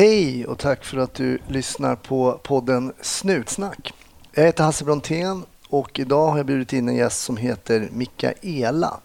Hej 0.00 0.46
och 0.46 0.58
tack 0.58 0.84
för 0.84 0.98
att 0.98 1.14
du 1.14 1.38
lyssnar 1.48 1.96
på 1.96 2.40
podden 2.42 2.92
Snutsnack. 3.00 3.94
Jag 4.32 4.44
heter 4.44 4.64
Hasse 4.64 4.84
Brontén 4.84 5.44
och 5.68 5.98
idag 5.98 6.28
har 6.28 6.36
jag 6.36 6.46
bjudit 6.46 6.72
in 6.72 6.88
en 6.88 6.96
gäst 6.96 7.20
som 7.20 7.36
heter 7.36 7.88
Mikaela. 7.92 9.00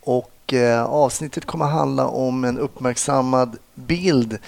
Och 0.00 0.52
eh, 0.52 0.84
avsnittet 0.84 1.44
kommer 1.44 1.64
att 1.64 1.72
handla 1.72 2.06
om 2.06 2.44
en 2.44 2.58
uppmärksammad 2.58 3.56
bild 3.74 4.38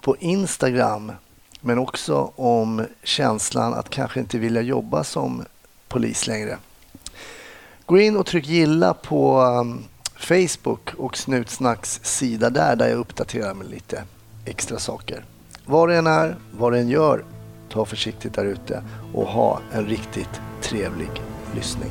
på 0.00 0.16
Instagram 0.16 1.12
men 1.60 1.78
också 1.78 2.32
om 2.36 2.86
känslan 3.02 3.74
att 3.74 3.90
kanske 3.90 4.20
inte 4.20 4.38
vilja 4.38 4.62
jobba 4.62 5.04
som 5.04 5.44
polis 5.88 6.26
längre. 6.26 6.58
Gå 7.86 7.98
in 7.98 8.16
och 8.16 8.26
tryck 8.26 8.46
gilla 8.46 8.94
på 8.94 9.40
um, 9.40 9.84
Facebook 10.16 10.94
och 10.98 11.16
Snutsnacks 11.16 12.00
sida 12.02 12.50
där, 12.50 12.76
där 12.76 12.88
jag 12.88 12.98
uppdaterar 12.98 13.54
mig 13.54 13.68
lite 13.68 14.04
extra 14.44 14.78
saker. 14.78 15.24
Var 15.66 15.88
du 15.88 15.96
än 15.96 16.06
är, 16.06 16.36
vad 16.52 16.72
du 16.72 16.78
än 16.78 16.88
gör, 16.88 17.24
ta 17.68 17.84
försiktigt 17.84 18.34
där 18.34 18.44
ute 18.44 18.82
och 19.14 19.26
ha 19.26 19.60
en 19.72 19.86
riktigt 19.86 20.40
trevlig 20.62 21.10
lyssning. 21.54 21.90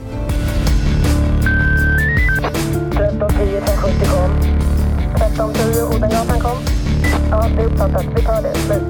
1310 2.92 3.58
1070 3.58 4.06
kom. 4.12 4.32
1310 5.16 5.98
Odengatan 5.98 6.40
kom. 6.40 6.58
Ja, 7.32 7.48
det 7.56 7.62
är 7.62 7.66
uppfattat. 7.66 8.06
Vi 8.16 8.24
tar 8.24 8.42
det. 8.42 8.56
Slut. 8.56 8.84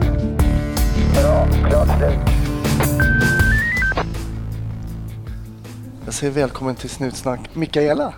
Bra. 1.13 1.47
Klart 1.69 1.97
slut. 1.97 2.19
Jag 6.05 6.13
säger 6.13 6.33
välkommen 6.33 6.75
till 6.75 6.89
Snutsnack, 6.89 7.55
Mikaela. 7.55 8.13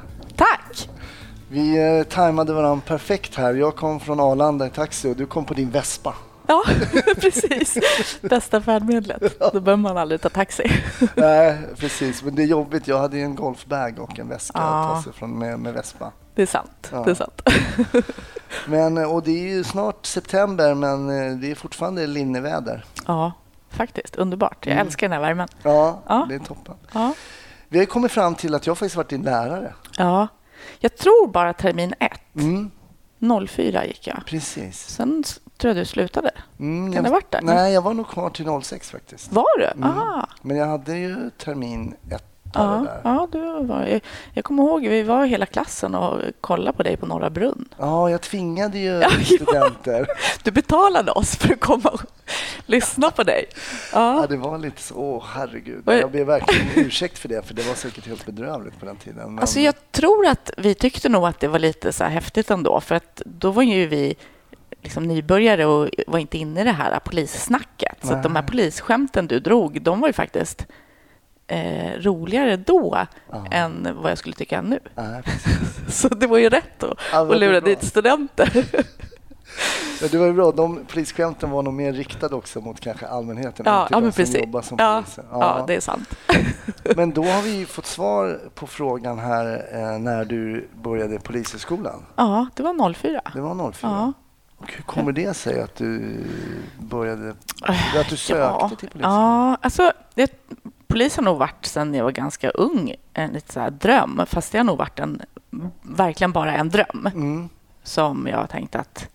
Vi 1.49 1.97
eh, 1.99 2.03
tajmade 2.03 2.53
varandra 2.53 2.81
perfekt 2.87 3.35
här. 3.35 3.53
Jag 3.53 3.75
kom 3.75 3.99
från 3.99 4.19
Arlanda 4.19 4.67
i 4.67 4.69
taxi 4.69 5.11
och 5.11 5.15
du 5.15 5.25
kom 5.25 5.45
på 5.45 5.53
din 5.53 5.69
Vespa. 5.71 6.13
Ja, 6.47 6.63
precis. 7.17 7.77
Bästa 8.21 8.61
färdmedlet. 8.61 9.39
Då 9.53 9.59
behöver 9.59 9.75
man 9.81 9.97
aldrig 9.97 10.21
ta 10.21 10.29
taxi. 10.29 10.63
Nej, 11.15 11.57
precis. 11.77 12.23
Men 12.23 12.35
det 12.35 12.43
är 12.43 12.47
jobbigt. 12.47 12.87
Jag 12.87 12.99
hade 12.99 13.17
ju 13.17 13.23
en 13.23 13.35
golfbag 13.35 13.99
och 13.99 14.19
en 14.19 14.29
väska 14.29 14.57
att 14.59 14.89
Ja. 14.89 14.95
ta 14.95 15.03
sig 15.03 15.13
från 15.13 15.39
med, 15.39 15.59
med 15.59 15.73
Vespa. 15.73 16.11
Det 16.35 16.41
är 16.41 16.45
sant. 16.45 16.89
Ja. 16.91 17.03
Det 17.03 17.11
är 17.11 17.15
sant. 17.15 17.41
Men, 18.67 18.97
eh, 18.97 19.13
och 19.13 19.23
det 19.23 19.31
är 19.31 19.55
ju 19.55 19.63
snart 19.63 20.05
september, 20.05 20.73
men 20.73 21.09
eh, 21.09 21.37
det 21.37 21.51
är 21.51 21.55
fortfarande 21.55 22.07
linneväder. 22.07 22.85
Ja, 23.07 23.31
faktiskt. 23.69 24.15
Underbart. 24.15 24.65
Jag 24.65 24.73
Mm. 24.73 24.85
älskar 24.87 25.07
den 25.09 25.13
här 25.13 25.21
värmen. 25.27 25.47
Ja, 25.63 26.01
Ja. 26.07 26.25
det 26.29 26.35
är 26.35 26.39
toppen. 26.39 26.75
Ja. 26.93 27.13
Vi 27.69 27.79
har 27.79 27.85
kommit 27.85 28.11
fram 28.11 28.35
till 28.35 28.55
att 28.55 28.67
jag 28.67 28.77
faktiskt 28.77 28.95
varit 28.95 29.09
din 29.09 29.21
lärare. 29.21 29.73
ja. 29.97 30.27
Jag 30.85 30.97
tror 30.97 31.27
bara 31.27 31.53
termin 31.53 31.93
ett. 31.99 32.35
Mm, 32.35 32.71
04 33.47 33.85
gick 33.85 34.07
jag. 34.07 34.25
precis. 34.25 34.79
Sen 34.87 35.23
tror 35.57 35.69
jag 35.69 35.75
du 35.81 35.85
slutade. 35.85 36.31
Mm, 36.59 36.85
Kan 36.85 36.93
jag, 36.95 37.03
det 37.03 37.09
varit 37.09 37.31
där? 37.31 37.41
Nej, 37.41 37.73
jag 37.73 37.81
var 37.81 37.93
nog 37.93 38.07
kvar 38.07 38.29
till 38.29 38.61
06 38.63 38.89
faktiskt. 38.91 39.31
Var 39.31 39.59
du? 39.59 39.65
Mm. 39.65 39.83
Aha. 39.83 40.27
Men 40.41 40.57
jag 40.57 40.65
hade 40.67 40.97
ju 40.97 41.29
termin 41.37 41.95
ett 42.11 42.34
Ja, 42.55 42.87
ja, 43.03 43.27
du 43.31 43.63
var, 43.63 43.85
jag, 43.85 44.01
jag 44.33 44.45
kommer 44.45 44.63
ihåg, 44.63 44.87
vi 44.87 45.03
var 45.03 45.25
hela 45.25 45.45
klassen 45.45 45.95
och 45.95 46.21
kollade 46.41 46.77
på 46.77 46.83
dig 46.83 46.97
på 46.97 47.05
Norra 47.05 47.29
Brunn. 47.29 47.65
Ja, 47.77 48.09
jag 48.09 48.21
tvingade 48.21 48.77
ju 48.79 48.89
Ja, 49.01 49.09
ja. 49.19 49.25
studenter. 49.25 50.07
Du 50.43 50.51
betalade 50.51 51.11
oss 51.11 51.35
för 51.35 51.53
att 51.53 51.59
komma 51.59 51.89
och 51.89 52.01
lyssna 52.65 53.11
på 53.11 53.23
dig. 53.23 53.45
Ja, 53.93 54.15
Ja, 54.21 54.27
det 54.29 54.37
var 54.37 54.57
lite 54.57 54.81
så. 54.81 54.95
Åh, 54.95 55.23
herregud. 55.27 55.83
Jag 55.85 56.11
ber 56.11 56.23
verkligen 56.23 56.67
ursäkt 56.85 57.19
för 57.19 57.29
det, 57.29 57.47
för 57.47 57.53
det 57.53 57.67
var 57.67 57.73
säkert 57.73 58.07
helt 58.07 58.25
bedrövligt 58.25 58.79
på 58.79 58.85
den 58.85 58.95
tiden. 58.95 59.33
Men... 59.33 59.39
Alltså 59.39 59.59
jag 59.59 59.91
tror 59.91 60.27
att 60.27 60.51
vi 60.57 60.75
tyckte 60.75 61.09
nog 61.09 61.25
att 61.25 61.39
det 61.39 61.47
var 61.47 61.59
lite 61.59 61.93
så 61.93 62.03
här 62.03 62.11
häftigt 62.11 62.51
ändå, 62.51 62.81
för 62.81 62.95
att 62.95 63.21
då 63.25 63.51
var 63.51 63.63
ju 63.63 63.87
vi 63.87 64.15
liksom 64.81 65.03
nybörjare 65.03 65.65
och 65.65 65.89
var 66.07 66.19
inte 66.19 66.37
inne 66.37 66.61
i 66.61 66.63
det 66.63 66.71
här 66.71 66.99
polissnacket. 66.99 67.97
Så 68.01 68.13
att 68.13 68.23
de 68.23 68.35
här 68.35 68.41
Nej. 68.41 68.51
polisskämten 68.51 69.27
du 69.27 69.39
drog, 69.39 69.81
de 69.81 69.99
var 69.99 70.07
ju 70.07 70.13
faktiskt 70.13 70.65
eh, 71.47 71.91
roligare 71.99 72.57
då 72.57 72.97
Ja. 73.31 73.45
än 73.51 73.87
vad 74.01 74.11
jag 74.11 74.17
skulle 74.17 74.35
tycka 74.35 74.61
nu. 74.61 74.79
Precis. 75.23 75.99
Så 76.01 76.07
det 76.09 76.27
var 76.27 76.37
ju 76.37 76.49
rätt 76.49 76.83
att, 76.83 76.97
Ja, 77.11 77.19
att 77.33 77.39
lura 77.39 77.59
dit 77.61 77.83
studenter. 77.85 78.65
Ja, 80.01 80.07
det 80.11 80.17
var 80.17 80.25
ju 80.25 80.33
bra. 80.33 80.51
De 80.51 80.85
polisskämten 80.85 81.49
var 81.49 81.61
nog 81.63 81.73
mer 81.73 81.93
riktade 81.93 82.35
också 82.35 82.61
mot 82.61 82.79
kanske 82.79 83.07
allmänheten. 83.07 83.63
Ja, 83.65 83.81
inte 83.81 83.93
ja 83.93 83.99
de 83.99 84.11
som 84.11 84.11
precis. 84.23 84.35
jobbar 84.41 84.61
som 84.61 84.77
Ja, 84.79 85.01
poliser. 85.03 85.23
ja, 85.31 85.63
det 85.67 85.75
är 85.75 85.79
sant. 85.79 86.09
Men 86.95 87.11
då 87.11 87.23
har 87.23 87.41
vi 87.41 87.65
fått 87.65 87.85
svar 87.85 88.39
på 88.55 88.67
frågan 88.67 89.19
här 89.19 89.65
eh, 89.73 89.99
när 89.99 90.25
du 90.25 90.67
började 90.83 91.19
polishögskolan. 91.19 92.05
Ja, 92.15 92.47
det 92.55 92.63
var 92.63 92.93
04. 92.93 93.21
Det 93.33 93.41
var 93.41 93.71
04. 93.71 93.89
Ja. 93.89 94.13
Och 94.57 94.71
hur 94.71 94.83
kommer 94.83 95.11
det 95.11 95.33
sig 95.33 95.61
att 95.61 95.75
du 95.75 96.17
började, 96.79 97.27
Äh, 97.67 97.99
att 97.99 98.09
du 98.09 98.17
sökte 98.17 98.75
till 98.75 98.89
polisen? 98.89 99.11
Ja, 99.11 99.57
alltså, 99.61 99.91
det, 100.15 100.31
polis 100.95 101.15
har 101.15 101.23
nog 101.23 101.37
varit 101.37 101.65
sedan 101.65 101.93
jag 101.93 102.03
var 102.03 102.11
ganska 102.11 102.49
ung 102.49 102.95
en 103.13 103.31
lite 103.33 103.53
så 103.53 103.69
dröm. 103.69 104.21
Fast 104.27 104.51
det 104.51 104.57
har 104.57 104.65
nog 104.65 104.77
varit 104.77 104.99
en, 104.99 105.21
verkligen 105.81 106.31
bara 106.31 106.53
en 106.55 106.69
dröm 106.69 107.09
Mm. 107.13 107.49
som 107.83 108.27
jag 108.27 108.49
tänkte 108.49 108.79
att 108.79 109.09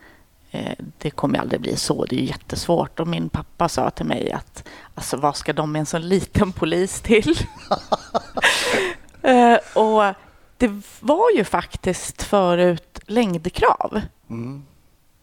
eh, 0.50 0.72
det 0.98 1.10
kommer 1.10 1.38
aldrig 1.38 1.60
bli 1.60 1.76
så. 1.76 2.04
Det 2.04 2.16
är 2.16 2.24
jättesvårt. 2.24 3.00
Och 3.00 3.06
min 3.08 3.28
pappa 3.28 3.68
sa 3.68 3.90
till 3.90 4.06
mig 4.06 4.32
att 4.32 4.68
alltså, 4.94 5.16
vad 5.16 5.36
ska 5.36 5.52
de 5.52 5.72
med 5.72 5.80
en 5.80 5.86
sån 5.86 6.08
liten 6.08 6.52
polis 6.52 7.00
till? 7.00 7.34
eh, 9.22 9.56
och 9.74 10.14
det 10.56 10.82
var 11.00 11.30
ju 11.36 11.44
faktiskt 11.44 12.22
förut 12.22 12.98
längdkrav 13.06 14.00
Mm. 14.30 14.62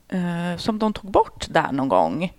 eh, 0.09 0.57
som 0.57 0.79
de 0.79 0.94
tog 0.94 1.12
bort 1.12 1.45
där 1.50 1.72
någon 1.72 1.89
gång. 1.89 2.34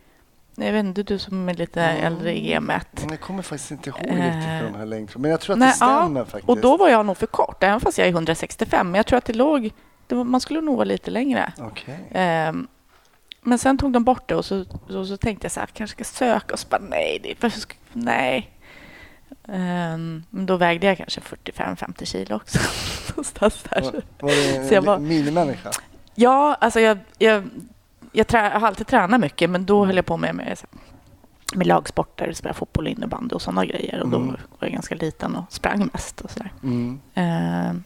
Jag 0.61 0.73
vet 0.73 0.85
inte, 0.85 1.03
du 1.03 1.19
som 1.19 1.49
är 1.49 1.55
lite 1.55 1.83
Mm. 1.83 2.05
äldre 2.05 2.39
i 2.39 2.53
gamet. 2.53 3.07
Jag 3.11 3.21
kommer 3.21 3.43
faktiskt 3.43 3.71
inte 3.71 3.91
ihåg 3.91 3.99
Eh, 3.99 4.15
riktigt 4.15 4.61
på 4.61 4.73
de 4.73 4.79
här 4.79 4.87
längdtrådarna. 4.87 5.23
Men 5.23 5.31
jag 5.31 5.41
tror 5.41 5.53
att 5.55 5.59
nej, 5.59 5.69
det 5.69 5.75
stämmer 5.75 6.21
ja, 6.21 6.25
faktiskt. 6.27 6.49
Och 6.49 6.61
då 6.61 6.77
var 6.77 6.89
jag 6.89 7.07
nog 7.07 7.17
för 7.17 7.27
kort, 7.27 7.63
även 7.63 7.81
fast 7.81 7.99
jag 7.99 8.07
är 8.07 8.13
165. 8.13 8.91
Men 8.91 8.99
jag 8.99 9.07
tror 9.07 9.19
att 9.19 9.25
det 9.25 9.33
låg... 9.33 9.71
Det 10.07 10.15
var, 10.15 10.25
man 10.25 10.41
skulle 10.41 10.61
nog 10.61 10.77
vara 10.77 10.85
lite 10.85 11.11
längre. 11.11 11.53
Okej. 11.59 11.99
Ehm, 12.13 12.67
men 13.43 13.59
sen 13.59 13.79
tog 13.79 13.93
de 13.93 14.05
bort 14.05 14.29
det 14.29 14.35
och 14.35 14.45
så, 14.45 14.65
så, 14.89 15.07
så 15.07 15.17
tänkte 15.17 15.45
jag 15.45 15.53
så 15.53 15.61
här, 15.61 15.67
kanske 15.67 16.05
ska 16.05 16.19
söka 16.19 16.53
och 16.53 16.59
så 16.59 16.69
bara 16.69 16.83
nej, 16.89 17.21
det, 17.23 17.35
varför 17.43 17.61
ska, 17.61 17.75
nej. 17.93 18.51
Ehm, 19.49 20.25
men 20.31 20.47
då 20.47 20.57
vägde 20.57 20.87
jag 20.87 20.97
kanske 20.97 21.21
45-50 21.21 22.05
kilo 22.05 22.37
också. 22.37 22.59
Någonstans 23.11 23.63
där. 23.63 23.83
Var, 23.83 24.03
var 24.21 24.83
det 24.87 24.93
en 24.93 25.09
minimänniska? 25.09 25.71
Ja, 26.15 26.57
alltså 26.61 26.81
jag, 26.81 26.99
jag, 27.19 27.49
jag, 28.19 28.27
trä, 28.27 28.51
jag 28.53 28.61
har 28.61 28.69
alltid 28.69 28.87
tränat 28.87 29.21
mycket, 29.21 29.51
men 29.51 29.67
då 29.67 29.85
höll 29.85 29.97
jag 29.97 30.07
på 30.07 30.17
med, 30.17 30.35
med, 30.35 30.59
med 31.55 31.67
lagsporter, 31.67 32.33
spela 32.33 32.55
fotboll, 32.55 32.87
innebandy 32.89 33.35
och 33.35 33.43
sådana 33.43 33.65
grejer. 33.67 34.01
Och 34.03 34.09
då 34.09 34.17
Mm. 34.17 34.29
var 34.31 34.39
jag 34.61 34.73
ganska 34.73 34.95
liten 34.95 35.37
och 35.37 35.45
sprang 35.53 35.91
mest. 35.93 36.21
Och 36.21 36.31
så, 36.31 36.39
där. 36.39 36.53
Mm. 36.63 37.01
Ehm, 37.15 37.85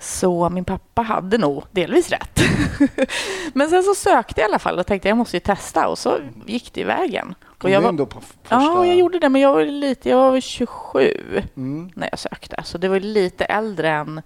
så 0.00 0.48
min 0.48 0.64
pappa 0.64 1.02
hade 1.02 1.38
nog 1.38 1.62
delvis 1.70 2.10
rätt. 2.10 2.40
men 3.52 3.70
sen 3.70 3.82
så 3.82 3.94
sökte 3.94 4.40
jag 4.40 4.48
i 4.48 4.50
alla 4.50 4.58
fall 4.58 4.78
och 4.78 4.86
tänkte 4.86 5.08
jag 5.08 5.16
måste 5.18 5.36
ju 5.36 5.40
testa 5.40 5.88
och 5.88 5.98
så 5.98 6.18
gick 6.46 6.72
det 6.72 6.80
i 6.80 6.84
vägen. 6.84 7.34
Och 7.62 7.70
jag 7.70 7.80
var, 7.80 7.88
in 7.90 7.96
då 7.96 8.06
på 8.06 8.20
första... 8.20 8.36
ja, 8.54 8.86
jag 8.86 8.96
gjorde 8.96 9.18
det, 9.18 9.28
men 9.28 9.40
jag 9.40 9.52
var 9.52 9.64
lite, 9.64 10.08
jag 10.08 10.30
var 10.30 10.40
27 10.40 11.42
Mm. 11.56 11.90
när 11.94 12.08
jag 12.12 12.18
sökte. 12.18 12.62
Så 12.64 12.78
det 12.78 12.88
var 12.88 13.00
lite 13.00 13.44
äldre 13.44 13.90
än, 13.90 14.22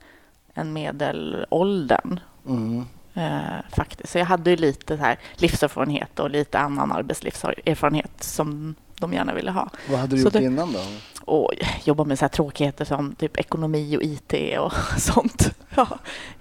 än 0.54 0.72
medelåldern. 0.72 2.20
Mm. 2.48 2.86
Eh, 3.14 3.42
faktiskt. 3.76 4.12
Så 4.12 4.18
jag 4.18 4.24
hade 4.26 4.50
ju 4.50 4.56
lite 4.56 4.96
här 4.96 5.18
livserfarenhet 5.34 6.18
och 6.18 6.30
lite 6.30 6.58
annan 6.58 6.92
arbetslivserfarenhet 6.92 8.10
som 8.22 8.74
de 8.98 9.12
gärna 9.12 9.34
ville 9.34 9.50
ha. 9.50 9.68
Vad 9.90 9.98
hade 10.00 10.16
du 10.16 10.22
Så 10.22 10.26
gjort 10.26 10.32
det- 10.32 10.42
innan 10.44 10.72
då? 10.72 10.78
Och 11.24 11.52
jobba 11.84 12.04
med 12.04 12.18
så 12.18 12.24
här 12.24 12.28
tråkigheter 12.30 12.84
som 12.84 13.14
typ 13.14 13.36
ekonomi 13.36 13.96
och 13.96 14.02
IT 14.02 14.58
och 14.58 14.72
sånt. 15.00 15.50
Ja, 15.74 15.88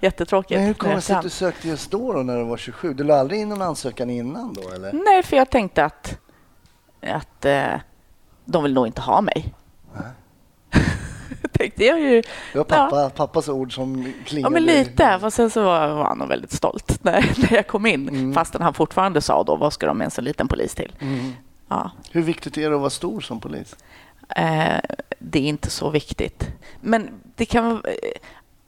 jättetråkigt. 0.00 0.58
Men 0.58 0.66
hur 0.66 0.74
kommer 0.74 0.94
det 0.94 1.00
sig 1.00 1.16
att 1.16 1.22
du 1.22 1.30
sökte 1.30 1.68
just 1.68 1.90
då, 1.90 2.12
då 2.12 2.22
när 2.22 2.36
du 2.38 2.44
var 2.44 2.56
27? 2.56 2.94
Du 2.94 3.04
la 3.04 3.14
aldrig 3.16 3.40
in 3.40 3.48
någon 3.48 3.62
ansökan 3.62 4.10
innan 4.10 4.54
då 4.54 4.70
eller? 4.70 4.92
Nej, 4.92 5.22
för 5.22 5.36
jag 5.36 5.50
tänkte 5.50 5.84
att, 5.84 6.18
att 7.02 7.44
eh, 7.44 7.74
de 8.44 8.62
vill 8.62 8.72
nog 8.74 8.86
inte 8.86 9.00
ha 9.00 9.20
mig. 9.20 9.54
Nej. 9.94 10.02
Tänkte 11.52 11.84
jag 11.84 12.00
ju. 12.00 12.22
Det 12.52 12.58
var 12.58 12.64
pappa, 12.64 13.10
pappas 13.10 13.48
ord 13.48 13.74
som 13.74 14.02
Ja, 14.02 14.12
klingade. 14.24 14.52
men 14.54 14.64
lite. 14.64 15.18
Fast 15.20 15.36
sen 15.36 15.50
så 15.50 15.62
var, 15.62 15.88
var 15.88 16.04
han 16.04 16.18
nog 16.18 16.28
väldigt 16.28 16.52
stolt 16.52 16.98
när, 17.04 17.34
när 17.38 17.52
jag 17.52 17.66
kom 17.66 17.86
in. 17.86 18.08
Mm. 18.08 18.34
Fastän 18.34 18.62
han 18.62 18.74
fortfarande 18.74 19.20
sa 19.20 19.42
då, 19.44 19.56
vad 19.56 19.72
ska 19.72 19.86
de 19.86 19.98
med 19.98 20.04
en 20.04 20.10
så 20.10 20.20
liten 20.20 20.48
polis 20.48 20.74
till? 20.74 20.92
Mm. 21.00 21.32
Ja, 21.68 21.90
Hur 22.10 22.22
viktigt 22.22 22.58
är 22.58 22.68
det 22.70 22.74
att 22.74 22.80
vara 22.80 22.90
stor 22.90 23.20
som 23.20 23.40
polis? 23.40 23.76
Eh, 24.36 24.80
det 25.18 25.38
är 25.38 25.42
inte 25.48 25.70
så 25.70 25.90
viktigt. 25.90 26.48
Men 26.80 27.10
det, 27.36 27.44
kan, 27.46 27.72
eh, 27.72 27.80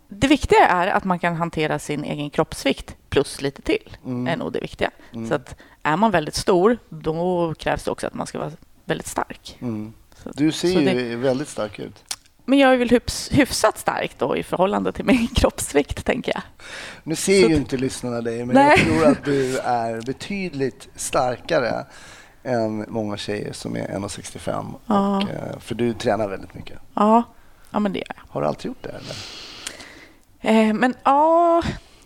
det 0.08 0.26
viktiga 0.26 0.66
är 0.66 0.86
att 0.86 1.04
man 1.04 1.18
kan 1.18 1.36
hantera 1.36 1.78
sin 1.78 2.04
egen 2.04 2.30
kroppsvikt 2.30 2.96
plus 3.10 3.42
lite 3.42 3.62
till. 3.62 3.96
Mm. 4.04 4.26
är 4.26 4.36
nog 4.36 4.52
det 4.52 4.60
viktiga. 4.60 4.90
Mm. 5.12 5.28
Så 5.28 5.34
att 5.34 5.56
är 5.82 5.96
man 5.96 6.10
väldigt 6.10 6.34
stor, 6.34 6.78
då 6.88 7.54
krävs 7.54 7.84
det 7.84 7.90
också 7.90 8.06
att 8.06 8.14
man 8.14 8.26
ska 8.26 8.38
vara 8.38 8.52
väldigt 8.84 9.06
stark. 9.06 9.56
Mm. 9.60 9.92
Du 10.34 10.52
ser 10.52 10.68
ju 10.80 10.84
det, 10.84 11.16
väldigt 11.16 11.48
stark 11.48 11.78
ut. 11.78 12.04
Men 12.44 12.58
jag 12.58 12.72
är 12.72 12.76
väl 12.76 12.90
hyfs, 12.90 13.30
hyfsat 13.32 13.78
stark 13.78 14.18
då 14.18 14.36
i 14.36 14.42
förhållande 14.42 14.92
till 14.92 15.04
min 15.04 15.28
kroppsvikt, 15.34 16.04
tänker 16.04 16.32
jag. 16.34 16.42
Nu 17.02 17.16
ser 17.16 17.42
Så 17.42 17.48
ju 17.48 17.56
inte 17.56 17.76
lyssnarna 17.76 18.20
dig, 18.20 18.44
men 18.44 18.54
Nej. 18.54 18.74
jag 18.76 18.86
tror 18.86 19.06
att 19.06 19.24
du 19.24 19.58
är 19.64 20.02
betydligt 20.06 20.88
starkare 20.96 21.86
än 22.42 22.84
många 22.88 23.16
tjejer 23.16 23.52
som 23.52 23.76
är 23.76 23.88
1,65. 23.88 24.74
Ja. 24.86 25.16
Och, 25.16 25.30
eh, 25.30 25.58
För 25.58 25.74
du 25.74 25.92
tränar 25.92 26.28
väldigt 26.28 26.54
mycket. 26.54 26.78
Ja, 26.94 27.22
ja 27.70 27.78
men 27.78 27.92
det 27.92 27.98
gör 27.98 28.06
jag. 28.16 28.22
Har 28.28 28.40
du 28.40 28.46
alltid 28.46 28.66
gjort 28.66 28.82
det? 28.82 28.88
Eller? 28.90 29.16
Eh, 30.68 30.74
men 30.74 30.94
ja, 31.04 31.62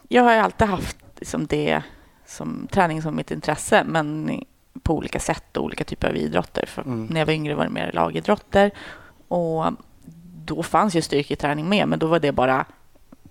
jag 0.08 0.22
har 0.22 0.32
ju 0.32 0.38
alltid 0.38 0.68
haft 0.68 0.96
liksom 1.16 1.46
det 1.46 1.82
som 2.26 2.68
träning 2.70 3.02
som 3.02 3.16
mitt 3.16 3.30
intresse, 3.30 3.84
men 3.86 4.40
på 4.82 4.94
olika 4.94 5.20
sätt 5.20 5.56
och 5.56 5.64
olika 5.64 5.84
typer 5.84 6.08
av 6.08 6.16
idrotter. 6.16 6.68
Mm. 6.76 7.06
När 7.10 7.20
jag 7.20 7.26
var 7.26 7.32
yngre 7.32 7.54
var 7.54 7.64
det 7.64 7.70
mer 7.70 7.92
lagidrotter 7.92 8.70
och 9.28 9.72
då 10.48 10.62
fanns 10.62 10.94
ju 10.94 11.02
styrketräning 11.02 11.68
med, 11.68 11.88
men 11.88 11.98
då 11.98 12.06
var 12.06 12.20
det 12.20 12.32
bara 12.32 12.64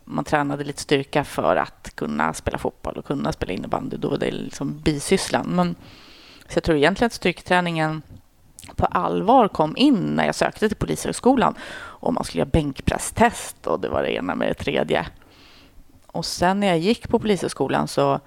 man 0.07 0.23
tränade 0.23 0.63
lite 0.63 0.81
styrka 0.81 1.23
för 1.23 1.55
att 1.55 1.95
kunna 1.95 2.33
spela 2.33 2.57
fotboll 2.57 2.97
och 2.97 3.05
kunna 3.05 3.31
spela 3.31 3.53
innebandy. 3.53 3.97
Då 3.97 4.09
var 4.09 4.17
det 4.17 4.31
liksom 4.31 4.79
bisysslan. 4.79 5.45
Men, 5.49 5.75
så 6.49 6.57
jag 6.57 6.63
tror 6.63 6.77
egentligen 6.77 7.07
att 7.07 7.13
styrketräningen 7.13 8.01
på 8.75 8.85
allvar 8.85 9.47
kom 9.47 9.77
in 9.77 9.95
när 9.95 10.25
jag 10.25 10.35
sökte 10.35 10.67
till 10.67 10.77
Polishögskolan 10.77 11.55
och 11.75 12.13
man 12.13 12.23
skulle 12.23 12.39
göra 12.39 12.49
bänkpresstest 12.49 13.67
och 13.67 13.79
det 13.79 13.89
var 13.89 14.03
det 14.03 14.13
ena 14.13 14.35
med 14.35 14.47
det 14.47 14.53
tredje. 14.53 15.07
Och 16.07 16.25
sen 16.25 16.59
när 16.59 16.67
jag 16.67 16.79
gick 16.79 17.09
på 17.09 17.19
Polishögskolan 17.19 17.87
så, 17.87 18.19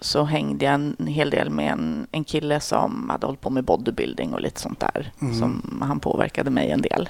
så 0.00 0.24
hängde 0.24 0.64
jag 0.64 0.74
en 0.74 1.06
hel 1.06 1.30
del 1.30 1.50
med 1.50 1.72
en, 1.72 2.06
en 2.12 2.24
kille 2.24 2.60
som 2.60 3.10
hade 3.10 3.26
hållit 3.26 3.40
på 3.40 3.50
med 3.50 3.64
bodybuilding 3.64 4.34
och 4.34 4.40
lite 4.40 4.60
sånt 4.60 4.80
där. 4.80 5.12
Mm. 5.20 5.34
Som 5.34 5.82
han 5.82 6.00
påverkade 6.00 6.50
mig 6.50 6.70
en 6.70 6.82
del. 6.82 7.08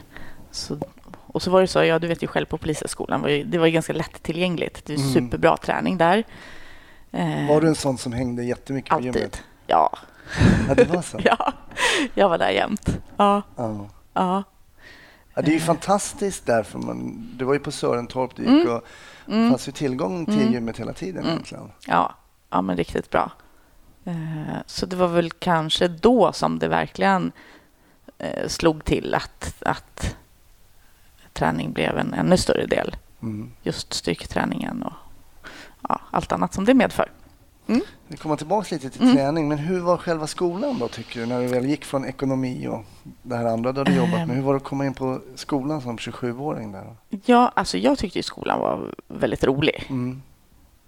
Så, 0.50 0.78
och 1.26 1.42
så 1.42 1.50
var 1.50 1.60
det 1.60 1.66
så, 1.66 1.84
ja 1.84 1.98
du 1.98 2.06
vet 2.06 2.22
ju 2.22 2.26
själv 2.26 2.46
på 2.46 2.58
Polishögskolan, 2.58 3.22
det 3.46 3.58
var 3.58 3.66
ju 3.66 3.72
ganska 3.72 3.92
lättillgängligt. 3.92 4.86
Det 4.86 4.92
är 4.92 4.98
Mm. 4.98 5.12
superbra 5.12 5.56
träning 5.56 5.98
där. 5.98 6.24
Eh, 7.12 7.48
Var 7.48 7.60
du 7.60 7.68
en 7.68 7.74
sån 7.74 7.98
som 7.98 8.12
hängde 8.12 8.44
jättemycket 8.44 8.90
på 8.90 9.00
gymmet? 9.00 9.16
Alltid. 9.16 9.38
Ja. 9.66 9.98
Ja, 10.68 10.74
det 10.74 10.84
var 10.84 11.02
så? 11.02 11.18
ja, 11.24 11.52
jag 12.14 12.28
var 12.28 12.38
där 12.38 12.50
jämt. 12.50 12.98
Ja, 13.16 13.42
Ja. 13.56 13.88
ja. 14.14 14.42
Ja, 15.34 15.42
det 15.42 15.50
är 15.50 15.54
ju 15.54 15.60
fantastiskt 15.60 16.46
därför 16.46 16.78
man, 16.78 17.28
du 17.36 17.44
var 17.44 17.54
ju 17.54 17.60
på 17.60 17.72
Sörentorp 17.72 18.36
du 18.36 18.42
gick 18.42 18.50
Mm. 18.50 18.68
och 18.76 18.84
det 19.26 19.48
fanns 19.50 19.68
ju 19.68 19.72
tillgång 19.72 20.26
till 20.26 20.40
Mm. 20.40 20.52
gymmet 20.52 20.76
hela 20.80 20.92
tiden 20.92 21.18
Mm. 21.22 21.28
egentligen. 21.32 21.72
Ja, 21.86 22.14
ja 22.50 22.62
men 22.62 22.76
riktigt 22.76 23.10
bra. 23.10 23.30
Eh, 24.04 24.56
Så 24.66 24.86
det 24.86 24.96
var 24.96 25.08
väl 25.08 25.30
kanske 25.30 25.88
då 25.88 26.32
som 26.32 26.58
det 26.58 26.68
verkligen 26.68 27.32
eh, 28.18 28.48
slog 28.48 28.84
till 28.84 29.14
att, 29.14 29.54
att 29.66 30.16
träning 31.32 31.72
blev 31.72 31.98
en 31.98 32.14
ännu 32.14 32.36
större 32.36 32.66
del. 32.66 32.96
Mm. 33.22 33.50
Just 33.62 33.92
styrketräningen 33.92 34.82
och 34.82 34.92
ja, 35.88 36.00
allt 36.10 36.32
annat 36.32 36.54
som 36.54 36.64
det 36.64 36.74
medför. 36.74 37.10
Vi 38.08 38.16
kommer 38.16 38.36
tillbaka 38.36 38.74
lite 38.74 38.90
till 38.90 39.02
Mm. 39.02 39.16
träning, 39.16 39.48
men 39.48 39.58
hur 39.58 39.80
var 39.80 39.96
själva 39.96 40.26
skolan 40.26 40.78
då 40.78 40.88
tycker 40.88 41.20
du? 41.20 41.26
När 41.26 41.40
du 41.40 41.46
väl 41.46 41.66
gick 41.66 41.84
från 41.84 42.04
ekonomi 42.04 42.66
och 42.68 42.84
det 43.22 43.36
här 43.36 43.44
andra 43.44 43.72
du 43.72 43.80
hade 43.80 43.92
jobbat 43.94 44.14
Ehm. 44.20 44.28
med. 44.28 44.36
Hur 44.36 44.42
var 44.42 44.52
det 44.52 44.56
att 44.56 44.64
komma 44.64 44.86
in 44.86 44.94
på 44.94 45.20
skolan 45.34 45.80
som 45.80 45.98
27-åring 45.98 46.72
där? 46.72 46.96
Ja, 47.24 47.52
alltså 47.56 47.78
jag 47.78 47.98
tyckte 47.98 48.18
ju 48.18 48.22
skolan 48.22 48.58
var 48.60 48.94
väldigt 49.08 49.44
rolig. 49.44 49.86
Mm. 49.88 50.22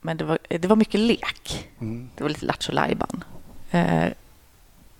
Men 0.00 0.16
det 0.16 0.24
var, 0.24 0.38
det 0.48 0.64
var 0.68 0.76
mycket 0.76 1.00
lek. 1.00 1.68
Mm. 1.80 2.08
Det 2.16 2.22
var 2.24 2.28
lite 2.28 2.46
lattjo 2.46 2.72
lajban. 2.72 3.24
Eh, 3.70 4.06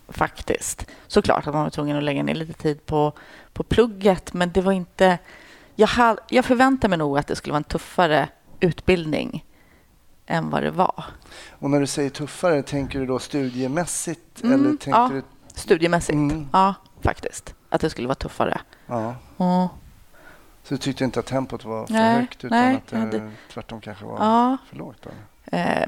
faktiskt. 0.09 0.85
Såklart 1.07 1.47
att 1.47 1.53
man 1.53 1.63
var 1.63 1.69
tvungen 1.69 1.97
att 1.97 2.03
lägga 2.03 2.23
ner 2.23 2.35
lite 2.35 2.53
tid 2.53 2.85
på, 2.85 3.13
på 3.53 3.63
plugget, 3.63 4.33
men 4.33 4.51
det 4.51 4.61
var 4.61 4.71
inte... 4.71 5.17
Jag, 5.75 5.87
hade, 5.87 6.21
jag 6.29 6.45
förväntade 6.45 6.89
mig 6.89 6.97
nog 6.97 7.17
att 7.17 7.27
det 7.27 7.35
skulle 7.35 7.51
vara 7.51 7.57
en 7.57 7.63
tuffare 7.63 8.29
utbildning 8.59 9.45
än 10.25 10.49
vad 10.49 10.63
det 10.63 10.71
var. 10.71 11.03
Och 11.51 11.69
när 11.69 11.79
du 11.79 11.87
säger 11.87 12.09
tuffare, 12.09 12.63
tänker 12.63 12.99
du 12.99 13.05
då 13.05 13.19
studiemässigt 13.19 14.43
Mm, 14.43 14.53
eller 14.59 14.69
tänker 14.77 14.99
ja. 14.99 15.09
du... 15.13 15.23
Studiemässigt. 15.55 16.13
Mm. 16.15 16.47
Ja, 16.53 16.73
faktiskt. 17.01 17.53
Att 17.69 17.81
det 17.81 17.89
skulle 17.89 18.07
vara 18.07 18.15
tuffare. 18.15 18.61
Ja. 18.87 19.15
Ja. 19.37 19.69
Så 20.63 20.73
du 20.73 20.77
tyckte 20.77 21.03
inte 21.03 21.19
att 21.19 21.25
tempot 21.25 21.65
var 21.65 21.85
för 21.85 21.93
Nej, 21.93 22.19
högt 22.19 22.43
utan 22.45 22.57
nej, 22.59 22.75
att 22.75 22.87
det 22.87 22.97
hade- 22.97 23.31
tvärtom 23.53 23.81
kanske 23.81 24.05
var 24.05 24.17
Ja. 24.19 24.57
för 24.69 24.75
lågt? 24.75 24.97
Då? 25.01 25.09
Eh, 25.57 25.81
äh, 25.81 25.87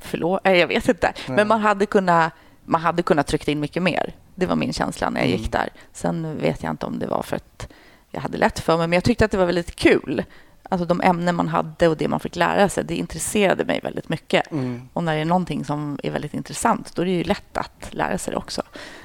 förlåt, 0.00 0.40
eh, 0.44 0.52
jag 0.52 0.66
vet 0.66 0.88
inte. 0.88 1.12
Nej. 1.28 1.36
Men 1.36 1.48
man 1.48 1.60
hade 1.60 1.86
kunnat 1.86 2.32
man 2.66 2.80
hade 2.80 3.02
kunnat 3.02 3.26
trycka 3.26 3.50
in 3.50 3.60
mycket 3.60 3.82
mer. 3.82 4.12
Det 4.34 4.46
var 4.46 4.56
min 4.56 4.72
känsla 4.72 5.10
när 5.10 5.20
jag 5.20 5.28
Mm. 5.28 5.40
gick 5.40 5.52
där. 5.52 5.68
Sen 5.92 6.38
vet 6.38 6.62
jag 6.62 6.70
inte 6.70 6.86
om 6.86 6.98
det 6.98 7.06
var 7.06 7.22
för 7.22 7.36
att 7.36 7.68
jag 8.10 8.20
hade 8.20 8.38
lätt 8.38 8.58
för 8.60 8.76
mig, 8.76 8.86
men 8.86 8.96
jag 8.96 9.04
tyckte 9.04 9.24
att 9.24 9.30
det 9.30 9.36
var 9.38 9.46
väldigt 9.46 9.76
kul. 9.76 10.24
Alltså 10.68 10.86
de 10.86 11.00
ämnen 11.00 11.34
man 11.34 11.48
hade 11.48 11.88
och 11.88 11.96
det 11.96 12.08
man 12.08 12.20
fick 12.20 12.36
lära 12.36 12.68
sig, 12.68 12.84
det 12.84 12.96
intresserade 12.96 13.64
mig 13.64 13.80
väldigt 13.82 14.08
mycket. 14.08 14.52
Mm. 14.52 14.88
Och 14.92 15.04
när 15.04 15.14
det 15.14 15.20
är 15.20 15.24
någonting 15.24 15.64
som 15.64 15.98
är 16.02 16.10
väldigt 16.10 16.34
intressant, 16.34 16.94
då 16.94 17.02
är 17.02 17.06
det 17.06 17.12
ju 17.12 17.24
lätt 17.24 17.56
att 17.56 17.88
lära 17.94 18.18
sig 18.18 18.30
det 18.30 18.36
också. 18.36 18.62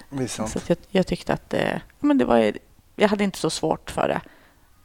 Visst 0.09 0.35
sant. 0.35 0.49
Så 0.49 0.59
jag, 0.67 0.77
jag 0.89 1.07
tyckte 1.07 1.33
att 1.33 1.49
det, 1.49 1.81
men 1.99 2.17
det 2.17 2.25
var, 2.25 2.53
jag 2.95 3.07
hade 3.09 3.23
inte 3.23 3.37
så 3.39 3.49
svårt 3.49 3.91
för 3.91 4.07
det. 4.07 4.21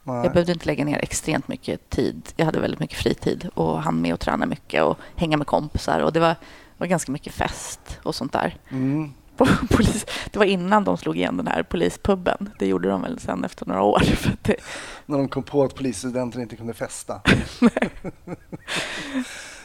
Nej. 0.03 0.17
Jag 0.25 0.33
behövde 0.33 0.53
inte 0.53 0.67
lägga 0.67 0.85
ner 0.85 0.99
extremt 0.99 1.49
mycket 1.49 1.91
tid. 1.91 2.23
Jag 2.37 2.47
hade 2.47 2.61
väldigt 2.61 2.81
mycket 2.81 2.99
fritid 2.99 3.51
och 3.55 3.83
hann 3.83 4.01
med 4.01 4.15
att 4.15 4.21
träna 4.21 4.47
mycket 4.47 4.83
och 4.83 4.99
hänga 5.17 5.37
med 5.37 5.47
kompisar. 5.47 6.01
Och 6.01 6.13
det 6.13 6.21
var, 6.21 6.35
var 6.79 6.87
ganska 6.87 7.13
mycket 7.13 7.33
fest 7.33 7.99
och 8.03 8.15
sånt 8.15 8.33
där. 8.33 8.57
Mm. 8.71 9.13
Polis, 9.71 10.07
det 10.33 10.39
var 10.39 10.47
innan 10.47 10.85
de 10.85 10.97
slog 10.97 11.17
igen 11.17 11.37
den 11.37 11.47
här 11.47 11.63
polispubben. 11.63 12.51
Det 12.59 12.67
gjorde 12.67 12.89
de 12.89 13.03
väl 13.03 13.19
sen 13.21 13.45
efter 13.45 13.67
några 13.67 13.83
år. 13.83 14.03
Det, 14.43 14.57
När 15.07 15.19
de 15.19 15.29
kom 15.29 15.43
på 15.43 15.65
att 15.65 15.75
polisstudenter 15.75 16.41
inte 16.41 16.57
kunde 16.57 16.75
festa. 16.75 17.21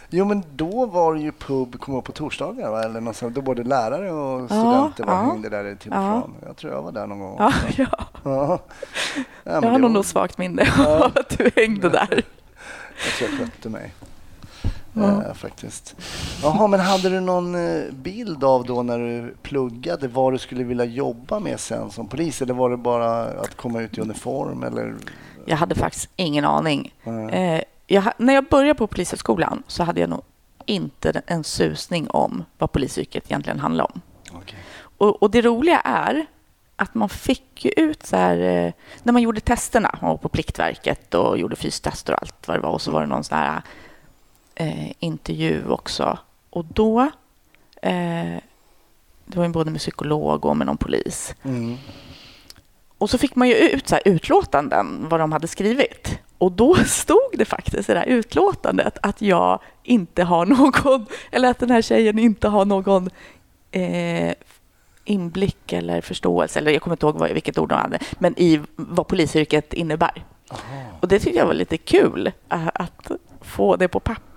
jo, 0.10 0.26
men 0.26 0.44
då 0.56 0.86
var 0.86 1.14
det 1.14 1.20
ju 1.22 1.32
pub, 1.32 1.80
kom 1.80 1.96
upp 1.96 2.06
på 2.06 2.12
torsdagar, 2.12 2.72
va? 2.72 2.84
eller 2.84 3.02
något 3.02 3.20
då 3.22 3.42
både 3.42 3.64
lärare 3.64 4.12
och 4.12 4.46
studenter 4.50 5.04
var, 5.04 5.14
ja. 5.14 5.22
hängde 5.22 5.50
där 5.50 5.76
till 5.76 5.92
och 5.92 5.98
Ja. 5.98 6.22
från. 6.22 6.36
Jag 6.48 6.58
tror 6.58 6.74
jag 6.74 6.82
var 6.82 6.92
där 6.92 7.08
någon 7.08 7.20
gång. 7.20 7.36
ja, 7.40 7.54
ja, 7.78 7.86
Ja. 8.24 8.60
Ja, 9.14 9.24
jag 9.44 9.62
det 9.64 9.68
har 9.70 9.80
nog 9.80 9.94
var- 9.94 10.04
svagt 10.04 10.38
minne 10.38 10.68
Ja. 10.78 11.06
av 11.06 11.12
att 11.16 11.38
du 11.38 11.52
hängde 11.56 11.90
där. 11.90 12.24
Jag 13.06 13.14
tror 13.18 13.30
jag 13.30 13.40
skötte 13.40 13.70
mig. 13.70 13.94
Ja. 14.94 15.24
Eh, 15.24 15.34
faktiskt. 15.34 15.96
Jaha, 16.44 16.68
men 16.68 16.80
hade 16.80 17.10
du 17.10 17.20
någon 17.20 17.56
eh, 17.56 17.92
bild 17.92 18.44
av 18.44 18.66
då 18.66 18.84
när 18.84 19.00
du 19.00 19.36
pluggade 19.42 20.08
vad 20.08 20.34
du 20.34 20.38
skulle 20.38 20.64
vilja 20.64 20.86
jobba 20.86 21.40
med 21.40 21.60
sen 21.60 21.92
som 21.92 22.08
polis? 22.08 22.42
Eller 22.42 22.54
var 22.54 22.70
det 22.70 22.78
bara 22.78 23.24
att 23.24 23.58
komma 23.58 23.82
ut 23.82 23.98
i 23.98 24.02
uniform? 24.02 24.64
Eller? 24.64 24.96
Jag 25.46 25.58
hade 25.58 25.76
faktiskt 25.76 26.10
ingen 26.16 26.46
aning. 26.46 26.94
Nej. 27.04 27.56
Eh, 27.56 27.62
jag, 27.88 28.04
när 28.18 28.34
jag 28.34 28.46
började 28.46 28.78
på 28.78 28.88
Polishögskolan 28.88 29.64
så 29.68 29.84
hade 29.84 30.02
jag 30.02 30.10
nog 30.10 30.22
inte 30.66 31.22
en 31.28 31.44
susning 31.44 32.10
om 32.10 32.44
vad 32.58 32.72
polisyrket 32.72 33.26
egentligen 33.26 33.60
handlar 33.60 33.86
om. 33.86 34.02
Okej. 34.34 34.60
Och, 34.98 35.24
och 35.24 35.32
det 35.32 35.42
roliga 35.42 35.80
är 35.80 36.26
att 36.76 36.96
man 36.96 37.10
fick 37.10 37.66
ju 37.66 37.72
ut 37.72 38.06
så 38.06 38.16
här, 38.16 38.38
eh, 38.38 38.74
när 39.04 39.14
man 39.14 39.22
gjorde 39.22 39.40
testerna, 39.42 39.98
man 40.02 40.10
var 40.10 40.18
på 40.18 40.30
Pliktverket 40.30 41.14
och 41.14 41.38
gjorde 41.38 41.56
fystester 41.56 42.14
och 42.14 42.22
allt 42.22 42.48
vad 42.48 42.58
det 42.58 42.62
var, 42.62 42.70
och 42.70 42.82
så 42.82 42.92
var 42.92 43.02
det 43.02 43.08
någon 43.08 43.24
sån 43.24 43.38
här 43.38 43.62
eh, 44.62 44.92
intervju 45.00 45.70
också. 45.70 46.18
Och 46.50 46.66
då, 46.66 47.00
eh, 47.82 48.38
det 49.26 49.38
var 49.38 49.44
ju 49.44 49.50
både 49.50 49.72
med 49.72 49.80
psykolog 49.80 50.46
och 50.46 50.58
med 50.58 50.68
någon 50.68 50.78
polis. 50.78 51.36
Mm. 51.44 51.78
Och 52.98 53.10
så 53.10 53.18
fick 53.18 53.36
man 53.36 53.48
ju 53.48 53.56
ut 53.56 53.88
så 53.88 53.96
här 53.96 54.02
utlåtanden, 54.06 55.10
vad 55.10 55.20
de 55.20 55.32
hade 55.32 55.48
skrivit. 55.48 56.20
Och 56.38 56.52
då 56.52 56.76
stod 56.86 57.32
det 57.34 57.46
faktiskt 57.46 57.90
i 57.90 57.94
det 57.94 58.00
här 58.00 58.06
utlåtandet 58.06 58.98
att 59.02 59.22
jag 59.22 59.60
inte 59.84 60.24
har 60.24 60.46
någon, 60.86 61.06
eller 61.32 61.50
att 61.50 61.60
den 61.60 61.72
här 61.72 61.82
tjejen 61.82 62.20
inte 62.20 62.48
har 62.48 62.66
någon 62.66 63.10
eh, 63.72 64.34
inblick 65.06 65.74
eller 65.74 66.02
förståelse, 66.02 66.60
eller 66.60 66.72
jag 66.72 66.82
kommer 66.82 66.96
inte 66.96 67.06
ihåg 67.06 67.18
vad, 67.18 67.32
vilket 67.32 67.58
ord 67.58 67.70
de 67.70 67.76
hade, 67.76 68.00
men 68.20 68.40
i 68.40 68.62
vad 68.76 69.08
polisyrket 69.08 69.74
innebär. 69.74 70.26
Och 71.00 71.08
det 71.08 71.20
tyckte 71.20 71.40
jag 71.40 71.46
var 71.46 71.54
lite 71.54 71.78
kul, 71.78 72.32
eh, 72.50 72.68
att 72.74 73.12
få 73.42 73.76
det 73.76 73.88
på 73.88 74.00
papper. 74.00 74.31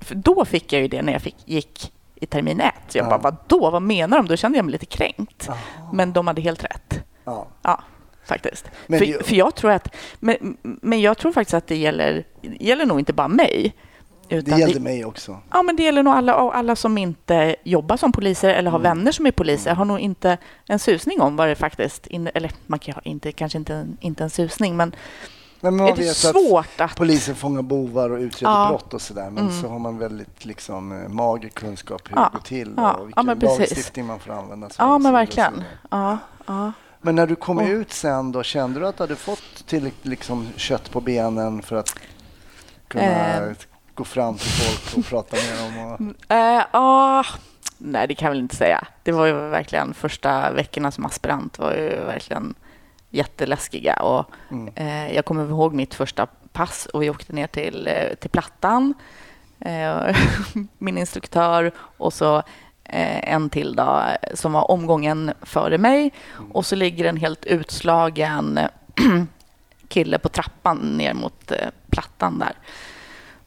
För 0.00 0.14
då 0.14 0.44
fick 0.44 0.72
jag 0.72 0.82
ju 0.82 0.88
det 0.88 1.02
när 1.02 1.12
jag 1.12 1.22
fick, 1.22 1.36
gick 1.44 1.92
i 2.14 2.26
termin 2.26 2.60
ett. 2.60 2.74
Så 2.88 2.98
jag 2.98 3.06
Ja. 3.06 3.10
bara, 3.18 3.18
vadå, 3.18 3.70
vad 3.70 3.82
menar 3.82 4.16
de? 4.16 4.28
Då 4.28 4.36
kände 4.36 4.58
jag 4.58 4.64
mig 4.64 4.72
lite 4.72 4.86
kränkt. 4.86 5.48
Men 5.92 6.12
de 6.12 6.26
hade 6.26 6.42
helt 6.42 6.64
rätt. 6.64 7.00
Ja. 7.24 7.46
Ja, 7.62 7.82
faktiskt. 8.24 8.64
Men 8.86 8.98
för, 8.98 9.06
det- 9.06 9.26
för 9.26 9.34
jag 9.36 9.54
tror 9.54 9.70
att, 9.70 9.94
men, 10.20 10.56
men 10.62 11.00
jag 11.00 11.18
tror 11.18 11.32
faktiskt 11.32 11.54
att 11.54 11.66
det 11.66 11.76
gäller, 11.76 12.24
gäller 12.42 12.86
nog 12.86 12.98
inte 12.98 13.12
bara 13.12 13.28
mig. 13.28 13.74
Det 14.28 14.36
Utan 14.36 14.58
gällde 14.58 14.80
mig 14.80 15.04
också. 15.04 15.38
Ja, 15.52 15.62
men 15.62 15.76
det 15.76 15.82
gäller 15.82 16.02
nog 16.02 16.14
alla, 16.14 16.34
alla 16.34 16.76
som 16.76 16.98
inte 16.98 17.56
jobbar 17.64 17.96
som 17.96 18.12
poliser 18.12 18.48
eller 18.54 18.70
har 18.70 18.78
Mm. 18.78 18.98
vänner 18.98 19.12
som 19.12 19.26
är 19.26 19.30
poliser 19.30 19.74
har 19.74 19.84
nog 19.84 19.98
inte 20.00 20.38
en 20.68 20.78
susning 20.78 21.20
om 21.20 21.36
vad 21.36 21.48
det 21.48 21.54
faktiskt 21.54 22.06
in, 22.06 22.30
eller 22.34 22.50
man 22.66 22.78
kan 22.78 22.94
ha 22.94 23.00
inte, 23.04 23.32
kanske 23.32 23.58
inte 23.58 23.74
en, 23.74 23.96
inte 24.00 24.22
en 24.24 24.30
susning, 24.30 24.76
men 24.76 24.94
men 25.70 25.76
man 25.76 25.86
är 25.92 25.96
det 25.96 26.02
vet 26.02 26.10
att 26.10 26.16
svårt 26.16 26.80
att... 26.80 26.96
polisen 26.96 27.34
fångar 27.34 27.62
bovar 27.62 28.10
och 28.10 28.18
utreder 28.18 28.52
Ja. 28.54 28.68
brott 28.68 28.94
och 28.94 29.02
sådär. 29.02 29.30
Men 29.30 29.48
Mm. 29.48 29.62
så 29.62 29.68
har 29.68 29.78
man 29.78 29.98
väldigt 29.98 30.44
liksom, 30.44 31.02
eh, 31.02 31.08
mager 31.08 31.48
kunskap 31.48 32.02
hur 32.10 32.16
Ja. 32.16 32.30
det 32.32 32.38
går 32.38 32.42
till 32.44 32.74
Ja. 32.76 32.92
och 32.92 33.10
Ja, 33.16 33.22
vilken 33.22 33.40
precis. 33.40 33.58
lagstiftning 33.58 34.06
man 34.06 34.20
får 34.20 34.32
använda. 34.32 34.68
sig 34.70 34.76
Ja, 34.78 34.98
men 34.98 35.12
verkligen. 35.12 35.64
Ja, 35.90 36.18
ja. 36.46 36.72
Men 37.00 37.14
när 37.16 37.26
du 37.26 37.36
kom 37.36 37.58
Och- 37.58 37.64
ut 37.68 37.92
sen 37.92 38.32
då, 38.32 38.42
kände 38.42 38.80
du 38.80 38.86
att 38.86 38.96
du 38.96 39.02
hade 39.02 39.16
fått 39.16 39.66
tillräckligt 39.66 40.06
liksom, 40.06 40.48
kött 40.56 40.90
på 40.90 41.00
benen 41.00 41.62
för 41.62 41.76
att 41.76 41.94
kunna 42.88 43.04
Eh. 43.36 43.52
gå 43.94 44.04
fram 44.04 44.34
till 44.38 44.50
folk 44.50 44.98
och 44.98 45.04
prata 45.10 45.36
med 45.36 45.72
dem? 45.72 45.92
Och... 46.28 46.34
Eh, 46.36 46.64
ah, 46.70 47.24
nej, 47.78 48.08
det 48.08 48.14
kan 48.14 48.26
jag 48.26 48.30
väl 48.30 48.40
inte 48.40 48.56
säga. 48.56 48.86
Det 49.02 49.12
var 49.12 49.26
ju 49.26 49.32
verkligen 49.32 49.94
första 49.94 50.50
veckorna 50.52 50.90
som 50.90 51.06
aspirant 51.06 51.58
var 51.58 51.72
ju 51.72 51.88
verkligen 51.88 52.54
jätteläskiga. 53.14 53.94
Och, 53.96 54.24
Mm. 54.50 54.72
eh, 54.76 55.14
jag 55.14 55.24
kommer 55.24 55.44
ihåg 55.48 55.74
mitt 55.74 55.94
första 55.94 56.26
pass 56.52 56.86
och 56.86 57.02
vi 57.02 57.10
åkte 57.10 57.32
ner 57.32 57.46
till, 57.46 57.86
eh, 57.86 58.14
till 58.14 58.30
Plattan. 58.30 58.94
Eh, 59.60 60.16
min 60.78 60.98
instruktör 60.98 61.72
och 61.78 62.12
så 62.12 62.36
eh, 62.84 63.32
en 63.34 63.50
till 63.50 63.76
då, 63.76 64.02
som 64.34 64.52
var 64.52 64.70
omgången 64.70 65.32
före 65.42 65.78
mig. 65.78 66.12
Och 66.52 66.66
så 66.66 66.76
ligger 66.76 67.04
en 67.04 67.16
helt 67.16 67.44
utslagen 67.44 68.58
kille 69.88 70.18
på 70.18 70.28
trappan 70.28 70.76
ner 70.78 71.14
mot 71.14 71.52
Plattan 71.90 72.38
där. 72.38 72.52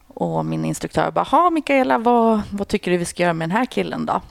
Och 0.08 0.46
min 0.46 0.66
instruktör 0.66 1.12
bara, 1.12 1.26
ha 1.26 1.50
Mikaela, 1.50 1.98
vad, 1.98 2.42
vad 2.52 2.68
tycker 2.68 2.92
du 2.92 2.98
vi 2.98 3.06
ska 3.06 3.24
göra 3.24 3.34
med 3.34 3.50
den 3.50 3.58
här 3.58 3.66
killen 3.66 4.06
då? 4.06 4.22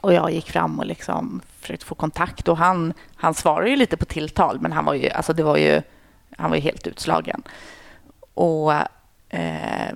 Och 0.00 0.12
jag 0.14 0.30
gick 0.32 0.50
fram 0.50 0.78
och 0.78 0.86
liksom 0.86 1.40
försökte 1.60 1.86
få 1.86 1.94
kontakt 1.94 2.48
och 2.48 2.56
han, 2.56 2.92
han 3.16 3.34
svarade 3.34 3.70
ju 3.70 3.76
lite 3.76 3.96
på 3.96 4.04
tilltal, 4.04 4.60
men 4.60 4.72
han 4.72 4.84
var 4.84 4.94
ju, 4.94 5.10
alltså 5.10 5.32
det 5.32 5.42
var 5.42 5.56
ju, 5.56 5.82
han 6.36 6.50
var 6.50 6.56
ju 6.56 6.62
helt 6.62 6.86
utslagen. 6.86 7.42
Och, 8.34 8.72
eh, 9.28 9.94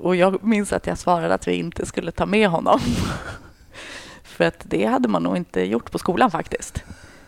och 0.00 0.16
jag 0.16 0.44
minns 0.44 0.72
att 0.72 0.86
jag 0.86 0.98
svarade 0.98 1.34
att 1.34 1.48
vi 1.48 1.54
inte 1.54 1.86
skulle 1.86 2.12
ta 2.12 2.26
med 2.26 2.48
honom. 2.48 2.80
För 4.22 4.44
att 4.44 4.60
det 4.64 4.84
hade 4.84 5.08
man 5.08 5.22
nog 5.22 5.36
inte 5.36 5.60
gjort 5.66 5.90
på 5.90 5.98
skolan 5.98 6.30
faktiskt. 6.30 6.84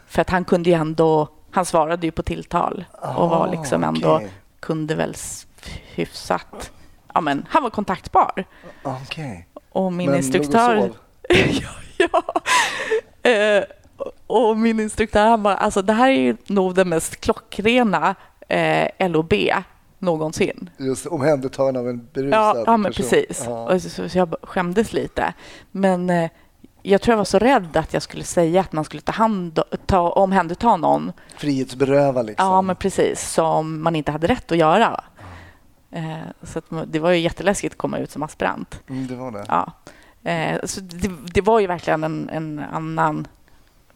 För 0.06 0.22
att 0.22 0.30
han 0.30 0.44
kunde 0.44 0.70
ju 0.70 0.76
ändå, 0.76 1.28
han 1.50 1.64
svarade 1.64 2.06
ju 2.06 2.10
på 2.10 2.22
tilltal 2.22 2.84
och 3.02 3.30
var 3.30 3.48
liksom 3.50 3.84
ändå, 3.84 4.08
Ah, 4.08 4.16
okej. 4.16 4.30
kunde 4.60 4.94
väl 4.94 5.14
hyfsat, 5.94 6.72
ja 7.14 7.20
men 7.20 7.46
han 7.48 7.62
var 7.62 7.70
kontaktbar. 7.70 8.44
Okej. 8.82 9.48
Och 9.70 9.92
min 9.92 10.10
Men 10.10 10.18
instruktör... 10.18 10.92
ja. 12.12 12.23
Eh, 13.31 13.64
och 14.26 14.57
min 14.57 14.81
instruktör 14.81 15.26
han 15.26 15.43
bara, 15.43 15.57
alltså 15.57 15.83
det 15.83 15.93
här 15.93 16.09
är 16.11 16.21
ju 16.21 16.37
nog 16.47 16.75
det 16.75 16.85
mest 16.85 17.21
klockrena 17.21 18.14
eh, 18.49 19.09
LOB 19.11 19.33
någonsin. 19.99 20.71
Just 20.76 21.07
omhändertagande 21.07 21.81
av 21.81 21.88
en 21.88 22.09
berusad 22.12 22.38
Ja, 22.38 22.62
ja 22.67 22.76
men 22.76 22.93
person. 22.93 23.05
precis. 23.11 23.43
Ja. 23.47 23.75
Och 23.75 23.83
så, 23.83 23.90
så, 23.90 24.09
så 24.09 24.19
jag 24.19 24.35
skämdes 24.43 24.93
lite. 24.93 25.35
Men 25.71 26.11
eh, 26.11 26.31
jag 26.83 27.00
tror 27.02 27.12
jag 27.12 27.17
var 27.17 27.25
så 27.25 27.38
rädd 27.38 27.76
att 27.76 27.93
jag 27.93 28.02
skulle 28.02 28.25
säga 28.25 28.61
att 28.61 28.73
man 28.73 28.85
skulle 28.85 29.02
ta, 29.02 29.12
hand, 29.12 29.62
ta 29.87 30.11
omhänderta 30.11 30.76
någon. 30.76 31.12
Frihetsberöva 31.37 32.23
liksom. 32.23 32.47
Ja, 32.47 32.62
men 32.62 32.76
precis. 32.76 33.33
Som 33.33 33.83
man 33.83 33.97
inte 33.97 34.12
hade 34.12 34.26
rätt 34.26 34.52
att 34.52 34.59
göra. 34.59 35.05
Eh, 35.90 36.17
så 36.43 36.59
att, 36.59 36.64
det 36.87 36.99
var 36.99 37.11
ju 37.11 37.19
jätteläskigt 37.19 37.75
att 37.75 37.78
komma 37.78 37.99
ut 37.99 38.11
som 38.11 38.23
aspirant. 38.23 38.81
Mm, 38.88 39.07
det 39.07 39.14
var 39.14 39.31
det. 39.31 39.45
Ja. 39.49 39.73
Eh, 40.25 40.58
så 40.64 40.80
det, 40.80 41.10
det 41.34 41.40
var 41.40 41.60
ju 41.60 41.66
verkligen 41.66 42.04
en, 42.04 42.28
en 42.32 42.58
annan... 42.72 43.26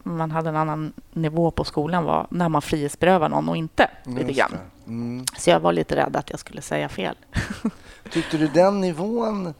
Man 0.04 0.30
hade 0.30 0.48
en 0.48 0.56
annan 0.56 0.92
nivå 1.12 1.50
på 1.50 1.64
skolan 1.64 2.04
var 2.04 2.26
när 2.30 2.48
man 2.48 2.62
frihetsberövar 2.62 3.28
någon 3.28 3.48
och 3.48 3.56
inte. 3.56 3.90
Lite 4.06 4.20
Just 4.22 4.38
grann. 4.38 4.50
Mm. 4.86 5.24
Så 5.38 5.50
jag 5.50 5.60
var 5.60 5.72
lite 5.72 5.96
rädd 5.96 6.16
att 6.16 6.30
jag 6.30 6.38
skulle 6.40 6.62
säga 6.62 6.88
fel. 6.88 7.14
Tyckte 8.10 8.36
du 8.38 8.48
den 8.48 8.80
nivån, 8.80 9.54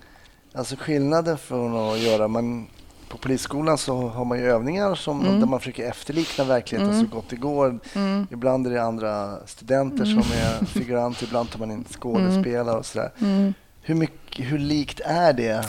alltså 0.54 0.76
skillnaden 0.78 1.38
från 1.38 1.76
att 1.92 1.98
göra, 1.98 2.28
man, 2.28 2.66
på 3.08 3.18
polisskolan 3.18 3.78
så 3.78 4.08
har 4.08 4.24
man 4.24 4.38
ju 4.38 4.44
övningar 4.50 4.94
som, 4.94 5.20
Mm. 5.20 5.40
där 5.40 5.46
man 5.46 5.60
försöker 5.60 5.88
efterlikna 5.88 6.44
verkligheten 6.44 6.94
Mm. 6.94 7.06
så 7.08 7.16
gott 7.16 7.28
det 7.28 7.36
går. 7.36 7.78
Mm. 7.94 8.26
Ibland 8.30 8.66
är 8.66 8.70
det 8.70 8.82
andra 8.82 9.36
studenter 9.46 10.04
Mm. 10.04 10.22
som 10.22 10.32
är 10.32 10.64
figuranter, 10.64 11.24
ibland 11.26 11.50
tar 11.50 11.58
man 11.58 11.70
in 11.70 11.84
skådespelare 11.90 12.76
och 12.78 12.86
sådär. 12.86 13.10
Mm. 13.20 13.54
Hur, 13.82 13.94
mycket, 13.94 14.46
hur 14.46 14.58
likt 14.58 15.00
är 15.04 15.32
det 15.32 15.64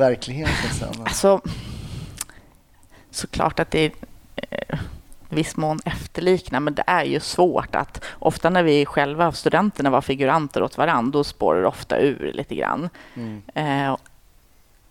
verkligheten 0.00 0.70
sen? 0.78 0.94
Alltså, 1.04 1.40
såklart 3.10 3.60
att 3.60 3.70
det 3.70 3.78
är 3.78 3.92
eh, 4.36 4.78
viss 5.28 5.56
mån 5.56 5.80
efterliknar, 5.84 6.60
men 6.60 6.74
det 6.74 6.84
är 6.86 7.04
ju 7.04 7.20
svårt 7.20 7.74
att 7.74 8.04
ofta 8.18 8.50
när 8.50 8.62
vi 8.62 8.86
själva, 8.86 9.32
studenterna, 9.32 9.90
var 9.90 10.00
figuranter 10.00 10.62
åt 10.62 10.78
varandra, 10.78 11.12
då 11.12 11.24
spårar 11.24 11.60
det 11.60 11.68
ofta 11.68 11.98
ur 11.98 12.32
lite 12.34 12.54
grann. 12.54 12.88
Mm. 13.14 13.42
Eh, 13.54 13.96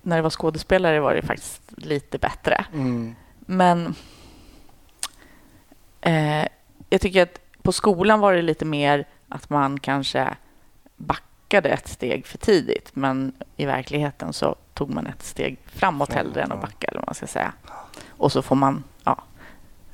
när 0.01 0.15
det 0.15 0.21
var 0.21 0.29
skådespelare 0.29 0.99
var 0.99 1.15
det 1.15 1.21
faktiskt 1.21 1.61
lite 1.77 2.17
bättre. 2.17 2.65
Mm. 2.73 3.15
Men 3.39 3.95
eh, 6.01 6.47
jag 6.89 7.01
tycker 7.01 7.23
att 7.23 7.39
på 7.61 7.71
skolan 7.71 8.19
var 8.19 8.33
det 8.33 8.41
lite 8.41 8.65
mer 8.65 9.05
att 9.29 9.49
man 9.49 9.79
kanske 9.79 10.35
backade 10.95 11.69
ett 11.69 11.87
steg 11.87 12.25
för 12.25 12.37
tidigt. 12.37 12.91
Men 12.93 13.33
i 13.57 13.65
verkligheten 13.65 14.33
så 14.33 14.55
tog 14.79 14.89
man 14.93 15.07
ett 15.07 15.23
steg 15.23 15.57
framåt 15.65 16.13
hellre 16.13 16.43
än 16.43 16.51
att 16.51 16.61
backa. 16.61 16.87
Eller 16.87 16.99
vad 16.99 17.07
man 17.07 17.15
ska 17.15 17.27
säga. 17.27 17.53
Och 18.09 18.31
så 18.31 18.41
får 18.41 18.55
man 18.55 18.83
ja, 19.03 19.23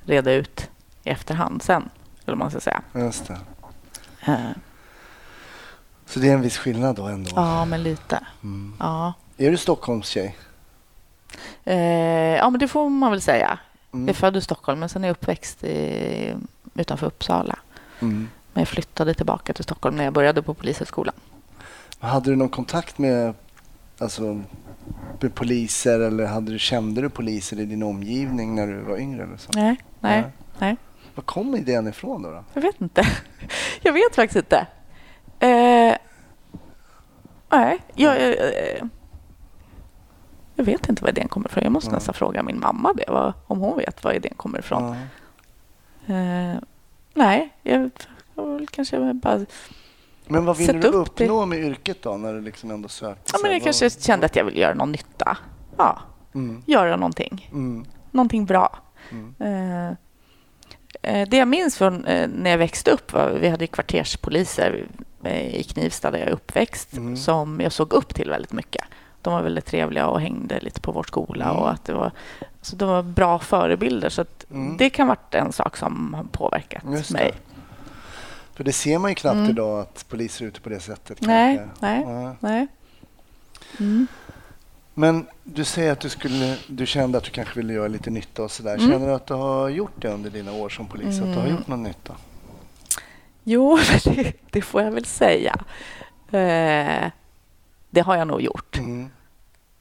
reda 0.05 0.31
ut 0.33 0.69
i 1.03 1.09
efterhand 1.09 1.63
sen. 1.63 1.89
Eller 2.25 2.35
vad 2.35 2.37
man 2.37 2.49
ska 2.51 2.59
säga. 2.59 2.81
Just 2.93 3.27
det. 3.27 3.39
Eh, 4.25 4.49
Så 6.05 6.19
det 6.19 6.29
är 6.29 6.33
en 6.33 6.41
viss 6.41 6.57
skillnad 6.57 6.95
då 6.95 7.05
ändå? 7.07 7.31
ja, 7.35 7.65
men 7.65 7.83
lite. 7.83 8.25
Mm. 8.43 8.73
Ja. 8.79 9.13
Är 9.37 9.51
du 9.51 9.57
Stockholmstjej? 9.57 10.37
Eh, 11.63 11.75
ja, 12.35 12.49
men 12.49 12.59
det 12.59 12.67
får 12.67 12.89
man 12.89 13.11
väl 13.11 13.21
säga. 13.21 13.59
Mm. 13.93 14.07
Jag 14.07 14.15
är 14.15 14.19
född 14.19 14.37
i 14.37 14.41
Stockholm, 14.41 14.79
men 14.79 14.89
sen 14.89 15.03
är 15.03 15.07
jag 15.07 15.13
uppväxt 15.13 15.63
i, 15.63 16.33
utanför 16.73 17.07
Uppsala. 17.07 17.59
Mm. 17.99 18.29
Men 18.53 18.61
jag 18.61 18.67
flyttade 18.67 19.13
tillbaka 19.13 19.53
till 19.53 19.63
Stockholm 19.63 19.95
när 19.97 20.03
jag 20.03 20.13
började 20.13 20.41
på 20.41 20.53
Polishögskolan. 20.53 21.15
Hade 21.99 22.29
du 22.29 22.35
någon 22.35 22.49
kontakt 22.49 22.97
med, 22.97 23.33
alltså, 23.97 24.41
poliser 25.33 25.99
eller 25.99 26.25
hade 26.25 26.51
du, 26.51 26.59
kände 26.59 27.01
du 27.01 27.09
poliser 27.09 27.59
i 27.59 27.65
din 27.65 27.83
omgivning 27.83 28.55
när 28.55 28.67
du 28.67 28.77
var 28.81 28.97
yngre? 28.97 29.23
Eller 29.23 29.37
så? 29.37 29.51
Nej, 29.55 29.75
nej, 29.99 30.21
Nej. 30.21 30.31
nej. 30.59 30.75
Var 31.15 31.23
kom 31.23 31.55
idén 31.55 31.87
ifrån 31.87 32.21
då? 32.23 32.31
då? 32.31 32.43
Jag 32.53 32.61
vet 32.61 32.81
inte. 32.81 33.01
Jag 33.81 33.93
vet 33.93 34.15
faktiskt 34.15 34.35
inte. 34.35 34.67
Eh, 35.39 35.95
nej, 37.51 37.77
jag, 37.95 38.17
eh, 38.17 38.83
jag 40.55 40.65
vet 40.65 40.89
inte 40.89 41.03
var 41.03 41.09
idén 41.09 41.27
kommer 41.27 41.49
ifrån. 41.49 41.63
Jag 41.63 41.71
måste 41.71 41.89
Ja. 41.89 41.93
nästan 41.95 42.13
fråga 42.13 42.43
min 42.43 42.59
mamma 42.59 42.93
det, 42.93 43.03
vad, 43.07 43.33
om 43.47 43.59
hon 43.59 43.77
vet 43.77 44.03
var 44.03 44.13
idén 44.13 44.33
kommer 44.37 44.59
ifrån. 44.59 44.95
Ja. 46.05 46.13
Eh, 46.15 46.59
nej, 47.13 47.49
jag 47.63 47.91
jag 48.35 48.67
kanske 48.71 49.13
bara... 49.13 49.45
Men 50.27 50.45
vad 50.45 50.57
vill 50.57 50.81
du 50.81 50.87
uppnå 50.87 51.39
det. 51.39 51.45
med 51.45 51.59
yrket 51.59 52.01
då, 52.01 52.17
när 52.17 52.33
du 52.33 52.41
liksom 52.41 52.71
ändå 52.71 52.89
sökte? 52.89 53.31
Ja, 53.33 53.39
men 53.41 53.51
jag 53.51 53.59
vad... 53.59 53.63
kanske 53.63 53.89
kände 53.89 54.25
att 54.25 54.35
jag 54.35 54.43
ville 54.43 54.59
göra 54.59 54.73
någon 54.73 54.91
nytta. 54.91 55.37
Ja, 55.77 55.99
mm. 56.35 56.63
göra 56.65 56.95
någonting. 56.95 57.49
Mm. 57.51 57.85
Någonting 58.11 58.45
bra. 58.45 58.79
Mm. 59.11 59.35
Eh, 59.39 59.87
eh, 61.01 61.27
det 61.29 61.37
jag 61.37 61.47
minns 61.47 61.77
från 61.77 62.05
eh, 62.05 62.29
när 62.33 62.51
jag 62.51 62.57
växte 62.57 62.91
upp 62.91 63.13
vi 63.39 63.49
hade 63.49 63.67
kvarterspoliser 63.67 64.87
i 65.51 65.63
Knivsta 65.63 66.11
där 66.11 66.19
jag 66.19 66.27
är 66.27 66.33
uppväxt 66.33 66.93
mm. 66.93 67.17
som 67.17 67.59
jag 67.61 67.71
såg 67.71 67.93
upp 67.93 68.15
till 68.15 68.29
väldigt 68.29 68.53
mycket. 68.53 68.85
De 69.21 69.33
var 69.33 69.41
väldigt 69.41 69.65
trevliga 69.65 70.07
och 70.07 70.21
hängde 70.21 70.59
lite 70.59 70.81
på 70.81 70.91
vår 70.91 71.03
skola. 71.03 71.45
Mm. 71.45 71.57
Och 71.57 71.71
att 71.71 71.85
det 71.85 71.93
var, 71.93 72.11
så 72.61 72.75
de 72.75 72.89
var 72.89 73.03
bra 73.03 73.39
förebilder. 73.39 74.09
Så 74.09 74.25
mm. 74.51 74.77
Det 74.77 74.89
kan 74.89 75.07
ha 75.07 75.15
varit 75.15 75.35
en 75.35 75.51
sak 75.51 75.77
som 75.77 76.13
har 76.13 76.23
påverkat 76.23 77.09
mig. 77.09 77.33
För 78.55 78.63
det 78.63 78.73
ser 78.73 78.99
man 78.99 79.11
ju 79.11 79.15
knappt 79.15 79.35
Mm. 79.35 79.49
idag 79.49 79.79
att 79.79 80.05
poliser 80.09 80.45
är 80.45 80.49
ute 80.49 80.61
på 80.61 80.69
det 80.69 80.79
sättet. 80.79 81.21
Nej, 81.21 81.57
kanske. 81.57 81.85
nej. 81.85 82.01
Ja. 82.07 82.35
Nej. 82.39 82.67
Mm. 83.79 84.07
Men 84.93 85.27
du 85.43 85.63
säger 85.63 85.91
att 85.91 85.99
du, 85.99 86.09
skulle, 86.09 86.57
du 86.67 86.85
kände 86.85 87.17
att 87.17 87.23
du 87.23 87.29
kanske 87.31 87.55
ville 87.59 87.73
göra 87.73 87.87
lite 87.87 88.09
nytta 88.09 88.43
och 88.43 88.51
sådär. 88.51 88.75
Mm. 88.77 88.91
Känner 88.91 89.07
du 89.07 89.13
att 89.13 89.27
du 89.27 89.33
har 89.33 89.69
gjort 89.69 90.01
det 90.01 90.07
under 90.09 90.29
dina 90.29 90.51
år 90.53 90.69
som 90.69 90.87
polis? 90.87 91.19
Att 91.19 91.25
du 91.25 91.33
har 91.33 91.41
Mm. 91.45 91.55
gjort 91.55 91.67
någon 91.67 91.83
nytta? 91.83 92.15
Jo, 93.43 93.79
det, 94.03 94.33
det 94.51 94.61
får 94.61 94.81
jag 94.81 94.91
väl 94.91 95.05
säga. 95.05 95.55
Eh, 96.31 97.09
det 97.89 98.01
har 98.01 98.15
jag 98.15 98.27
nog 98.27 98.41
gjort. 98.41 98.77
Mm. 98.77 99.09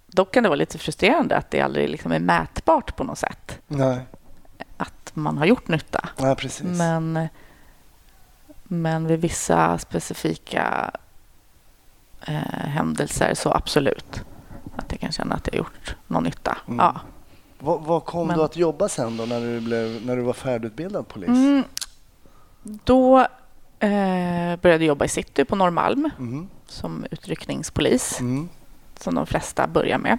Dock 0.07 0.35
kan 0.35 0.43
det 0.43 0.49
vara 0.49 0.57
lite 0.57 0.79
frustrerande 0.79 1.37
att 1.37 1.51
det 1.51 1.61
aldrig 1.61 1.89
liksom 1.89 2.13
är 2.13 2.19
mätbart 2.19 2.97
på 2.97 3.05
något 3.05 3.19
sätt. 3.19 3.59
Nej. 3.69 3.99
Att 4.77 5.11
man 5.15 5.39
har 5.39 5.47
gjort 5.47 5.69
nytta. 5.69 6.09
Nej, 6.19 6.37
precis. 6.37 6.63
Men, 6.79 7.29
men 8.65 9.07
vid 9.07 9.21
vissa 9.21 9.79
specifika 9.79 10.91
eh, 12.27 12.35
händelser 12.69 13.35
så 13.35 13.53
absolut. 13.53 14.21
Att 14.77 14.85
jag 14.93 15.01
kan 15.01 15.13
känna 15.13 15.35
att 15.35 15.47
jag 15.47 15.53
har 15.53 15.59
gjort 15.59 15.97
någon 16.07 16.25
nytta. 16.25 16.57
Mm. 16.67 16.79
Ja. 16.79 17.01
Vad, 17.59 17.81
vad 17.83 18.05
kom 18.05 18.27
Men- 18.27 18.39
du 18.39 18.45
att 18.45 18.57
jobba 18.57 18.89
sen 18.89 19.17
då 19.17 19.25
när 19.25 19.41
du, 19.41 19.61
blev, 19.61 20.07
när 20.07 20.17
du 20.17 20.23
var 20.23 20.33
färdigutbildad 20.33 21.09
polis? 21.09 21.29
Mm. 21.29 21.65
Då 22.63 23.19
eh, 23.79 24.57
började 24.57 24.69
jag 24.71 24.83
jobba 24.83 25.05
i 25.05 25.09
city 25.09 25.45
på 25.45 25.57
Norrmalm 25.57 26.11
Mm. 26.19 26.49
som 26.67 27.07
utryckningspolis. 27.11 28.21
Mm. 28.21 28.49
som 28.97 29.15
de 29.15 29.27
flesta 29.27 29.67
börjar 29.67 29.99
med. 29.99 30.19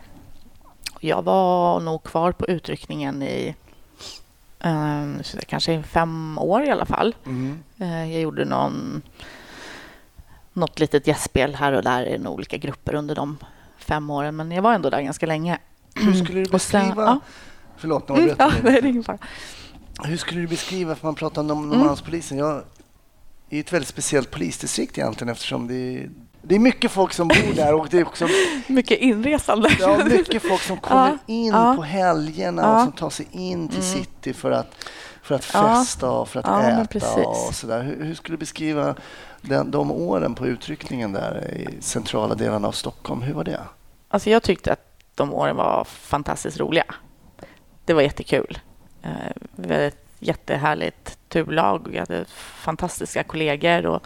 Jag 1.00 1.22
var 1.22 1.80
nog 1.80 2.04
kvar 2.04 2.32
på 2.32 2.46
utryckningen 2.48 3.24
i 3.24 3.56
så 5.24 5.38
det 5.38 5.46
kanske 5.46 5.74
är 5.74 5.82
fem 5.84 6.38
år 6.38 6.64
i 6.64 6.70
alla 6.70 6.86
fall. 6.86 7.16
Mm. 7.26 7.60
Eh, 7.80 8.12
jag 8.12 8.22
gjorde 8.22 8.46
någon, 8.46 9.02
något 10.54 10.80
litet 10.80 11.08
gästspel 11.08 11.56
här 11.56 11.72
och 11.74 11.84
där 11.84 12.06
i 12.06 12.28
olika 12.28 12.58
grupper 12.58 12.96
under 12.96 13.16
de 13.16 13.38
fem 13.78 14.10
åren, 14.10 14.36
men 14.36 14.52
jag 14.52 14.62
var 14.62 14.74
ändå 14.74 14.90
där 14.90 15.02
ganska 15.02 15.26
länge. 15.26 15.58
Hur 15.96 16.14
skulle 16.14 16.44
du 16.44 16.50
Och 16.52 16.62
sen- 16.62 16.82
beskriva... 16.88 17.06
ja. 17.06 17.20
Förlåt, 17.78 18.10
nu 18.10 18.16
Mm, 18.16 18.36
ja, 18.40 18.52
jag 18.56 18.64
nej, 18.64 18.82
det 18.82 18.88
är 18.88 18.92
ingen 18.92 19.04
fara. 19.04 19.18
Hur 20.04 20.18
skulle 20.18 20.42
du 20.42 20.48
beskriva, 20.48 20.96
för 20.96 21.08
man 21.08 21.16
pratar 21.16 21.42
om 21.42 21.50
Mm. 21.52 21.70
Norrmalmspolisen. 21.70 22.38
Jag 22.38 22.64
är 23.50 23.60
ett 23.60 23.74
väldigt 23.74 23.90
speciellt 23.90 24.32
polisdistrikt 24.32 24.98
egentligen 24.98 25.32
eftersom 25.32 25.68
det 25.68 25.76
är, 25.76 26.10
det 26.48 26.56
är 26.56 26.60
mycket 26.60 26.92
folk 26.92 27.14
som 27.14 27.28
bor 27.28 27.56
där 27.56 27.74
och 27.74 27.88
det 27.92 28.00
är 28.00 28.08
också 28.08 28.28
Mycket 28.68 29.00
inresande. 29.00 29.70
ja, 29.80 29.98
mycket 30.06 30.42
folk 30.48 30.62
som 30.62 30.78
kommer 30.78 31.08
Ja, 31.10 31.18
in 31.34 31.52
ja. 31.54 31.74
på 31.78 31.84
helgerna 31.84 32.62
Ja. 32.62 32.76
och 32.76 32.82
som 32.84 32.92
tar 32.92 33.10
sig 33.10 33.28
in 33.32 33.68
till 33.70 33.80
Mm. 33.80 33.92
city 33.94 34.34
för 34.34 34.52
att, 34.52 34.86
för 35.22 35.36
att 35.36 35.46
festa 35.46 36.12
och 36.12 36.30
för 36.30 36.40
att 36.40 36.90
äta 36.92 37.28
och 37.28 37.36
sådär. 37.56 37.84
Hur, 37.84 38.04
hur 38.06 38.16
skulle 38.16 38.34
du 38.36 38.40
beskriva 38.40 38.96
den, 39.42 39.72
de 39.72 39.92
åren 39.92 40.36
på 40.36 40.48
utryckningen 40.48 41.12
där 41.12 41.52
i 41.58 41.82
centrala 41.82 42.36
delarna 42.36 42.68
av 42.68 42.72
Stockholm? 42.72 43.22
Hur 43.22 43.34
var 43.34 43.44
det? 43.44 43.62
Alltså 44.08 44.30
jag 44.30 44.44
tyckte 44.44 44.74
att 44.74 45.00
de 45.16 45.34
åren 45.34 45.56
var 45.56 45.84
fantastiskt 45.84 46.60
roliga. 46.60 46.86
Det 47.86 47.94
var 47.94 48.02
jättekul. 48.02 48.60
Vi 49.56 49.74
hade 49.74 49.86
ett 49.86 50.06
jättehärligt 50.20 51.18
turlag. 51.30 51.88
Vi 51.92 51.98
hade 52.00 52.26
fantastiska 52.36 53.24
kollegor. 53.24 53.86
Och, 53.86 54.04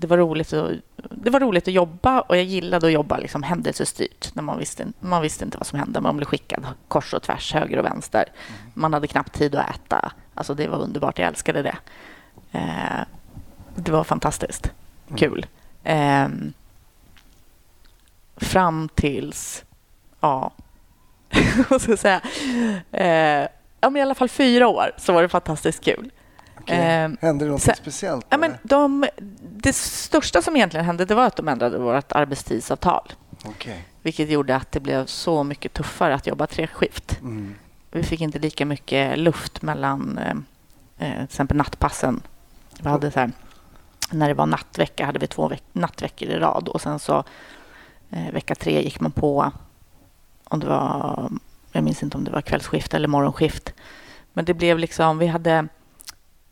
det, 0.00 0.06
var 0.06 0.18
roligt 0.18 0.52
att, 0.52 0.70
det 0.96 1.30
var 1.30 1.40
roligt 1.40 1.68
att 1.68 1.74
jobba 1.74 2.20
och 2.20 2.36
jag 2.36 2.44
gillade 2.44 2.86
att 2.86 2.92
jobba 2.92 3.18
liksom 3.18 3.42
händelsestyrt. 3.42 4.34
När 4.34 4.42
man, 4.42 4.58
visste, 4.58 4.86
man 5.00 5.22
visste 5.22 5.44
inte 5.44 5.58
vad 5.58 5.66
som 5.66 5.78
hände. 5.78 6.00
Man 6.00 6.16
blev 6.16 6.26
skickad 6.26 6.66
kors 6.88 7.14
och 7.14 7.22
tvärs, 7.22 7.54
höger 7.54 7.78
och 7.78 7.84
vänster. 7.84 8.24
Man 8.74 8.92
hade 8.92 9.06
knappt 9.06 9.32
tid 9.32 9.54
att 9.54 9.70
äta. 9.70 10.12
Alltså 10.34 10.54
det 10.54 10.68
var 10.68 10.78
underbart. 10.78 11.18
Jag 11.18 11.28
älskade 11.28 11.62
det. 11.62 11.76
Eh, 12.52 13.00
det 13.74 13.92
var 13.92 14.04
fantastiskt 14.04 14.70
kul. 15.16 15.46
Ehm, 15.84 16.52
fram 18.36 18.88
tills, 18.94 19.64
ja, 20.20 20.50
vad 21.68 21.82
ska 21.82 21.92
jag 21.92 21.98
säga, 21.98 22.20
eh, 22.92 23.48
ja, 23.80 23.90
men 23.90 23.96
i 23.96 24.00
alla 24.00 24.14
fall 24.14 24.28
fyra 24.28 24.68
år 24.68 24.92
så 24.96 25.12
var 25.12 25.22
det 25.22 25.28
fantastiskt 25.28 25.84
kul. 25.84 26.10
Okej. 26.70 26.78
Ehm, 26.86 27.16
Hände 27.20 27.44
det 27.44 27.50
något 27.50 27.62
sen- 27.62 27.74
speciellt? 27.76 28.26
Ja, 28.28 28.36
men 28.36 28.54
de, 28.62 29.06
det 29.40 29.72
största 29.76 30.42
som 30.42 30.56
egentligen 30.56 30.86
hände 30.86 31.04
det 31.04 31.14
var 31.14 31.26
att 31.26 31.36
de 31.36 31.48
ändrade 31.48 31.78
vårt 31.78 32.12
arbetstidsavtal, 32.12 33.12
Okej. 33.44 33.84
vilket 34.02 34.30
gjorde 34.30 34.56
att 34.56 34.72
det 34.72 34.80
blev 34.80 35.06
så 35.06 35.44
mycket 35.44 35.72
tuffare 35.72 36.14
att 36.14 36.26
jobba 36.26 36.46
treskift. 36.46 37.18
Mm. 37.20 37.54
Vi 37.90 38.02
fick 38.02 38.20
inte 38.20 38.38
lika 38.38 38.66
mycket 38.66 39.18
luft 39.18 39.62
mellan 39.62 40.18
eh, 40.18 40.34
eh, 41.08 41.14
till 41.16 41.24
exempel 41.24 41.56
nattpassen. 41.56 42.22
Vi 42.80 42.88
hade 42.88 43.10
så 43.10 43.20
här, 43.20 43.32
när 44.10 44.28
det 44.28 44.34
var 44.34 44.46
nattvecka 44.46 45.06
hade 45.06 45.18
vi 45.18 45.26
två 45.26 45.48
veck- 45.48 45.62
nattveckor 45.72 46.28
i 46.28 46.38
rad 46.38 46.68
och 46.68 46.80
sen 46.80 46.98
så 46.98 47.24
eh, 48.10 48.32
vecka 48.32 48.54
tre 48.54 48.82
gick 48.82 49.00
man 49.00 49.12
på 49.12 49.52
om 50.44 50.60
det 50.60 50.66
var, 50.66 51.30
jag 51.72 51.84
minns 51.84 52.02
inte 52.02 52.16
om 52.16 52.24
det 52.24 52.30
var 52.30 52.40
kvällsskift 52.40 52.94
eller 52.94 53.08
morgonskift. 53.08 53.72
Men 54.32 54.44
det 54.44 54.54
blev 54.54 54.78
liksom, 54.78 55.18
vi 55.18 55.26
hade 55.26 55.68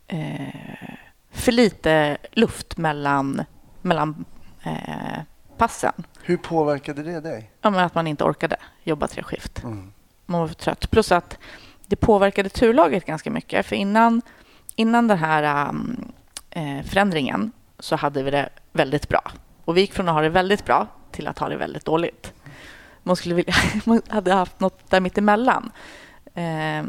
eh, 0.09 0.95
för 1.31 1.53
lite 1.53 2.17
luft 2.33 2.77
mellan, 2.77 3.45
mellan 3.83 4.25
eh, 4.63 5.21
passen. 5.57 5.93
Hur 6.23 6.37
påverkade 6.37 7.03
det 7.03 7.21
dig? 7.21 7.51
Ja, 7.63 7.71
men 7.71 7.81
att 7.81 7.95
man 7.95 8.07
inte 8.07 8.25
orkade 8.25 8.57
jobba 8.83 9.07
tre 9.09 9.23
skift 9.23 9.63
Mm. 9.65 9.93
man 10.27 10.41
var 10.41 10.49
för 10.49 10.55
trött. 10.55 10.91
Plus 10.91 11.13
att 11.13 11.39
det 11.87 11.97
påverkade 11.97 12.49
turlaget 12.49 13.05
ganska 13.07 13.31
mycket. 13.31 13.67
För 13.67 13.77
innan, 13.77 14.23
innan 14.77 15.09
den 15.09 15.19
här 15.19 15.73
eh, 16.51 16.83
förändringen 16.85 17.53
så 17.79 17.97
hade 17.97 18.23
vi 18.23 18.31
det 18.31 18.49
väldigt 18.73 19.09
bra. 19.09 19.33
Och 19.65 19.77
vi 19.77 19.81
gick 19.81 19.93
från 19.95 20.09
att 20.09 20.15
ha 20.15 20.23
det 20.23 20.29
väldigt 20.29 20.65
bra 20.65 20.87
till 21.13 21.27
att 21.29 21.39
ha 21.39 21.49
det 21.49 21.57
väldigt 21.57 21.85
dåligt. 21.85 22.33
Man, 23.03 23.17
skulle 23.17 23.35
vilja, 23.35 23.55
man 23.85 24.03
hade 24.09 24.33
haft 24.33 24.61
något 24.61 24.91
där 24.91 25.01
mittemellan. 25.01 25.71
Eh, 26.35 26.85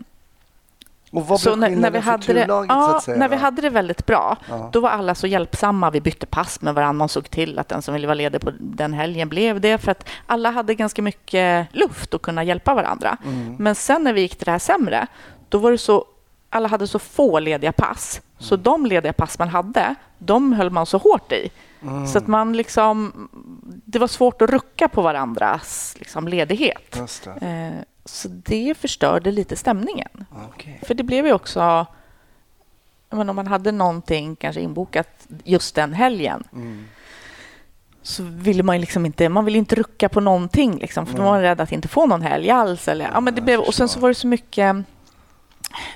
Och 1.12 1.28
vad 1.28 1.40
så 1.40 1.56
när, 1.56 1.70
när, 1.70 1.92
vi 1.92 2.00
hade 2.00 2.34
det, 2.34 2.46
så 2.48 2.66
ja, 2.70 3.02
säga? 3.06 3.18
när 3.18 3.30
vi 3.30 3.36
hade 3.36 3.62
det 3.62 3.70
väldigt 3.70 4.06
bra, 4.06 4.38
Ja. 4.50 4.70
då 4.74 4.80
var 4.80 4.90
alla 4.90 5.16
så 5.16 5.28
hjälpsamma. 5.28 5.90
Vi 5.90 6.02
bytte 6.02 6.26
pass 6.26 6.62
med 6.62 6.74
varandra. 6.76 6.94
Man 6.94 7.10
såg 7.10 7.30
till 7.30 7.60
att 7.60 7.70
den 7.70 7.82
som 7.82 7.94
ville 7.94 8.08
vara 8.08 8.16
ledig 8.16 8.42
på 8.42 8.52
den 8.60 8.94
helgen 8.94 9.30
blev 9.30 9.62
det. 9.62 9.78
För 9.78 9.92
att 9.92 10.10
alla 10.26 10.52
hade 10.52 10.76
ganska 10.76 11.02
mycket 11.02 11.68
luft 11.76 12.14
att 12.14 12.22
kunna 12.22 12.44
hjälpa 12.44 12.74
varandra. 12.74 13.18
Mm. 13.26 13.56
Men 13.60 13.76
sen 13.76 14.04
när 14.04 14.14
vi 14.14 14.22
gick 14.22 14.36
till 14.36 14.46
det 14.46 14.52
här 14.52 14.60
sämre, 14.60 15.08
då 15.50 15.58
var 15.58 15.72
det 15.72 15.78
så 15.78 16.06
alla 16.50 16.68
hade 16.68 16.88
så 16.88 17.00
få 17.00 17.40
lediga 17.40 17.72
pass. 17.72 18.22
Så 18.38 18.56
Mm. 18.56 18.64
de 18.64 18.86
lediga 18.86 19.14
pass 19.14 19.40
man 19.40 19.48
hade, 19.48 19.96
de 20.18 20.54
höll 20.54 20.70
man 20.70 20.86
så 20.86 20.98
hårt 20.98 21.32
i. 21.32 21.50
Mm. 21.82 22.08
Så 22.08 22.18
att 22.18 22.28
man 22.28 22.54
liksom, 22.58 23.30
det 23.86 24.00
var 24.00 24.08
svårt 24.08 24.42
att 24.42 24.50
rucka 24.50 24.88
på 24.88 25.02
varandras 25.02 25.96
liksom, 26.00 26.28
ledighet. 26.28 26.96
Eh, 27.42 27.70
så 28.14 28.28
det 28.28 28.78
förstörde 28.78 29.32
lite 29.32 29.56
stämningen. 29.56 30.26
Okej. 30.54 30.80
För 30.84 30.94
det 30.94 31.04
blev 31.04 31.26
ju 31.26 31.34
också... 31.34 31.86
menar, 33.10 33.30
om 33.30 33.36
man 33.36 33.48
hade 33.48 33.72
någonting 33.72 34.36
kanske 34.36 34.62
inbokat 34.62 35.28
just 35.44 35.76
den 35.76 35.94
helgen 35.94 36.44
Mm. 36.54 36.86
så 38.02 38.24
ville 38.24 38.64
man 38.64 38.82
liksom 38.82 39.06
inte, 39.06 39.30
man 39.30 39.46
ville 39.46 39.58
inte 39.58 39.76
rucka 39.76 40.10
på 40.10 40.20
någonting 40.20 40.78
liksom, 40.78 41.06
för 41.06 41.14
Nej. 41.14 41.22
man 41.24 41.32
var 41.34 41.42
rädd 41.42 41.62
att 41.62 41.72
inte 41.72 41.88
få 41.88 42.06
någon 42.06 42.22
helg 42.22 42.50
alls. 42.50 42.88
Eller, 42.88 43.10
ja, 43.14 43.20
men 43.20 43.36
det 43.36 43.42
blev, 43.42 43.60
och 43.60 43.74
sen 43.74 43.90
så 43.90 44.00
var 44.00 44.10
det 44.10 44.16
så 44.16 44.28
mycket 44.28 44.76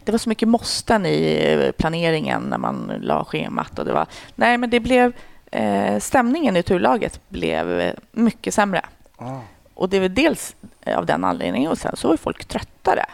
det 0.04 0.12
var 0.12 0.20
så 0.20 0.30
mycket 0.30 0.48
måsten 0.48 1.06
i 1.06 1.72
planeringen 1.78 2.42
när 2.42 2.58
man 2.58 2.92
la 3.02 3.26
schemat. 3.26 3.80
Och 3.80 3.86
det 3.86 3.94
var, 3.94 4.08
nej, 4.36 4.58
men 4.58 4.70
det 4.70 4.80
blev, 4.80 5.14
eh, 5.52 6.00
stämningen 6.00 6.58
i 6.58 6.64
turlaget 6.64 7.30
blev 7.30 7.80
eh, 7.80 7.94
mycket 8.12 8.54
sämre. 8.54 8.86
Ah. 9.18 9.40
Och 9.74 9.90
det 9.90 9.98
är 9.98 10.02
väl 10.02 10.14
dels 10.14 10.56
av 10.86 11.06
den 11.06 11.24
anledningen 11.24 11.72
och 11.72 11.78
sen 11.78 11.96
så 11.96 12.08
var 12.08 12.18
folk 12.18 12.46
tröttare. 12.46 13.06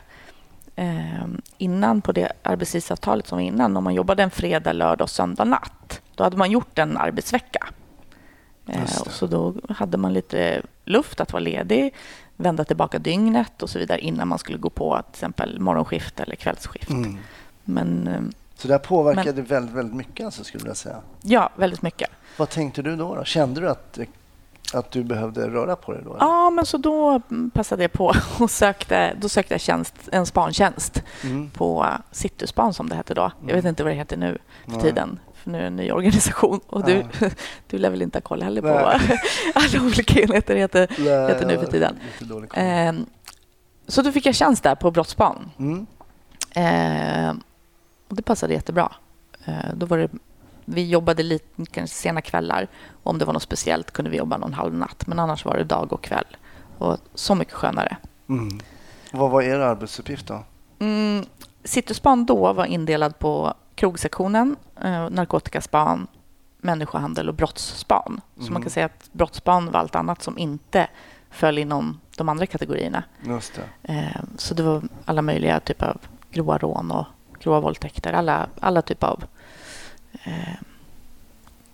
Eh, 0.75 1.27
innan 1.57 2.01
på 2.01 2.11
det 2.11 2.31
arbetstidsavtalet 2.43 3.27
som 3.27 3.37
var 3.37 3.43
innan, 3.43 3.77
om 3.77 3.83
man 3.83 3.93
jobbade 3.93 4.23
en 4.23 4.31
fredag, 4.31 4.73
lördag 4.73 5.05
och 5.05 5.09
söndag 5.09 5.43
natt, 5.43 6.01
då 6.15 6.23
hade 6.23 6.37
man 6.37 6.51
gjort 6.51 6.79
en 6.79 6.97
arbetsvecka. 6.97 7.67
Eh, 8.67 8.81
och 9.01 9.11
så 9.11 9.27
då 9.27 9.55
hade 9.69 9.97
man 9.97 10.13
lite 10.13 10.61
luft 10.85 11.19
att 11.21 11.33
vara 11.33 11.43
ledig, 11.43 11.93
vända 12.35 12.63
tillbaka 12.63 12.99
dygnet 12.99 13.63
och 13.63 13.69
så 13.69 13.79
vidare 13.79 13.99
innan 13.99 14.27
man 14.27 14.39
skulle 14.39 14.57
gå 14.57 14.69
på 14.69 15.01
till 15.01 15.09
exempel 15.17 15.59
morgonskift 15.59 16.19
eller 16.19 16.35
kvällsskift. 16.35 16.89
Mm. 16.89 17.17
Men 17.63 18.07
eh, 18.07 18.21
Så 18.55 18.67
det 18.67 18.73
här 18.73 18.79
påverkade 18.79 19.41
väldigt, 19.41 19.75
väldigt 19.75 19.95
mycket 19.95 20.25
alltså, 20.25 20.43
skulle 20.43 20.67
jag 20.67 20.77
säga. 20.77 21.01
ja, 21.21 21.49
väldigt 21.55 21.81
mycket. 21.81 22.09
Vad 22.37 22.49
tänkte 22.49 22.81
du 22.81 22.95
då? 22.95 23.15
då? 23.15 23.23
Kände 23.23 23.61
du 23.61 23.69
att, 23.69 23.99
att 24.73 24.91
du 24.91 25.03
behövde 25.03 25.49
röra 25.49 25.75
på 25.75 25.91
dig 25.93 26.01
då? 26.05 26.09
eller? 26.09 26.25
Ja, 26.25 26.49
men 26.49 26.65
så 26.65 26.77
då 26.77 27.21
passade 27.53 27.83
jag 27.83 27.91
på 27.91 28.13
och 28.39 28.51
sökte, 28.51 29.15
då 29.21 29.29
sökte 29.29 29.53
jag 29.53 29.61
tjänst, 29.61 29.95
en 30.11 30.25
spantjänst 30.25 31.03
Mm. 31.23 31.49
på 31.49 31.87
Cityspan 32.11 32.73
som 32.73 32.89
det 32.89 32.95
hette 32.95 33.13
då. 33.13 33.31
Jag 33.47 33.55
vet 33.55 33.65
inte 33.65 33.83
vad 33.83 33.91
det 33.91 33.97
heter 33.97 34.17
nu 34.17 34.37
för 34.65 34.71
Nej. 34.71 34.81
tiden. 34.81 35.19
För 35.33 35.49
nu 35.49 35.57
är 35.57 35.61
det 35.61 35.67
en 35.67 35.75
ny 35.75 35.91
organisation 35.91 36.59
och 36.67 36.85
du, 36.85 37.05
du 37.67 37.77
lär 37.77 37.89
väl 37.89 38.01
inte 38.01 38.17
ha 38.17 38.21
koll 38.21 38.41
heller 38.43 38.61
på 38.61 38.67
vad 38.67 38.85
alla 39.55 39.85
olika 39.85 40.21
enheter 40.21 40.55
heter. 40.55 40.87
Nej, 40.99 41.27
heter 41.27 41.45
nu 41.47 41.57
för 41.57 41.65
tiden. 41.65 41.95
Ehm, 42.53 43.05
så 43.87 44.01
då 44.01 44.11
fick 44.11 44.25
jag 44.25 44.35
tjänst 44.35 44.63
där 44.63 44.75
på 44.75 44.91
Brottsspan. 44.91 45.51
Mm. 45.59 45.85
Ehm, 46.55 47.41
och 48.07 48.15
det 48.15 48.21
passade 48.21 48.53
jättebra. 48.53 48.91
Ehm, 49.45 49.79
då 49.79 49.85
var 49.85 49.97
det, 49.97 50.09
vi 50.69 50.89
jobbade 50.89 51.23
lite 51.23 51.65
kanske 51.71 51.95
sena 51.95 52.21
kvällar. 52.21 52.67
Om 53.03 53.17
det 53.17 53.25
var 53.25 53.33
något 53.33 53.43
speciellt 53.43 53.91
kunde 53.91 54.11
vi 54.11 54.17
jobba 54.17 54.37
någon 54.37 54.53
halv 54.53 54.73
natt. 54.73 55.07
Men 55.07 55.19
annars 55.19 55.45
var 55.45 55.57
det 55.57 55.63
dag 55.63 55.93
och 55.93 56.03
kväll. 56.03 56.37
Och 56.77 56.97
så 57.13 57.35
mycket 57.35 57.53
skönare. 57.53 57.97
Mm. 58.29 58.59
Vad 59.11 59.31
var 59.31 59.41
er 59.41 59.59
arbetsuppgift 59.59 60.27
då? 60.27 60.43
Mm, 60.79 61.25
Cityspan 61.63 62.25
då 62.25 62.53
var 62.53 62.65
indelad 62.65 63.19
på 63.19 63.53
krogsektionen, 63.75 64.55
eh, 64.83 65.09
narkotikaspan, 65.09 66.07
människohandel 66.61 67.29
och 67.29 67.35
brottsspan. 67.35 68.21
Så 68.35 68.41
Mm. 68.41 68.53
man 68.53 68.61
kan 68.61 68.71
säga 68.71 68.85
att 68.85 69.09
brottsspan 69.11 69.71
var 69.71 69.79
allt 69.79 69.95
annat 69.95 70.21
som 70.21 70.37
inte 70.37 70.87
föll 71.29 71.57
inom 71.57 71.99
de 72.17 72.29
andra 72.29 72.45
kategorierna. 72.45 73.03
Just 73.25 73.53
det. 73.81 73.93
Eh, 73.93 74.21
så 74.37 74.53
det 74.53 74.63
var 74.63 74.81
alla 75.05 75.21
möjliga 75.21 75.59
typer 75.59 75.85
av 75.87 75.97
grova 76.31 76.57
rån 76.57 76.91
och 76.91 77.05
grova 77.39 77.59
våldtäkter. 77.59 78.13
Alla, 78.13 78.47
alla 78.59 78.81
typer 78.81 79.07
av 79.07 79.23
eh, 80.23 80.55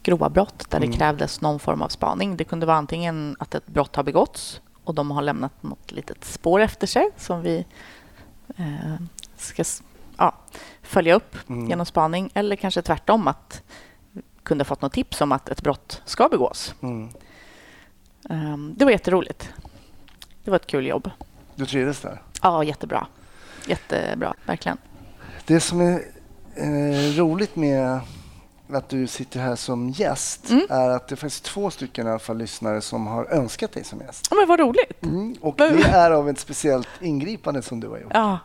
grova 0.03 0.29
brott 0.29 0.69
där 0.69 0.77
Mm. 0.77 0.91
det 0.91 0.97
krävdes 0.97 1.41
någon 1.41 1.59
form 1.59 1.81
av 1.81 1.89
spaning. 1.89 2.37
Det 2.37 2.43
kunde 2.43 2.65
vara 2.65 2.77
antingen 2.77 3.35
att 3.39 3.55
ett 3.55 3.67
brott 3.67 3.95
har 3.95 4.03
begåtts 4.03 4.61
och 4.83 4.95
de 4.95 5.11
har 5.11 5.21
lämnat 5.21 5.63
något 5.63 5.91
litet 5.91 6.25
spår 6.25 6.59
efter 6.59 6.87
sig 6.87 7.09
som 7.17 7.41
vi 7.41 7.65
eh, 8.57 8.95
ska 9.37 9.63
ja, 10.17 10.35
följa 10.81 11.15
upp 11.15 11.35
Mm. 11.49 11.69
genom 11.69 11.85
spaning. 11.85 12.29
Eller 12.33 12.55
kanske 12.55 12.81
tvärtom 12.81 13.27
att 13.27 13.63
vi 14.11 14.21
kunde 14.43 14.61
ha 14.61 14.65
fått 14.65 14.81
något 14.81 14.93
tips 14.93 15.21
om 15.21 15.31
att 15.31 15.49
ett 15.49 15.61
brott 15.61 16.01
ska 16.05 16.29
begås. 16.29 16.73
Mm. 16.81 17.09
Eh, 18.29 18.57
det 18.57 18.85
var 18.85 18.91
jätteroligt. 18.91 19.53
Det 20.43 20.51
var 20.51 20.55
ett 20.55 20.67
kul 20.67 20.87
jobb. 20.87 21.11
Du 21.55 21.65
trivdes 21.65 22.01
där? 22.01 22.21
Ja, 22.41 22.63
jättebra. 22.63 23.07
jättebra, 23.67 24.33
verkligen. 24.45 24.77
Det 25.45 25.59
som 25.59 25.81
är 25.81 26.01
eh, 26.55 27.17
roligt 27.17 27.55
med 27.55 27.99
att 28.73 28.89
du 28.89 29.07
sitter 29.07 29.39
här 29.39 29.55
som 29.55 29.89
gäst 29.89 30.49
Mm. 30.49 30.65
är 30.69 30.89
att 30.89 31.07
det 31.07 31.15
faktiskt 31.15 31.43
två 31.43 31.69
stycken 31.69 32.07
i 32.07 32.09
alla 32.09 32.19
fall 32.19 32.37
lyssnare 32.37 32.81
som 32.81 33.07
har 33.07 33.25
önskat 33.25 33.71
dig 33.71 33.83
som 33.83 33.99
gäst. 34.01 34.27
Men 34.35 34.47
vad 34.47 34.59
roligt. 34.59 35.03
Mm. 35.03 35.35
Och 35.41 35.55
det 35.57 35.83
är 35.83 36.11
av 36.11 36.29
ett 36.29 36.39
speciellt 36.39 36.87
ingripande 37.01 37.61
som 37.61 37.79
du 37.79 37.87
har 37.87 37.97
gjort. 37.97 38.11
Ja. 38.13 38.37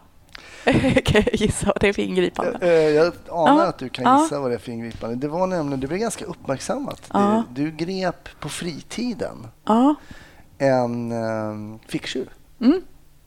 kan 1.04 1.22
jag 1.26 1.34
gissa 1.34 1.66
vad 1.66 1.80
det 1.80 1.88
är 1.88 1.92
för 1.92 2.02
ingripande? 2.02 2.58
Eh, 2.60 2.68
Jag 2.72 3.12
anar 3.28 3.62
Ja. 3.62 3.66
att 3.68 3.78
du 3.78 3.88
kan 3.88 4.04
Ja. 4.04 4.22
gissa 4.22 4.40
vad 4.40 4.50
det 4.50 4.54
är 4.54 4.58
för 4.58 4.72
ingripande. 4.72 5.16
Det 5.16 5.28
var 5.28 5.46
nämligen, 5.46 5.80
det 5.80 5.86
blev 5.86 6.00
ganska 6.00 6.24
uppmärksammat. 6.24 7.02
Ja. 7.12 7.42
Du, 7.50 7.70
du 7.70 7.76
grep 7.84 8.28
på 8.40 8.48
fritiden 8.48 9.46
en 10.58 11.12
um, 11.12 11.78
ficktjuv, 11.88 12.28
Mm. 12.60 12.82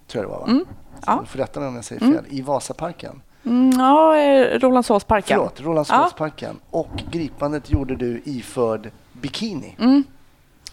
tror 0.08 0.24
jag 0.24 0.32
det 0.32 0.38
var 0.38 0.40
va? 0.46 0.52
Mm. 0.52 0.66
Ja. 1.06 1.20
Så 1.20 1.26
Får 1.26 1.40
rätta 1.40 1.60
mig 1.60 1.70
om 1.70 1.76
jag 1.76 1.86
säger 1.86 2.02
fel. 2.14 2.26
I 2.30 2.42
Vasaparken. 2.42 3.22
Mm, 3.46 3.80
ja, 3.80 4.18
eh, 4.18 4.60
Rålambshovsparken. 4.60 5.38
Förlåt, 5.38 5.62
Rålambshovsparken. 5.62 6.60
Och 6.70 7.04
gripandet 7.12 7.70
gjorde 7.72 7.96
du 7.96 8.22
iförd 8.26 8.92
bikini. 9.14 9.76
Mm. 9.80 10.04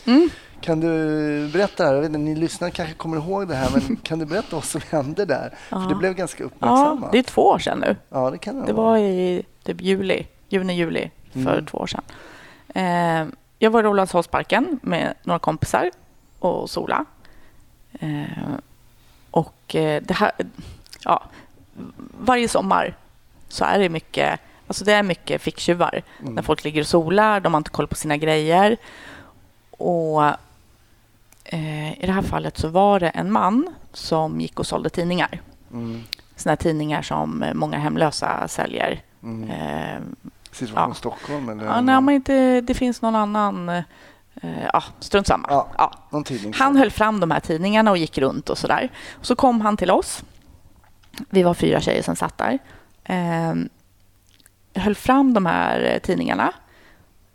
Mm. 0.04 0.28
Kan 0.61 0.80
du 0.80 0.88
berätta? 1.52 1.85
Jag 1.85 1.94
vet 2.00 2.06
inte, 2.06 2.18
ni 2.18 2.35
lyssnare 2.35 2.70
kanske 2.70 2.94
kommer 2.94 3.16
ihåg 3.16 3.48
det 3.48 3.54
här, 3.54 3.70
men 3.74 3.96
kan 4.02 4.18
du 4.18 4.24
berätta 4.26 4.56
vad 4.56 4.64
som 4.64 4.80
hände 4.90 5.24
där? 5.24 5.54
För 5.68 5.88
det 5.88 5.94
blev 5.94 6.14
ganska 6.14 6.42
Ja, 6.42 6.46
uppmärksammat. 6.46 7.12
det 7.12 7.18
är 7.18 7.22
två 7.22 7.42
år 7.42 7.59
sedan 7.59 7.78
nu. 7.78 7.96
Ja, 8.09 8.30
det 8.30 8.38
kan 8.38 8.61
det, 8.61 8.66
Det 8.66 8.72
vara. 8.72 8.87
var 8.90 8.98
i 8.98 9.42
typ 9.62 9.80
juli, 9.80 10.26
juni, 10.48 10.72
juli 10.74 11.11
för 11.33 11.40
Mm. 11.52 11.66
två 11.66 11.78
år 11.78 11.87
sedan. 11.87 12.02
Eh, 12.74 13.26
jag 13.59 13.70
var 13.70 13.80
i 13.80 13.83
Rålambshovsparken 13.83 14.80
med 14.83 15.14
några 15.22 15.38
kompisar 15.38 15.90
och 16.38 16.70
sola. 16.70 17.04
Eh, 18.00 18.54
och 19.30 19.74
eh, 19.74 20.02
det 20.02 20.14
här, 20.14 20.33
ja, 21.04 21.22
varje 22.21 22.49
sommar 22.49 22.97
så 23.49 23.64
är 23.64 23.79
det 23.79 23.88
mycket, 23.88 24.40
alltså 24.66 24.85
det 24.85 24.93
är 24.93 25.03
mycket 25.03 25.43
ficktjuvar. 25.43 26.03
Mm. 26.21 26.35
När 26.35 26.43
folk 26.43 26.64
ligger 26.64 26.81
och 26.81 26.87
solar, 26.87 27.40
de 27.40 27.55
har 27.55 27.59
inte 27.59 27.71
koll 27.71 27.87
på 27.87 27.95
sina 27.95 28.16
grejer. 28.16 28.77
Och 29.71 30.25
eh, 31.45 31.93
i 31.93 32.07
det 32.07 32.12
här 32.12 32.23
fallet 32.23 32.59
så 32.59 32.69
var 32.69 33.01
det 33.01 33.09
en 33.09 33.33
man 33.33 33.75
som 33.93 34.40
gick 34.40 34.59
och 34.59 34.66
sålde 34.66 34.90
tidningar. 34.90 35.40
Mm. 35.73 36.03
Såna 36.37 36.57
tidningar 36.57 37.03
som 37.03 37.45
många 37.55 37.79
hemlösa 37.79 38.49
säljer. 38.49 39.03
Mm. 39.23 39.51
Eh, 39.51 40.01
Situation 40.53 40.88
ja. 40.88 40.95
Stockholm 40.95 41.49
eller 41.49 41.64
ja, 41.64 41.81
nej, 41.81 42.01
men 42.01 42.14
inte, 42.14 42.61
det 42.61 42.75
finns 42.75 43.03
någon 43.03 43.16
annan... 43.16 43.69
Eh, 43.69 43.85
ja, 44.73 44.83
strunt 45.01 45.27
samma. 45.27 45.49
Ja. 45.51 45.66
Ja. 45.79 45.93
Han 46.55 46.77
höll 46.77 46.90
fram 46.90 47.21
de 47.21 47.31
här 47.31 47.40
tidningarna 47.40 47.90
och 47.90 47.99
gick 47.99 48.19
runt 48.19 48.51
och 48.51 48.59
sådär. 48.59 48.88
Så 49.21 49.37
kom 49.37 49.61
han 49.61 49.77
till 49.77 49.90
oss. 49.90 50.25
Vi 51.31 51.42
var 51.42 51.55
fyra 51.55 51.81
tjejer 51.81 52.03
som 52.03 52.16
satt 52.16 52.38
där. 52.38 52.59
Eh, 53.05 53.55
höll 54.75 54.94
fram 54.94 55.35
de 55.35 55.46
här 55.46 55.81
eh, 55.81 55.99
tidningarna. 55.99 56.53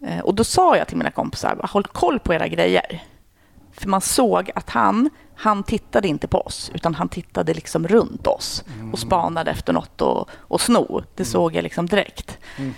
Eh, 0.01 0.19
och 0.19 0.35
då 0.35 0.43
sa 0.43 0.77
jag 0.77 0.88
till 0.88 0.97
mina 0.97 1.11
kompisar, 1.11 1.59
håll 1.63 1.83
koll 1.83 2.19
på 2.19 2.33
era 2.33 2.47
grejer. 2.47 3.03
För 3.71 3.89
man 3.89 4.01
såg 4.01 4.51
att 4.55 4.69
han, 4.69 5.09
han 5.35 5.63
tittade 5.63 6.07
inte 6.07 6.27
på 6.27 6.38
oss, 6.41 6.71
utan 6.73 6.95
han 6.95 7.09
tittade 7.09 7.53
liksom 7.53 7.88
runt 7.88 8.27
oss 8.27 8.63
och 8.93 8.99
spanade 8.99 9.51
efter 9.51 9.73
något 9.73 10.01
och, 10.01 10.29
och 10.31 10.61
sno. 10.61 11.03
Det 11.15 11.25
såg 11.25 11.55
jag 11.55 11.63
liksom 11.63 11.85
direkt. 11.85 12.38
Mm. 12.57 12.73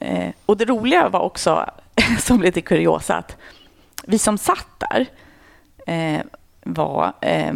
Eh, 0.00 0.32
och 0.46 0.56
det 0.56 0.64
roliga 0.64 1.08
var 1.08 1.20
också, 1.20 1.70
som 2.18 2.42
lite 2.42 2.60
kuriosa, 2.60 3.16
att 3.16 3.36
vi 4.06 4.18
som 4.18 4.38
satt 4.38 4.66
där 4.90 5.06
eh, 5.86 6.20
var 6.62 7.12
eh, 7.20 7.54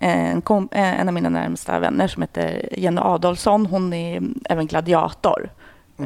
en, 0.00 0.40
kom, 0.42 0.68
eh, 0.72 1.00
en 1.00 1.08
av 1.08 1.14
mina 1.14 1.28
närmsta 1.28 1.78
vänner 1.78 2.08
som 2.08 2.22
heter 2.22 2.68
Jenny 2.78 3.00
Adolfsson. 3.04 3.66
Hon 3.66 3.92
är 3.92 4.22
även 4.50 4.66
gladiator. 4.66 5.50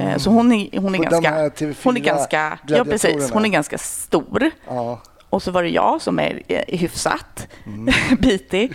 Eh, 0.00 0.16
Så 0.16 0.30
hon 0.30 0.52
är, 0.52 0.80
hon 0.80 0.94
är 0.94 0.98
Och 0.98 1.04
ganska... 1.04 1.30
här 1.30 1.48
TV4 1.50 1.76
Hon 1.84 1.96
är 1.96 2.00
ganska, 2.00 2.58
ja, 2.66 2.84
precis, 2.84 3.30
hon 3.30 3.44
är 3.44 3.48
ganska 3.48 3.78
stor. 3.78 4.50
Ja. 4.68 5.00
Och 5.30 5.42
så 5.42 5.50
var 5.50 5.62
det 5.62 5.68
jag 5.68 6.00
som 6.02 6.18
är 6.18 6.42
eh, 6.48 6.78
hyfsat 6.78 7.48
bitig. 8.18 8.72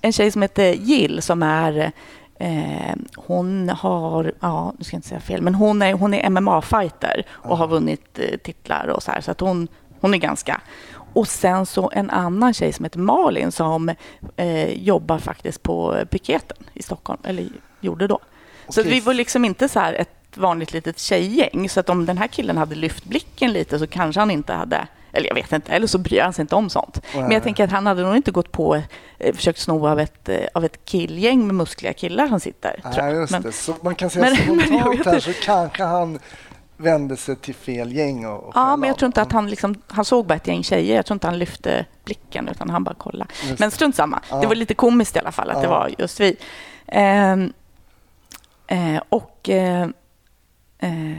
En 0.00 0.12
tjej 0.12 0.30
som 0.30 0.42
heter 0.42 0.72
Jill 0.72 1.22
som 1.22 1.42
är 1.42 1.92
Eh, 2.38 2.94
hon 3.16 3.68
har, 3.68 4.32
ja, 4.40 4.74
nu 4.78 4.84
ska 4.84 4.94
jag 4.94 4.98
inte 4.98 5.08
säga 5.08 5.20
fel, 5.20 5.42
men 5.42 5.54
hon 5.54 5.82
är, 5.82 5.92
hon 5.92 6.14
är 6.14 6.30
MMA-fighter 6.30 7.22
och 7.30 7.58
har 7.58 7.66
vunnit 7.68 8.18
eh, 8.18 8.36
titlar 8.38 8.86
och 8.86 9.02
så 9.02 9.10
här. 9.10 9.20
Så 9.20 9.30
att 9.30 9.40
hon, 9.40 9.68
hon 10.00 10.14
är 10.14 10.18
ganska... 10.18 10.60
Och 11.14 11.28
sen 11.28 11.66
så 11.66 11.90
en 11.94 12.10
annan 12.10 12.54
tjej 12.54 12.72
som 12.72 12.84
heter 12.84 12.98
Malin 12.98 13.52
som 13.52 13.88
eh, 14.36 14.70
jobbar 14.82 15.18
faktiskt 15.18 15.62
på 15.62 15.96
piketen 16.10 16.56
i 16.74 16.82
Stockholm, 16.82 17.20
eller 17.24 17.48
gjorde 17.80 18.06
då. 18.06 18.18
Så 18.68 18.80
att 18.80 18.86
Okej. 18.86 18.92
vi 18.92 19.00
var 19.00 19.14
liksom 19.14 19.44
inte 19.44 19.68
så 19.68 19.80
här 19.80 19.92
ett 19.94 20.08
vanligt 20.36 20.72
litet 20.72 20.98
tjejgäng. 20.98 21.68
Så 21.68 21.80
att 21.80 21.88
om 21.88 22.06
den 22.06 22.18
här 22.18 22.26
killen 22.26 22.56
hade 22.56 22.74
lyft 22.74 23.04
blicken 23.04 23.52
lite 23.52 23.78
så 23.78 23.86
kanske 23.86 24.20
han 24.20 24.30
inte 24.30 24.52
hade 24.52 24.86
eller 25.16 25.28
jag 25.28 25.34
vet 25.34 25.52
inte, 25.52 25.72
eller 25.72 25.86
så 25.86 25.98
bryr 25.98 26.20
han 26.20 26.32
sig 26.32 26.42
inte 26.42 26.54
om 26.54 26.70
sånt. 26.70 27.00
Men 27.14 27.22
Nej. 27.24 27.32
jag 27.32 27.42
tänker 27.42 27.64
att 27.64 27.70
han 27.70 27.86
hade 27.86 28.02
nog 28.02 28.16
inte 28.16 28.30
gått 28.30 28.52
på, 28.52 28.82
eh, 29.18 29.34
försökt 29.34 29.58
sno 29.58 29.88
av 29.88 30.00
ett, 30.00 30.28
eh, 30.28 30.38
av 30.54 30.64
ett 30.64 30.84
killgäng 30.84 31.46
med 31.46 31.54
muskliga 31.56 31.92
killar 31.92 32.28
som 32.28 32.40
sitter. 32.40 32.80
Nej, 32.96 33.14
just 33.14 33.32
Men- 33.32 33.42
det. 33.42 33.52
Så 33.52 33.74
man 33.82 33.94
kan 33.94 34.10
säga 34.10 34.24
men- 34.46 34.56
men 34.56 34.66
spontant 34.66 34.98
vet 34.98 35.06
här 35.06 35.20
så 35.20 35.32
kanske 35.42 35.84
han 35.84 36.18
vände 36.76 37.16
sig 37.16 37.36
till 37.36 37.54
fel 37.54 37.92
gäng 37.92 38.26
och, 38.26 38.44
och 38.44 38.52
Ja, 38.54 38.76
men 38.76 38.88
jag 38.88 38.98
tror 38.98 39.06
inte 39.06 39.22
att 39.22 39.32
han 39.32 39.50
liksom, 39.50 39.74
han 39.88 40.04
såg 40.04 40.26
bara 40.26 40.34
ett 40.34 40.46
gäng 40.46 40.62
tjejer. 40.62 40.96
Jag 40.96 41.06
tror 41.06 41.14
inte 41.14 41.26
han 41.26 41.38
lyfte 41.38 41.86
blicken 42.04 42.48
utan 42.48 42.70
han 42.70 42.84
bara 42.84 42.94
kollade. 42.94 43.30
Just 43.48 43.58
Men 43.58 43.70
strunt 43.70 43.96
samma. 43.96 44.20
Ja. 44.30 44.36
Det 44.40 44.46
var 44.46 44.54
lite 44.54 44.74
komiskt 44.74 45.16
i 45.16 45.18
alla 45.18 45.32
fall 45.32 45.50
att 45.50 45.56
det 45.56 45.62
Ja. 45.68 45.70
var 45.70 45.90
just 45.98 46.20
vi. 46.20 46.36
Ehm, 46.86 47.52
eh, 48.66 49.02
och 49.08 49.48
eh, 49.48 49.88
eh, 50.78 51.18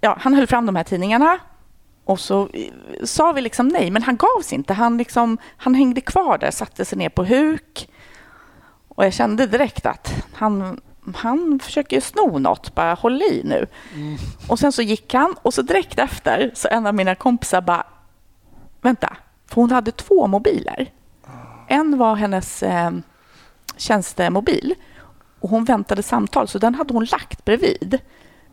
ja, 0.00 0.16
han 0.20 0.34
höll 0.34 0.46
fram 0.46 0.66
de 0.66 0.76
här 0.76 0.84
tidningarna 0.84 1.38
och 2.04 2.20
så 2.20 2.48
eh, 2.52 2.70
sa 3.04 3.32
vi 3.32 3.40
liksom 3.40 3.68
nej, 3.68 3.90
men 3.90 4.02
han 4.02 4.16
gav 4.16 4.42
sig 4.42 4.58
inte. 4.58 4.72
Han, 4.74 4.96
liksom, 4.98 5.38
han 5.56 5.74
hängde 5.74 6.00
kvar 6.00 6.38
där, 6.38 6.50
satte 6.50 6.84
sig 6.84 6.98
ner 6.98 7.08
på 7.08 7.24
huk. 7.24 7.88
Och 8.88 9.04
jag 9.04 9.12
kände 9.12 9.46
direkt 9.46 9.86
att 9.86 10.12
han, 10.34 10.80
han 11.14 11.58
försöker 11.62 11.96
ju 11.96 12.00
sno 12.00 12.38
något. 12.38 12.74
Bara 12.74 12.94
håll 12.94 13.22
i 13.22 13.42
nu. 13.44 13.66
Och 14.48 14.58
sen 14.58 14.72
så 14.72 14.82
gick 14.82 15.14
han 15.14 15.34
och 15.42 15.54
så 15.54 15.62
direkt 15.62 15.98
efter 15.98 16.50
så 16.54 16.68
en 16.68 16.86
av 16.86 16.94
mina 16.94 17.14
kompisar 17.14 17.60
bara 17.60 17.86
vänta, 18.80 19.16
för 19.46 19.54
hon 19.54 19.70
hade 19.70 19.92
två 19.92 20.26
mobiler. 20.26 20.92
En 21.68 21.98
var 21.98 22.14
hennes 22.14 22.62
eh, 22.62 22.90
tjänstemobil 23.76 24.74
och 25.40 25.50
hon 25.50 25.64
väntade 25.64 26.02
samtal 26.02 26.48
så 26.48 26.58
den 26.58 26.74
hade 26.74 26.94
hon 26.94 27.04
lagt 27.04 27.44
bredvid. 27.44 27.98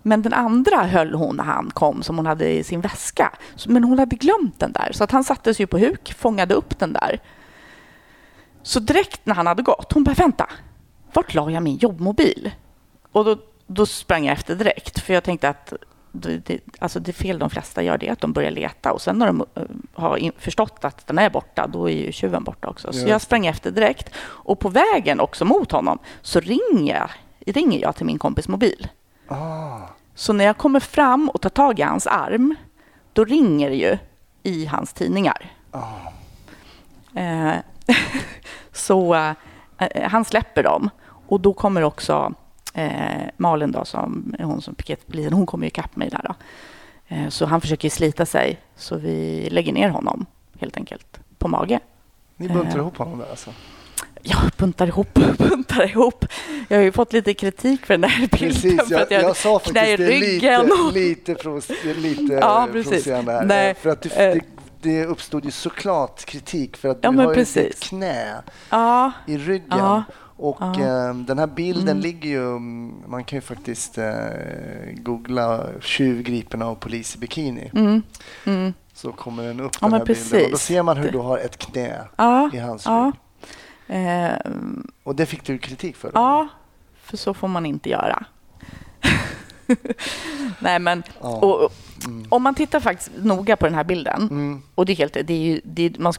Men 0.02 0.22
den 0.22 0.34
andra 0.34 0.84
höll 0.84 1.14
hon 1.14 1.36
när 1.36 1.44
han 1.44 1.72
kom 1.74 2.04
som 2.04 2.16
hon 2.18 2.26
hade 2.26 2.50
i 2.50 2.64
sin 2.64 2.82
väska. 2.82 3.32
Men 3.68 3.84
hon 3.84 4.00
hade 4.00 4.16
glömt 4.16 4.60
den 4.60 4.72
där 4.72 4.90
så 4.92 5.04
att 5.04 5.12
han 5.12 5.24
satte 5.24 5.54
sig 5.54 5.68
på 5.68 5.78
huk, 5.78 6.14
fångade 6.18 6.54
upp 6.54 6.80
den 6.80 6.94
där. 6.94 7.20
Så 8.64 8.80
direkt 8.80 9.26
när 9.26 9.36
han 9.36 9.48
hade 9.48 9.64
gått, 9.64 9.94
hon 9.94 10.04
bara 10.04 10.14
vänta, 10.14 10.50
vart 11.14 11.34
la 11.34 11.52
jag 11.52 11.64
min 11.64 11.78
jobbmobil? 11.78 12.52
Och 13.12 13.26
då, 13.26 13.38
då 13.68 13.86
sprang 13.86 14.26
jag 14.26 14.34
efter 14.34 14.56
direkt 14.56 15.00
för 15.00 15.14
jag 15.14 15.24
tänkte 15.24 15.50
att 15.50 15.74
det, 16.12 16.60
alltså 16.80 17.00
det 17.00 17.14
fel 17.14 17.40
de 17.40 17.50
flesta 17.50 17.84
gör 17.84 17.98
det 17.98 18.08
är 18.08 18.12
att 18.12 18.22
de 18.22 18.34
börjar 18.34 18.52
leta 18.52 18.94
och 18.94 19.02
sen 19.02 19.18
när 19.20 19.28
de 19.28 19.46
eh, 19.56 19.64
har 19.94 20.32
förstått 20.38 20.86
att 20.86 21.08
den 21.08 21.18
är 21.18 21.30
borta, 21.30 21.68
då 21.68 21.90
är 21.90 21.94
ju 22.06 22.12
tjuven 22.12 22.44
borta 22.44 22.68
också. 22.68 22.92
Så 22.92 22.98
Just 23.00 23.10
jag 23.10 23.22
sprang 23.22 23.46
efter 23.46 23.72
direkt 23.72 24.10
och 24.20 24.60
på 24.60 24.70
vägen 24.70 25.20
också 25.20 25.46
mot 25.46 25.72
honom 25.72 26.00
så 26.22 26.40
ringer 26.40 26.96
jag, 26.96 27.10
ringer 27.56 27.80
jag 27.80 27.96
till 27.96 28.06
min 28.06 28.20
kompis 28.20 28.48
mobil. 28.48 28.88
Ah, 29.28 29.78
Så 30.16 30.34
när 30.34 30.46
jag 30.46 30.58
kommer 30.58 30.80
fram 30.80 31.30
och 31.30 31.42
tar 31.42 31.50
tag 31.50 31.80
i 31.80 31.82
hans 31.82 32.08
arm, 32.08 32.56
då 33.14 33.26
ringer 33.26 33.70
det 33.70 33.76
ju 33.76 33.98
i 34.44 34.66
hans 34.66 34.94
tidningar. 34.94 35.52
ah. 35.72 35.86
Eh, 37.20 37.54
så 38.72 39.16
eh, 39.16 40.10
han 40.10 40.26
släpper 40.26 40.64
dem 40.64 40.90
och 41.30 41.40
då 41.40 41.54
kommer 41.54 41.82
också 41.84 42.34
eh, 42.74 42.92
Malin 43.38 43.72
då, 43.72 43.86
som 43.86 44.36
hon 44.40 44.62
som 44.62 44.76
piketpolisen, 44.76 45.34
hon 45.34 45.46
kommer 45.46 45.68
ikapp 45.68 45.96
mig 45.96 46.10
där 46.10 46.22
då. 46.24 46.36
Eh, 47.16 47.30
så 47.30 47.46
han 47.46 47.62
försöker 47.62 47.90
slita 47.90 48.26
sig 48.26 48.60
så 48.76 48.96
vi 48.98 49.48
lägger 49.52 49.74
ner 49.74 49.90
honom 49.90 50.26
helt 50.60 50.78
enkelt 50.78 51.20
på 51.38 51.48
mage. 51.48 51.80
Ni 52.38 52.48
buntrar 52.50 52.70
Eh. 52.72 52.78
ihop 52.78 52.98
honom 52.98 53.20
där 53.20 53.30
alltså? 53.30 53.54
Jag 54.22 54.38
buntar 54.58 54.88
ihop, 54.88 55.14
buntar 55.38 55.84
ihop. 55.90 56.26
Jag 56.68 56.78
har 56.78 56.84
ju 56.84 56.92
fått 56.92 57.14
lite 57.14 57.34
kritik 57.34 57.86
för 57.86 57.94
den 57.94 58.02
där 58.02 58.18
bilden. 58.18 58.30
Precis, 58.40 58.82
för 58.88 58.92
jag, 58.92 59.02
att 59.02 59.12
jag, 59.12 59.22
jag 59.24 59.36
sa 59.38 59.60
faktiskt 59.60 59.74
det 59.74 59.80
är 59.94 59.98
ryggen. 59.98 60.70
lite, 60.94 61.32
lite, 61.34 61.94
lite 61.94 62.34
Ja, 62.42 62.68
precis. 62.72 62.90
provocerande 62.90 63.32
här. 63.32 63.46
Nej, 63.46 63.74
För 63.74 63.90
att 63.90 64.02
det, 64.02 64.10
eh. 64.28 64.34
det, 64.34 64.42
det 64.82 65.06
uppstod 65.06 65.46
ju 65.46 65.52
såklart 65.52 66.26
kritik 66.26 66.78
för 66.78 66.90
att 66.90 66.98
Ja, 67.02 67.12
du 67.12 67.18
har 67.18 67.28
ju 67.28 67.34
precis. 67.34 67.70
ett 67.76 67.80
knä 67.80 68.36
Ja, 68.70 69.12
i 69.28 69.38
ryggen. 69.38 69.78
Ja. 69.80 70.04
Och 70.40 70.80
eh, 70.80 71.16
den 71.16 71.40
här 71.40 71.48
bilden 71.48 71.88
Mm. 71.98 72.00
ligger 72.00 72.30
ju, 72.30 72.48
mm, 72.48 72.94
man 73.08 73.24
kan 73.24 73.38
ju 73.38 73.42
faktiskt 73.42 73.98
eh, 73.98 74.06
googla 74.96 75.68
tjuv 75.82 76.22
gripen 76.24 76.62
av 76.62 76.76
polis 76.76 77.16
i 77.16 77.20
bikini. 77.20 77.72
mm, 77.76 78.02
mm. 78.46 78.74
Så 78.94 79.12
kommer 79.12 79.44
den 79.44 79.60
upp 79.60 79.72
Ja, 79.82 79.88
den 79.88 79.94
här 80.00 80.06
bilden. 80.06 80.24
Och 80.26 80.40
då 80.40 80.46
precis. 80.50 80.62
ser 80.62 80.84
man 80.84 80.98
hur 80.98 81.12
du 81.12 81.18
har 81.18 81.38
ett 81.38 81.58
knä 81.58 82.02
ja, 82.16 82.50
i 82.54 82.58
hans 82.58 82.86
ja. 82.86 83.12
rygg. 83.88 83.98
Eh, 84.08 84.52
Och 85.04 85.16
det 85.16 85.26
fick 85.26 85.44
du 85.46 85.58
kritik 85.58 85.96
för? 85.96 86.12
ja, 86.14 86.48
för 87.04 87.18
så 87.18 87.34
får 87.34 87.48
man 87.48 87.66
inte 87.66 87.90
göra. 87.90 88.26
Nej, 90.60 90.80
men 90.80 91.04
och, 91.20 91.72
och, 92.30 92.36
om 92.36 92.44
man 92.44 92.56
tittar 92.56 92.80
faktiskt 92.80 93.12
noga 93.18 93.56
på 93.58 93.66
den 93.66 93.76
här 93.76 93.84
bilden 93.84 94.22
Mm. 94.32 94.62
och 94.76 94.86
det 94.86 94.94
är 94.94 94.96
helt, 94.96 95.14
det 95.14 95.30
är 95.34 95.38
ju, 95.38 95.62
det 95.64 95.86
är, 95.86 95.94
man 96.00 96.14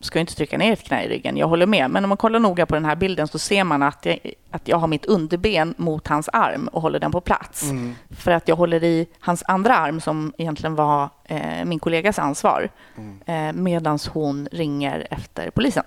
ska, 0.00 0.14
ju 0.14 0.20
inte 0.20 0.34
trycka 0.34 0.58
ner 0.58 0.72
ett 0.72 0.82
knä 0.82 1.02
i 1.04 1.08
ryggen, 1.08 1.36
jag 1.36 1.48
håller 1.48 1.66
med. 1.66 1.90
Men 1.90 2.04
om 2.04 2.08
man 2.08 2.16
kollar 2.16 2.38
noga 2.38 2.66
på 2.66 2.74
den 2.74 2.84
här 2.84 2.96
bilden 2.96 3.28
så 3.28 3.38
ser 3.38 3.64
man 3.64 3.82
att 3.82 4.06
jag, 4.06 4.18
att 4.50 4.68
jag 4.68 4.76
har 4.76 4.86
mitt 4.88 5.04
underben 5.06 5.74
mot 5.76 6.08
hans 6.08 6.28
arm 6.32 6.68
och 6.68 6.82
håller 6.82 6.98
den 7.00 7.12
på 7.12 7.20
plats. 7.20 7.62
Mm. 7.62 7.94
För 8.10 8.30
att 8.30 8.48
jag 8.48 8.56
håller 8.56 8.84
i 8.84 9.06
hans 9.20 9.42
andra 9.46 9.76
arm 9.76 10.00
som 10.00 10.32
egentligen 10.38 10.74
var 10.74 11.08
eh, 11.24 11.64
min 11.64 11.78
kollegas 11.78 12.18
ansvar. 12.18 12.68
Mm. 12.96 13.48
Eh, 13.48 13.62
Medan 13.62 13.98
hon 14.12 14.48
ringer 14.52 15.06
efter 15.10 15.50
polisen. 15.50 15.84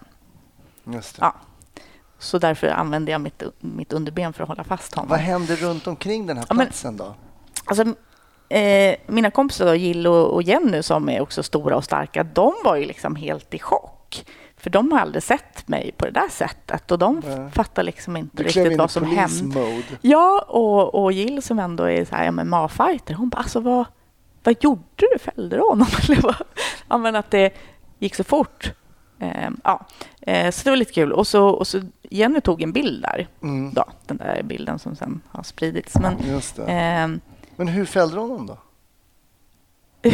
Just 0.93 1.15
det. 1.15 1.21
Ja. 1.25 1.35
Så 2.19 2.37
därför 2.39 2.67
använder 2.67 3.11
jag 3.11 3.21
mitt, 3.21 3.43
mitt 3.59 3.93
underben 3.93 4.33
för 4.33 4.43
att 4.43 4.49
hålla 4.49 4.63
fast 4.63 4.95
honom. 4.95 5.09
Vad 5.09 5.19
händer 5.19 5.55
runt 5.55 5.87
omkring 5.87 6.25
den 6.27 6.37
här 6.37 6.45
Ja, 6.49 6.55
men- 6.55 6.65
platsen 6.67 6.97
då? 6.97 7.15
Alltså, 7.65 7.85
eh, 8.49 8.95
mina 9.07 9.31
kompisar 9.31 9.65
då, 9.65 9.75
Jill 9.75 10.07
och, 10.07 10.33
och 10.33 10.43
Jenny 10.43 10.83
som 10.83 11.09
är 11.09 11.21
också 11.21 11.43
stora 11.43 11.75
och 11.77 11.83
starka, 11.83 12.23
de 12.23 12.53
var 12.63 12.75
ju 12.75 12.85
liksom 12.85 13.15
helt 13.15 13.53
i 13.53 13.59
chock. 13.59 14.25
För 14.57 14.69
de 14.69 14.91
har 14.91 14.99
aldrig 14.99 15.23
sett 15.23 15.67
mig 15.67 15.91
på 15.97 16.05
det 16.05 16.11
där 16.11 16.29
sättet 16.29 16.91
och 16.91 16.99
de 16.99 17.21
Nej. 17.25 17.51
fattar 17.51 17.83
liksom 17.83 18.17
inte 18.17 18.37
Du 18.37 18.43
riktigt 18.43 18.77
vad 18.77 18.91
som 18.91 19.05
hände. 19.05 19.81
Ja, 20.01 20.45
och, 20.47 21.03
och 21.03 21.11
Jill 21.11 21.41
som 21.41 21.59
ändå 21.59 21.83
är 21.83 22.05
så 22.05 22.15
här, 22.15 22.25
ja, 22.25 22.31
men 22.31 22.47
MMA-fighter, 22.49 23.13
hon 23.13 23.29
bara 23.29 23.37
alltså 23.37 23.59
vad, 23.59 23.85
vad 24.43 24.55
gjorde 24.63 24.81
du? 24.95 25.07
Fällde 25.19 25.55
du 25.55 25.61
honom? 25.61 25.87
Ja, 26.89 26.97
men 26.97 27.15
att 27.15 27.31
det 27.31 27.53
gick 27.99 28.15
så 28.15 28.23
fort. 28.23 28.71
Eh, 29.19 29.49
ja. 29.63 29.85
eh, 30.21 30.51
så 30.51 30.63
det 30.63 30.69
var 30.69 30.77
lite 30.77 30.93
kul. 30.93 31.11
Och 31.13 31.27
så, 31.27 31.47
och 31.47 31.67
så 31.67 31.81
Jenny 32.09 32.41
tog 32.41 32.61
en 32.61 32.71
bild 32.71 33.01
där, 33.01 33.27
Mm. 33.43 33.73
då, 33.73 33.83
den 34.07 34.17
där 34.17 34.41
bilden 34.43 34.79
som 34.79 34.95
sen 34.95 35.21
har 35.31 35.43
spridits. 35.43 35.95
Men, 35.95 36.13
Just 36.29 36.55
det. 36.55 36.63
eh, 36.63 37.07
Men 37.55 37.67
hur 37.67 37.85
fällde 37.85 38.15
du 38.15 38.19
honom 38.19 38.45
då? 38.47 38.57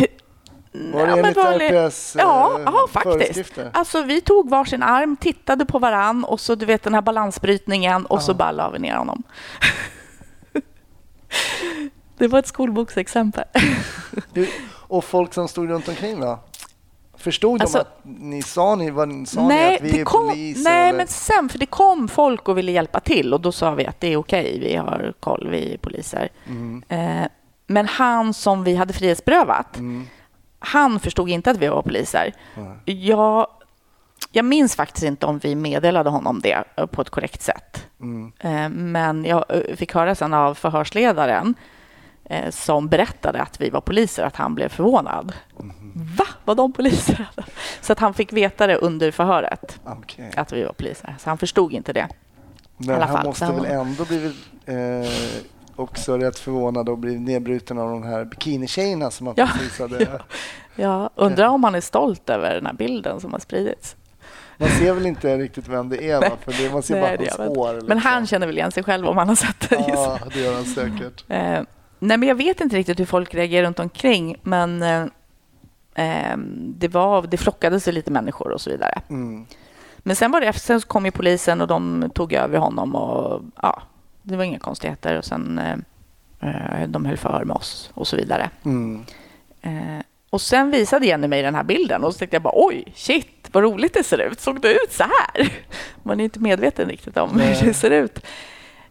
Var 0.73 0.99
ja, 0.99 1.05
det 1.05 1.15
men 1.15 1.19
enligt 1.25 1.37
vanlig- 1.37 1.71
RPS 1.87 2.15
Ja, 2.19 2.57
eh, 2.59 2.63
ja, 2.65 2.87
faktiskt. 2.91 3.53
Alltså, 3.73 4.01
vi 4.03 4.21
tog 4.21 4.49
varsin 4.49 4.83
arm, 4.83 5.15
tittade 5.15 5.65
på 5.65 5.79
varann 5.79 6.23
och 6.23 6.39
så 6.39 6.55
du 6.55 6.65
vet 6.65 6.83
den 6.83 6.93
här 6.93 7.01
balansbrytningen 7.01 8.05
och 8.05 8.21
så 8.23 8.31
Ja. 8.31 8.35
bara 8.35 8.51
la 8.51 8.69
vi 8.69 8.79
ner 8.79 8.95
honom. 8.95 9.23
det 12.17 12.27
var 12.27 12.39
ett 12.39 12.47
skolboksexempel. 12.47 13.43
Hur- 14.33 14.49
Och 14.87 15.03
folk 15.03 15.33
som 15.33 15.47
stod 15.47 15.69
runt 15.69 15.87
omkring 15.87 16.19
då? 16.19 16.39
Förstod 17.21 17.61
Alltså- 17.61 17.77
de 17.77 17.83
att 17.83 18.19
ni 18.21 18.41
sa, 18.41 18.75
ni, 18.75 18.89
vad, 18.91 19.27
sa 19.27 19.41
ni 19.41 19.47
nej, 19.47 19.75
att 19.75 19.81
vi 19.81 19.99
är 19.99 20.05
kom, 20.05 20.29
poliser? 20.29 20.63
nej 20.63 20.89
eller? 20.89 20.97
men 20.97 21.07
sen, 21.07 21.49
för 21.49 21.59
det 21.59 21.65
kom 21.65 22.07
folk 22.07 22.49
och 22.49 22.57
ville 22.57 22.71
hjälpa 22.71 22.99
till 22.99 23.33
och 23.33 23.41
då 23.41 23.51
sa 23.51 23.71
vi 23.71 23.85
att 23.87 23.99
det 23.99 24.07
är 24.13 24.17
okej, 24.17 24.59
vi 24.59 24.75
har 24.75 25.13
koll, 25.19 25.47
vi 25.51 25.73
är 25.73 25.77
poliser. 25.77 26.29
Mm. 26.47 26.83
Eh, 26.89 27.27
men 27.67 27.87
han 27.87 28.33
som 28.33 28.63
vi 28.63 28.75
hade 28.75 28.93
frihetsberövat, 28.93 29.77
Mm. 29.77 30.07
han 30.59 30.99
förstod 30.99 31.29
inte 31.29 31.51
att 31.51 31.57
vi 31.57 31.67
var 31.67 31.81
poliser. 31.81 32.33
Nej. 32.55 32.95
Jag, 33.05 33.47
jag 34.31 34.45
minns 34.45 34.75
faktiskt 34.75 35.03
inte 35.05 35.25
om 35.25 35.39
vi 35.39 35.55
meddelade 35.55 36.09
honom 36.09 36.39
det 36.43 36.63
på 36.91 37.01
ett 37.01 37.09
korrekt 37.09 37.41
sätt. 37.41 37.87
Mm. 38.01 38.31
Eh, 38.39 38.69
Men 38.69 39.25
jag 39.25 39.45
eh, 39.49 39.75
fick 39.75 39.93
höra 39.93 40.15
sen 40.15 40.33
av 40.33 40.53
förhörsledaren 40.53 41.55
som 42.49 42.87
berättade 42.87 43.41
att 43.41 43.61
vi 43.61 43.69
var 43.69 43.81
poliser, 43.81 44.23
att 44.23 44.35
han 44.35 44.55
blev 44.55 44.69
förvånad. 44.69 45.33
Va? 46.17 46.25
Var 46.45 46.55
de 46.55 46.73
poliser? 46.73 47.29
Så 47.81 47.93
att 47.93 47.99
han 47.99 48.13
fick 48.13 48.33
veta 48.33 48.67
det 48.67 48.75
under 48.75 49.11
förhöret, 49.11 49.79
Okej. 49.85 50.31
att 50.35 50.53
vi 50.53 50.63
var 50.63 50.73
poliser. 50.73 51.15
Så 51.19 51.29
han 51.29 51.37
förstod 51.37 51.73
inte 51.73 51.93
det. 51.93 52.07
Men 52.77 53.01
han 53.01 53.25
måste 53.25 53.45
väl 53.45 53.65
ändå 53.65 54.05
blivit 54.05 54.35
eh, 54.65 54.75
också 55.75 56.17
rätt 56.17 56.39
förvånad 56.39 56.89
och 56.89 56.97
blivit 56.97 57.21
nedbruten 57.21 57.77
av 57.77 57.89
de 57.89 58.03
här 58.03 58.25
bikinitjejerna 58.25 59.11
som 59.11 59.27
han 59.27 59.35
Ja, 59.37 59.49
precis 59.53 59.79
hade. 59.79 60.21
Jag 60.75 61.09
undrar 61.15 61.47
om 61.47 61.63
han 61.63 61.75
är 61.75 61.81
stolt 61.81 62.29
över 62.29 62.55
den 62.55 62.65
här 62.65 62.73
bilden 62.73 63.19
som 63.19 63.31
har 63.31 63.39
spridits. 63.39 63.95
Man 64.57 64.69
ser 64.69 64.93
väl 64.93 65.05
inte 65.05 65.37
riktigt 65.37 65.67
vem 65.67 65.89
det 65.89 66.09
är, 66.09 66.21
va? 66.21 66.31
för 66.45 66.51
det, 66.63 66.73
man 66.73 66.83
ser 66.83 67.01
Nej, 67.01 67.17
bara 67.17 67.45
hans 67.45 67.57
hår. 67.57 67.73
Men 67.73 67.79
liksom. 67.79 67.97
han 67.97 68.27
känner 68.27 68.47
väl 68.47 68.57
igen 68.57 68.71
sig 68.71 68.83
själv 68.83 69.07
om 69.07 69.17
han 69.17 69.27
har 69.27 69.35
sett 69.35 69.69
den. 69.69 69.83
Ja, 69.87 70.19
det 70.33 70.39
gör 70.39 70.53
han 70.53 70.65
säkert. 70.65 71.23
Nej, 72.03 72.17
men 72.17 72.29
jag 72.29 72.35
vet 72.35 72.61
inte 72.61 72.75
riktigt 72.75 72.99
hur 72.99 73.05
folk 73.05 73.33
reagerar 73.33 73.65
runt 73.65 73.79
omkring, 73.79 74.35
men 74.43 74.81
eh, 74.81 75.05
eh, 75.95 76.37
det, 76.57 76.87
var, 76.87 77.21
det 77.21 77.37
flockade 77.37 77.79
sig 77.79 77.93
lite 77.93 78.11
människor 78.11 78.51
och 78.51 78.61
så 78.61 78.69
vidare. 78.69 79.01
Mm. 79.09 79.45
Men 79.97 80.15
sen 80.15 80.31
var 80.31 80.41
det 80.41 80.53
sen 80.53 80.81
kom 80.81 81.05
ju 81.05 81.11
polisen 81.11 81.61
och 81.61 81.67
de 81.67 82.11
tog 82.15 82.33
över 82.33 82.57
honom 82.57 82.95
och 82.95 83.41
ja, 83.61 83.81
det 84.21 84.35
var 84.35 84.43
inga 84.43 84.59
konstigheter 84.59 85.17
och 85.17 85.25
sen 85.25 85.59
eh, 85.59 85.77
eh, 86.49 86.87
de 86.87 87.05
höll 87.05 87.17
för 87.17 87.43
med 87.45 87.55
oss 87.55 87.91
och 87.93 88.07
så 88.07 88.15
vidare. 88.15 88.49
Mm. 88.65 89.05
Eh, 89.61 90.03
och 90.29 90.41
sen 90.41 90.71
visade 90.71 91.05
Jenny 91.05 91.27
mig 91.27 91.41
den 91.41 91.55
här 91.55 91.63
bilden 91.63 92.03
och 92.03 92.13
så 92.13 92.19
tänkte 92.19 92.35
jag 92.35 92.43
bara 92.43 92.53
oj, 92.55 92.93
shit, 92.95 93.49
vad 93.51 93.63
roligt 93.63 93.93
det 93.93 94.03
ser 94.03 94.17
ut. 94.17 94.39
Såg 94.39 94.61
det 94.61 94.73
ut 94.73 94.91
så 94.91 95.03
här? 95.03 95.53
Man 96.03 96.19
är 96.19 96.23
inte 96.23 96.39
medveten 96.39 96.89
riktigt 96.89 97.17
om 97.17 97.29
Nej. 97.33 97.53
hur 97.53 97.67
det 97.67 97.73
ser 97.73 97.91
ut. 97.91 98.19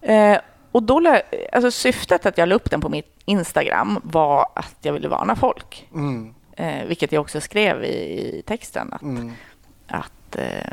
Eh, 0.00 0.36
och 0.72 0.82
då, 0.82 1.20
alltså 1.52 1.70
syftet 1.70 2.26
att 2.26 2.38
jag 2.38 2.48
la 2.48 2.54
upp 2.54 2.70
den 2.70 2.80
på 2.80 2.88
mitt 2.88 3.16
Instagram 3.24 4.00
var 4.02 4.46
att 4.54 4.76
jag 4.82 4.92
ville 4.92 5.08
varna 5.08 5.36
folk. 5.36 5.88
Mm. 5.94 6.34
Eh, 6.56 6.84
vilket 6.86 7.12
jag 7.12 7.20
också 7.20 7.40
skrev 7.40 7.84
i, 7.84 8.42
texten. 8.46 8.92
Att, 8.92 9.02
Mm. 9.02 9.32
att 9.88 10.36
eh, 10.36 10.72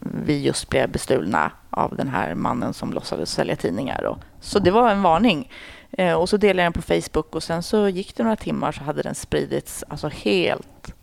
vi 0.00 0.42
just 0.42 0.68
blev 0.68 0.90
bestulna 0.90 1.50
av 1.70 1.96
den 1.96 2.08
här 2.08 2.34
mannen 2.34 2.74
som 2.74 2.92
låtsades 2.92 3.30
sälja 3.30 3.56
tidningar. 3.56 4.04
Och, 4.04 4.18
så 4.40 4.58
det 4.58 4.70
var 4.70 4.90
en 4.90 5.02
varning. 5.02 5.50
Eh, 5.92 6.14
och 6.14 6.28
så 6.28 6.36
delade 6.36 6.62
jag 6.62 6.72
den 6.72 6.82
på 6.82 6.92
Facebook 7.02 7.34
och 7.34 7.42
sen 7.42 7.62
så 7.62 7.88
gick 7.88 8.16
det 8.16 8.22
några 8.22 8.36
timmar 8.36 8.72
så 8.72 8.84
hade 8.84 9.02
den 9.02 9.14
spridits 9.14 9.84
alltså 9.88 10.08
helt 10.08 10.94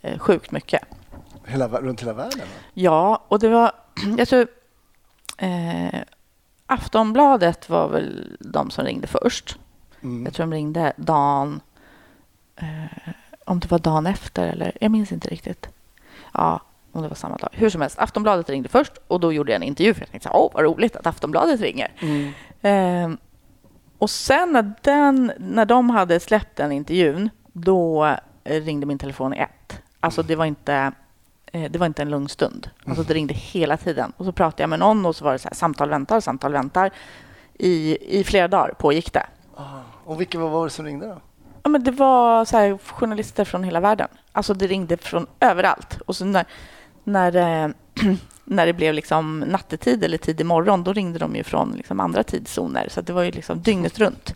eh, 0.00 0.18
sjukt 0.18 0.50
mycket. 0.50 0.82
Hela, 1.44 1.68
runt 1.68 2.00
hela 2.02 2.12
världen? 2.12 2.46
Ja, 2.74 3.24
och 3.28 3.38
det 3.38 3.48
var... 3.48 3.72
Jag 4.18 4.28
tror... 4.28 4.46
Aftonbladet 6.72 7.68
var 7.68 7.88
väl 7.88 8.36
de 8.40 8.70
som 8.70 8.84
ringde 8.84 9.06
först. 9.06 9.58
Mm. 10.02 10.24
Jag 10.24 10.34
tror 10.34 10.46
de 10.46 10.52
ringde 10.52 10.92
dagen... 10.96 11.60
Eh, 12.56 13.12
om 13.44 13.60
det 13.60 13.70
var 13.70 13.78
dagen 13.78 14.06
efter 14.06 14.46
eller... 14.46 14.72
Jag 14.80 14.90
minns 14.90 15.12
inte 15.12 15.28
riktigt. 15.28 15.68
Ja, 16.34 16.60
om 16.92 17.02
det 17.02 17.08
var 17.08 17.14
samma 17.14 17.36
dag. 17.36 17.48
Hur 17.52 17.70
som 17.70 17.80
helst, 17.80 17.98
Aftonbladet 17.98 18.50
ringde 18.50 18.68
först 18.68 18.92
och 19.08 19.20
då 19.20 19.32
gjorde 19.32 19.52
jag 19.52 19.56
en 19.56 19.62
intervju. 19.62 19.94
För 19.94 20.00
jag 20.00 20.10
tänkte 20.10 20.30
åh 20.32 20.50
vad 20.54 20.64
roligt 20.64 20.96
att 20.96 21.06
Aftonbladet 21.06 21.60
ringer. 21.60 21.90
Mm. 22.00 22.32
Eh, 22.62 23.18
och 23.98 24.10
sen 24.10 24.52
när, 24.52 24.72
den, 24.82 25.32
när 25.38 25.64
de 25.64 25.90
hade 25.90 26.20
släppt 26.20 26.56
den 26.56 26.72
intervjun, 26.72 27.30
då 27.52 28.06
eh, 28.44 28.60
ringde 28.60 28.86
min 28.86 28.98
telefon 28.98 29.34
i 29.34 29.38
ett. 29.38 29.82
Alltså 30.00 30.22
det 30.22 30.36
var 30.36 30.44
inte, 30.44 30.92
det 31.52 31.76
var 31.76 31.86
inte 31.86 32.02
en 32.02 32.10
lugn 32.10 32.28
stund. 32.28 32.70
Alltså 32.86 33.02
det 33.02 33.14
ringde 33.14 33.34
hela 33.34 33.76
tiden. 33.76 34.12
Och 34.16 34.24
så 34.24 34.32
pratade 34.32 34.62
jag 34.62 34.70
med 34.70 34.78
någon 34.78 35.06
och 35.06 35.16
så 35.16 35.24
var 35.24 35.32
det 35.32 35.38
så 35.38 35.48
här, 35.48 35.54
samtal 35.54 35.88
väntar, 35.88 36.20
samtal 36.20 36.52
väntar. 36.52 36.90
I, 37.58 37.98
I 38.20 38.24
flera 38.24 38.48
dagar 38.48 38.74
pågick 38.78 39.12
det. 39.12 39.26
Ah. 39.56 39.62
Och 40.04 40.20
vilka 40.20 40.38
var 40.38 40.64
det 40.64 40.70
som 40.70 40.84
ringde 40.84 41.06
då? 41.06 41.20
Ja, 41.62 41.70
men 41.70 41.84
det 41.84 41.90
var 41.90 42.44
så 42.44 42.56
här, 42.56 42.78
journalister 42.78 43.44
från 43.44 43.64
hela 43.64 43.80
världen. 43.80 44.08
Alltså 44.32 44.54
det 44.54 44.66
ringde 44.66 44.96
från 44.96 45.26
överallt. 45.40 46.00
Och 46.06 46.16
så 46.16 46.24
när, 46.24 46.44
när, 47.04 47.36
eh, 47.36 47.70
när 48.44 48.66
det 48.66 48.72
blev 48.72 48.94
liksom 48.94 49.40
nattetid 49.40 50.04
eller 50.04 50.18
tidig 50.18 50.46
morgon, 50.46 50.84
då 50.84 50.92
ringde 50.92 51.18
de 51.18 51.36
ju 51.36 51.44
från 51.44 51.72
liksom 51.72 52.00
andra 52.00 52.22
tidszoner. 52.22 52.88
Så 52.90 53.00
det 53.00 53.12
var 53.12 53.22
ju 53.22 53.30
liksom 53.30 53.62
dygnet 53.62 53.98
runt. 53.98 54.34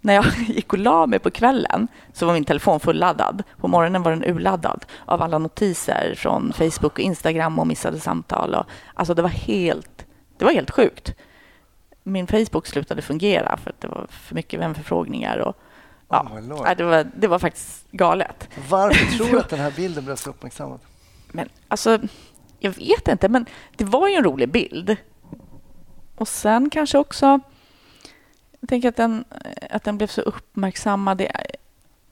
När 0.00 0.14
jag 0.14 0.24
gick 0.48 0.72
och 0.72 0.78
la 0.78 1.06
mig 1.06 1.18
på 1.18 1.30
kvällen 1.30 1.88
så 2.12 2.26
var 2.26 2.32
min 2.32 2.44
telefon 2.44 2.80
fulladdad. 2.80 3.42
På 3.56 3.68
morgonen 3.68 4.02
var 4.02 4.10
den 4.10 4.24
urladdad 4.24 4.84
av 5.04 5.22
alla 5.22 5.38
notiser 5.38 6.14
från 6.16 6.52
Facebook 6.52 6.92
och 6.92 7.00
Instagram 7.00 7.58
och 7.58 7.66
missade 7.66 8.00
samtal. 8.00 8.54
Och, 8.54 8.66
alltså 8.94 9.14
det 9.14 9.22
var 9.22 9.28
helt, 9.28 10.06
det 10.38 10.44
var 10.44 10.52
helt 10.52 10.70
sjukt. 10.70 11.14
Min 12.02 12.26
Facebook 12.26 12.66
slutade 12.66 13.02
fungera 13.02 13.56
för 13.56 13.70
att 13.70 13.80
det 13.80 13.88
var 13.88 14.06
för 14.10 14.34
mycket 14.34 14.60
vänförfrågningar. 14.60 15.38
Och, 15.38 15.56
ja, 16.08 16.28
Oh 16.30 16.74
det, 16.76 16.84
var, 16.84 17.06
det 17.16 17.26
var 17.26 17.38
faktiskt 17.38 17.90
galet. 17.90 18.48
Varför 18.68 19.16
tror 19.16 19.26
du 19.26 19.38
att 19.38 19.48
den 19.48 19.60
här 19.60 19.70
bilden 19.70 20.04
blev 20.04 20.16
så 20.16 20.30
uppmärksammad? 20.30 20.80
Men 21.32 21.48
alltså, 21.68 21.98
jag 22.58 22.70
vet 22.70 23.08
inte, 23.08 23.28
men 23.28 23.46
det 23.76 23.84
var 23.84 24.08
ju 24.08 24.14
en 24.14 24.24
rolig 24.24 24.48
bild. 24.48 24.96
Och 26.16 26.28
sen 26.28 26.70
kanske 26.70 26.98
också, 26.98 27.40
jag 28.60 28.68
tänker 28.68 28.88
att 28.88 28.96
den, 28.96 29.24
att 29.70 29.84
den 29.84 29.96
blev 29.96 30.06
så 30.06 30.20
uppmärksammad 30.20 31.20
i 31.20 31.28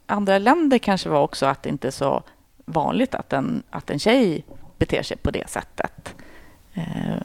andra 0.06 0.38
länder 0.38 0.78
kanske 0.78 1.08
var 1.08 1.20
också 1.20 1.46
att 1.46 1.62
det 1.62 1.68
inte 1.68 1.86
är 1.88 1.92
så 1.92 2.22
vanligt 2.64 3.14
att 3.14 3.32
en, 3.32 3.62
att 3.70 3.90
en 3.90 3.98
tjej 3.98 4.44
beter 4.78 5.02
sig 5.02 5.16
på 5.16 5.30
det 5.30 5.50
sättet. 5.50 6.14
Eh, 6.74 7.16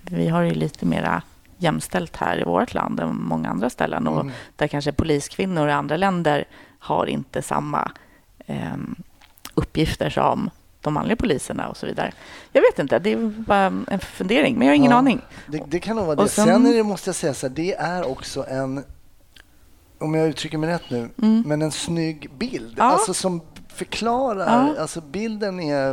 vi 0.00 0.28
har 0.28 0.42
ju 0.42 0.54
lite 0.54 0.86
mera 0.86 1.22
jämställt 1.58 2.16
här 2.16 2.40
i 2.40 2.44
vårt 2.44 2.74
land 2.74 3.00
än 3.00 3.22
många 3.22 3.48
andra 3.48 3.70
ställen 3.70 4.06
och 4.06 4.20
Mm. 4.20 4.32
där 4.56 4.66
kanske 4.66 4.92
poliskvinnor 4.92 5.68
i 5.68 5.72
andra 5.72 5.96
länder 5.96 6.44
har 6.78 7.06
inte 7.06 7.42
samma 7.42 7.90
eh, 8.46 8.76
uppgifter 9.54 10.10
som 10.10 10.50
de 10.80 10.94
manliga 10.94 11.16
poliserna 11.16 11.68
och 11.68 11.76
så 11.76 11.86
vidare. 11.86 12.12
Jag 12.52 12.62
vet 12.62 12.78
inte, 12.78 12.98
det 12.98 13.16
var 13.46 13.56
en 13.88 14.00
fundering, 14.00 14.58
men 14.58 14.66
jag 14.66 14.72
har 14.72 14.76
ingen 14.76 14.90
Ja. 14.92 14.96
aning. 14.98 15.20
Det, 15.46 15.62
det 15.68 15.80
kan 15.80 15.96
nog 15.96 16.04
vara 16.06 16.16
det. 16.16 16.22
Och 16.22 16.30
sen, 16.30 16.44
sen- 16.46 16.66
är 16.66 16.74
det, 16.74 16.82
måste 16.82 17.08
jag 17.08 17.14
säga 17.16 17.34
så 17.34 17.48
här, 17.48 17.54
det 17.54 17.74
är 17.74 18.08
också 18.10 18.46
en, 18.48 18.84
om 19.98 20.14
jag 20.14 20.28
uttrycker 20.28 20.58
mig 20.58 20.70
rätt 20.70 20.90
nu, 20.90 21.08
Mm. 21.22 21.42
men 21.46 21.62
en 21.62 21.72
snygg 21.72 22.30
bild. 22.38 22.74
Ja. 22.78 22.84
Alltså 22.84 23.14
som 23.14 23.40
förklarar, 23.68 24.66
Ja. 24.76 24.80
alltså 24.80 25.00
bilden 25.00 25.60
är, 25.60 25.90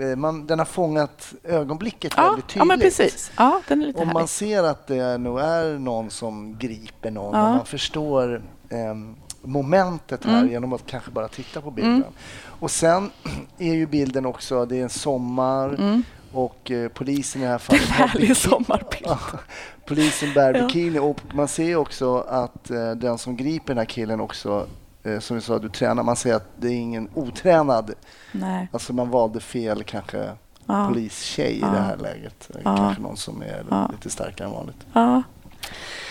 eh, 0.00 0.16
man, 0.16 0.46
den 0.46 0.58
har 0.58 0.66
fångat 0.66 1.32
ögonblicket 1.44 2.12
Ja, 2.16 2.22
väldigt 2.22 2.44
tydligt. 2.48 2.56
ja, 2.56 2.64
men 2.64 2.80
precis. 2.80 3.30
Ja, 3.36 3.60
den 3.68 3.82
är 3.82 3.86
lite 3.86 4.00
Om 4.00 4.06
man 4.06 4.16
härlig. 4.16 4.28
ser 4.28 4.62
att 4.62 4.86
det 4.86 5.18
nog 5.18 5.40
är 5.40 5.78
någon 5.78 6.10
som 6.10 6.58
griper 6.58 7.10
någon 7.10 7.34
Ja. 7.38 7.48
och 7.48 7.56
man 7.56 7.66
förstår 7.66 8.42
ehm, 8.70 9.16
momentet 9.42 10.24
här 10.24 10.38
Mm. 10.38 10.50
genom 10.50 10.72
att 10.72 10.86
kanske 10.86 11.10
bara 11.10 11.28
titta 11.28 11.60
på 11.60 11.70
bilden. 11.70 12.04
Och 12.44 12.70
sen 12.70 13.10
är 13.58 13.74
ju 13.74 13.86
bilden 13.86 14.26
också, 14.26 14.66
det 14.66 14.76
är 14.78 14.82
en 14.82 14.88
sommar 14.90 15.68
Mm. 15.68 16.02
och 16.32 16.70
eh, 16.70 16.88
polisen 16.88 17.42
i 17.42 17.44
det 17.44 17.50
här 17.50 17.58
fallet 17.58 17.82
har 17.88 18.06
Härlig 18.06 18.30
bikini- 18.30 18.34
sommarbild. 18.48 19.02
Ja, 19.04 19.18
polisen 19.86 20.32
bär 20.34 20.54
Ja. 20.58 20.66
bikini 20.66 20.98
och 20.98 21.20
man 21.34 21.48
ser 21.48 21.76
också 21.76 22.18
att 22.18 22.70
eh, 22.70 22.90
den 22.90 23.18
som 23.18 23.36
griper 23.36 23.66
den 23.66 23.78
här 23.78 23.84
killen 23.84 24.20
också, 24.20 24.66
eh, 25.02 25.18
som 25.18 25.36
vi 25.36 25.42
sa, 25.42 25.58
du 25.58 25.68
tränar, 25.68 26.02
man 26.02 26.16
ser 26.16 26.34
att 26.34 26.48
det 26.56 26.68
är 26.68 26.72
ingen 26.76 27.08
otränad, 27.14 27.90
Nej. 28.32 28.68
alltså 28.72 28.92
man 28.92 29.10
valde 29.10 29.40
fel 29.40 29.82
kanske 29.82 30.30
Ja. 30.66 30.88
polistjej 30.88 31.52
i 31.52 31.60
Ja. 31.60 31.66
det 31.70 31.78
här 31.80 31.96
läget. 31.96 32.50
Kanske 32.62 33.02
någon 33.02 33.16
som 33.16 33.42
är 33.42 33.88
lite 33.92 34.10
starkare 34.10 34.48
än 34.48 34.54
vanligt. 34.54 34.86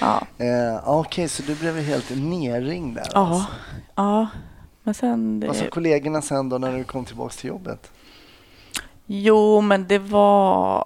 Ja. 0.02 0.28
Eh, 0.38 0.90
Okej, 0.90 1.28
så 1.28 1.44
du 1.44 1.56
blev 1.56 1.80
helt 1.80 2.10
nerringd 2.10 2.96
där 2.96 3.08
Ja. 3.14 3.20
alltså. 3.20 3.52
ja. 3.96 4.28
Men 4.84 4.94
sen... 4.94 5.44
Vad 5.48 5.56
sa 5.56 5.64
Det... 5.64 5.70
kollegorna 5.70 6.22
sen 6.22 6.50
då 6.50 6.58
när 6.58 6.78
du 6.78 6.84
kom 6.84 7.06
tillbaka 7.06 7.34
till 7.34 7.48
jobbet? 7.50 7.92
Jo, 9.06 9.62
men 9.62 9.88
det 9.88 10.00
var... 10.00 10.86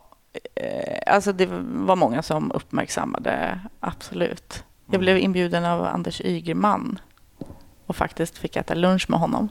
Eh, 0.56 1.14
alltså 1.14 1.34
det 1.34 1.46
var 1.64 1.96
många 1.96 2.22
som 2.24 2.52
uppmärksammade, 2.52 3.60
absolut. 3.80 4.64
Jag 4.92 5.00
blev 5.00 5.18
inbjuden 5.18 5.66
av 5.66 5.84
Anders 5.86 6.22
Ygeman 6.22 7.00
och 7.86 7.96
faktiskt 7.96 8.38
fick 8.38 8.56
äta 8.56 8.74
lunch 8.74 9.10
med 9.10 9.20
honom. 9.20 9.50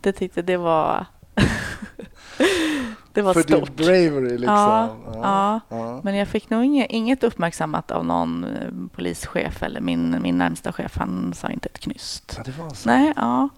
Det 0.00 0.12
tyckte 0.12 0.42
det 0.42 0.56
var... 0.56 1.06
det 3.16 3.22
var 3.22 3.34
För 3.34 3.42
din 3.42 3.56
stort. 3.56 3.76
bravery 3.76 4.30
liksom. 4.38 4.54
Ja, 4.54 4.96
ja. 5.14 5.60
ja. 5.68 6.00
Men 6.04 6.14
jag 6.14 6.28
fick 6.28 6.50
nog 6.50 6.64
inget, 6.64 6.90
inget 6.90 7.24
uppmärksammat 7.24 7.90
av 7.90 8.04
någon 8.04 8.44
eh, 8.44 8.70
polischef 8.96 9.62
eller 9.62 9.80
min, 9.80 10.22
min 10.22 10.38
närmsta 10.38 10.72
chef. 10.72 10.96
Han 10.96 11.32
sa 11.36 11.48
inte 11.48 11.68
ett 11.68 11.78
knyst. 11.80 12.34
Ja, 12.36 12.42
det 12.44 12.58
var 12.58 12.70
så. 12.70 12.88
Nej, 12.88 13.12
ja. 13.16 13.48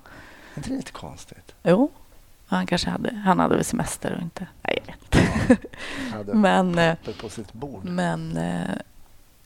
Är 0.55 0.59
inte 0.59 0.71
det 0.71 0.77
lite 0.77 0.93
konstigt? 0.93 1.55
Jo. 1.63 1.91
Han 2.47 2.67
kanske 2.67 2.91
hade, 2.91 3.15
han 3.15 3.39
hade 3.39 3.55
väl 3.55 3.65
semester 3.65 4.15
och 4.17 4.23
inte... 4.23 4.47
Nej, 4.63 4.79
jag 4.87 4.93
vet 4.95 5.15
inte. 5.51 5.69
Hade 6.17 6.35
Men, 6.39 6.79
eh, 6.79 6.95
på 7.21 7.29
sitt 7.29 7.53
bord. 7.53 7.85
men, 7.85 8.37
eh, 8.37 8.71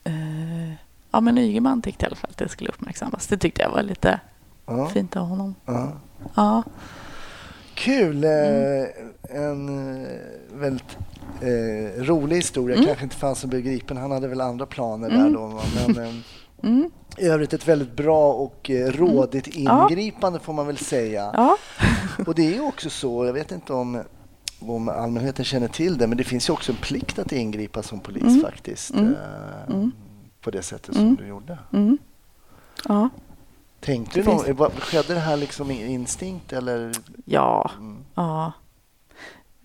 eh, 0.04 0.72
ja, 1.10 1.20
men 1.20 1.38
Ygeman 1.38 1.82
tyckte 1.82 2.04
i 2.04 2.06
alla 2.06 2.16
fall 2.16 2.30
att 2.30 2.36
det 2.38 2.48
skulle 2.48 2.70
uppmärksammas. 2.70 3.26
Det 3.26 3.36
tyckte 3.38 3.62
jag 3.62 3.70
var 3.70 3.82
lite 3.82 4.20
Ja, 4.66 4.86
fint 4.86 5.16
av 5.16 5.26
honom. 5.26 5.54
ja. 5.66 5.92
Ja, 6.34 6.62
Kul! 7.74 8.24
Mm. 8.24 8.82
Eh, 9.30 9.36
en 9.42 9.68
eh, 10.04 10.08
väldigt 10.54 10.96
eh, 11.40 12.02
rolig 12.02 12.36
historia. 12.36 12.76
Mm. 12.76 12.86
Kanske 12.86 13.04
inte 13.04 13.16
fanns 13.16 13.38
som 13.38 13.50
blev 13.50 13.62
gripen. 13.62 13.96
Han 13.96 14.10
hade 14.10 14.28
väl 14.28 14.40
andra 14.40 14.66
planer 14.66 15.10
där 15.10 15.16
Mm. 15.16 15.32
då. 15.32 15.60
Men 15.86 16.04
eh, 16.04 16.12
mm, 16.62 16.90
i 17.18 17.26
övrigt 17.26 17.52
ett 17.52 17.68
väldigt 17.68 17.96
bra 17.96 18.32
och 18.32 18.70
eh, 18.70 18.86
rådigt 18.92 19.56
Ja. 19.56 19.88
ingripande 19.90 20.38
får 20.40 20.52
man 20.52 20.66
väl 20.66 20.78
säga. 20.78 21.30
ja. 21.34 21.56
Och 22.26 22.34
det 22.34 22.56
är 22.56 22.64
också 22.66 22.90
så, 22.90 23.26
jag 23.26 23.32
vet 23.32 23.52
inte 23.52 23.72
om, 23.72 24.02
om 24.60 24.88
allmänheten 24.88 25.44
känner 25.44 25.68
till 25.68 25.98
det, 25.98 26.06
men 26.06 26.18
det 26.18 26.24
finns 26.24 26.48
ju 26.48 26.52
också 26.52 26.72
en 26.72 26.78
plikt 26.78 27.18
att 27.18 27.32
ingripa 27.32 27.82
som 27.82 28.00
polis 28.00 28.22
Mm. 28.22 28.40
faktiskt. 28.40 28.90
Mm. 28.94 29.14
Mm. 29.70 29.92
På 30.40 30.50
det 30.50 30.62
sättet 30.62 30.94
som 30.94 31.04
Mm. 31.04 31.16
du 31.16 31.26
gjorde. 31.26 31.58
Mm. 31.72 31.98
ja. 32.88 33.08
Tänkte 33.84 34.18
du 34.18 34.22
Det 34.22 34.30
någon, 34.30 34.56
vad- 34.56 34.72
skedde 34.82 35.14
det 35.14 35.20
här 35.20 35.36
liksom 35.36 35.70
i 35.70 35.86
instinkt 35.92 36.52
eller? 36.52 36.92
ja. 37.24 37.70
Mm. 37.78 38.04
Ja. 38.14 38.52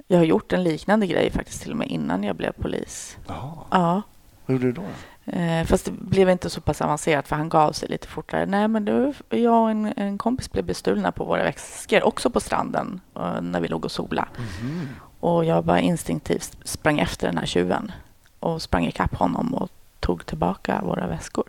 Jag 0.07 0.17
har 0.17 0.25
gjort 0.25 0.53
en 0.53 0.63
liknande 0.63 1.07
grej 1.07 1.31
faktiskt 1.31 1.61
till 1.61 1.71
och 1.71 1.77
med 1.77 1.87
innan 1.87 2.23
jag 2.23 2.35
blev 2.35 2.51
polis. 2.51 3.17
Jaha, 3.27 3.51
Ja. 3.71 4.01
vad 4.45 4.53
gjorde 4.55 4.65
du 4.65 4.71
då? 4.71 4.83
Eh, 5.31 5.65
fast 5.65 5.85
det 5.85 5.91
blev 5.91 6.29
inte 6.29 6.49
så 6.49 6.61
pass 6.61 6.81
avancerat 6.81 7.27
för 7.27 7.35
han 7.35 7.49
gav 7.49 7.71
sig 7.71 7.89
lite 7.89 8.07
fortare. 8.07 8.45
Nej, 8.45 8.67
men 8.67 8.85
du, 8.85 9.13
jag 9.29 9.61
och 9.63 9.71
en, 9.71 9.93
en 9.97 10.17
kompis 10.17 10.51
blev 10.51 10.65
bestulna 10.65 11.11
på 11.11 11.23
våra 11.25 11.43
väskor, 11.43 12.03
också 12.03 12.29
på 12.29 12.39
stranden 12.39 13.01
eh, 13.15 13.41
när 13.41 13.59
vi 13.61 13.67
låg 13.67 13.85
och 13.85 13.91
sola. 13.91 14.27
Mhm. 14.37 14.87
Och 15.19 15.45
jag 15.45 15.65
bara 15.65 15.79
instinktivt 15.79 16.57
sprang 16.63 16.99
efter 16.99 17.27
den 17.27 17.37
här 17.37 17.45
tjuven 17.45 17.91
och 18.39 18.61
sprang 18.61 18.85
ikapp 18.85 19.15
honom 19.15 19.53
och 19.53 19.69
tog 19.99 20.25
tillbaka 20.25 20.81
våra 20.83 21.07
väskor. 21.07 21.45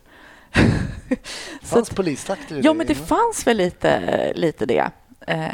Fanns 1.63 1.91
att, 1.91 1.97
polistakter 1.97 2.55
i 2.57 2.61
ja, 2.61 2.71
det 2.73 2.77
men 2.79 2.87
det 2.87 2.95
fanns 2.95 3.47
väl 3.47 3.57
lite, 3.57 4.33
lite 4.35 4.67
det. 4.67 4.91
Eh, 5.27 5.47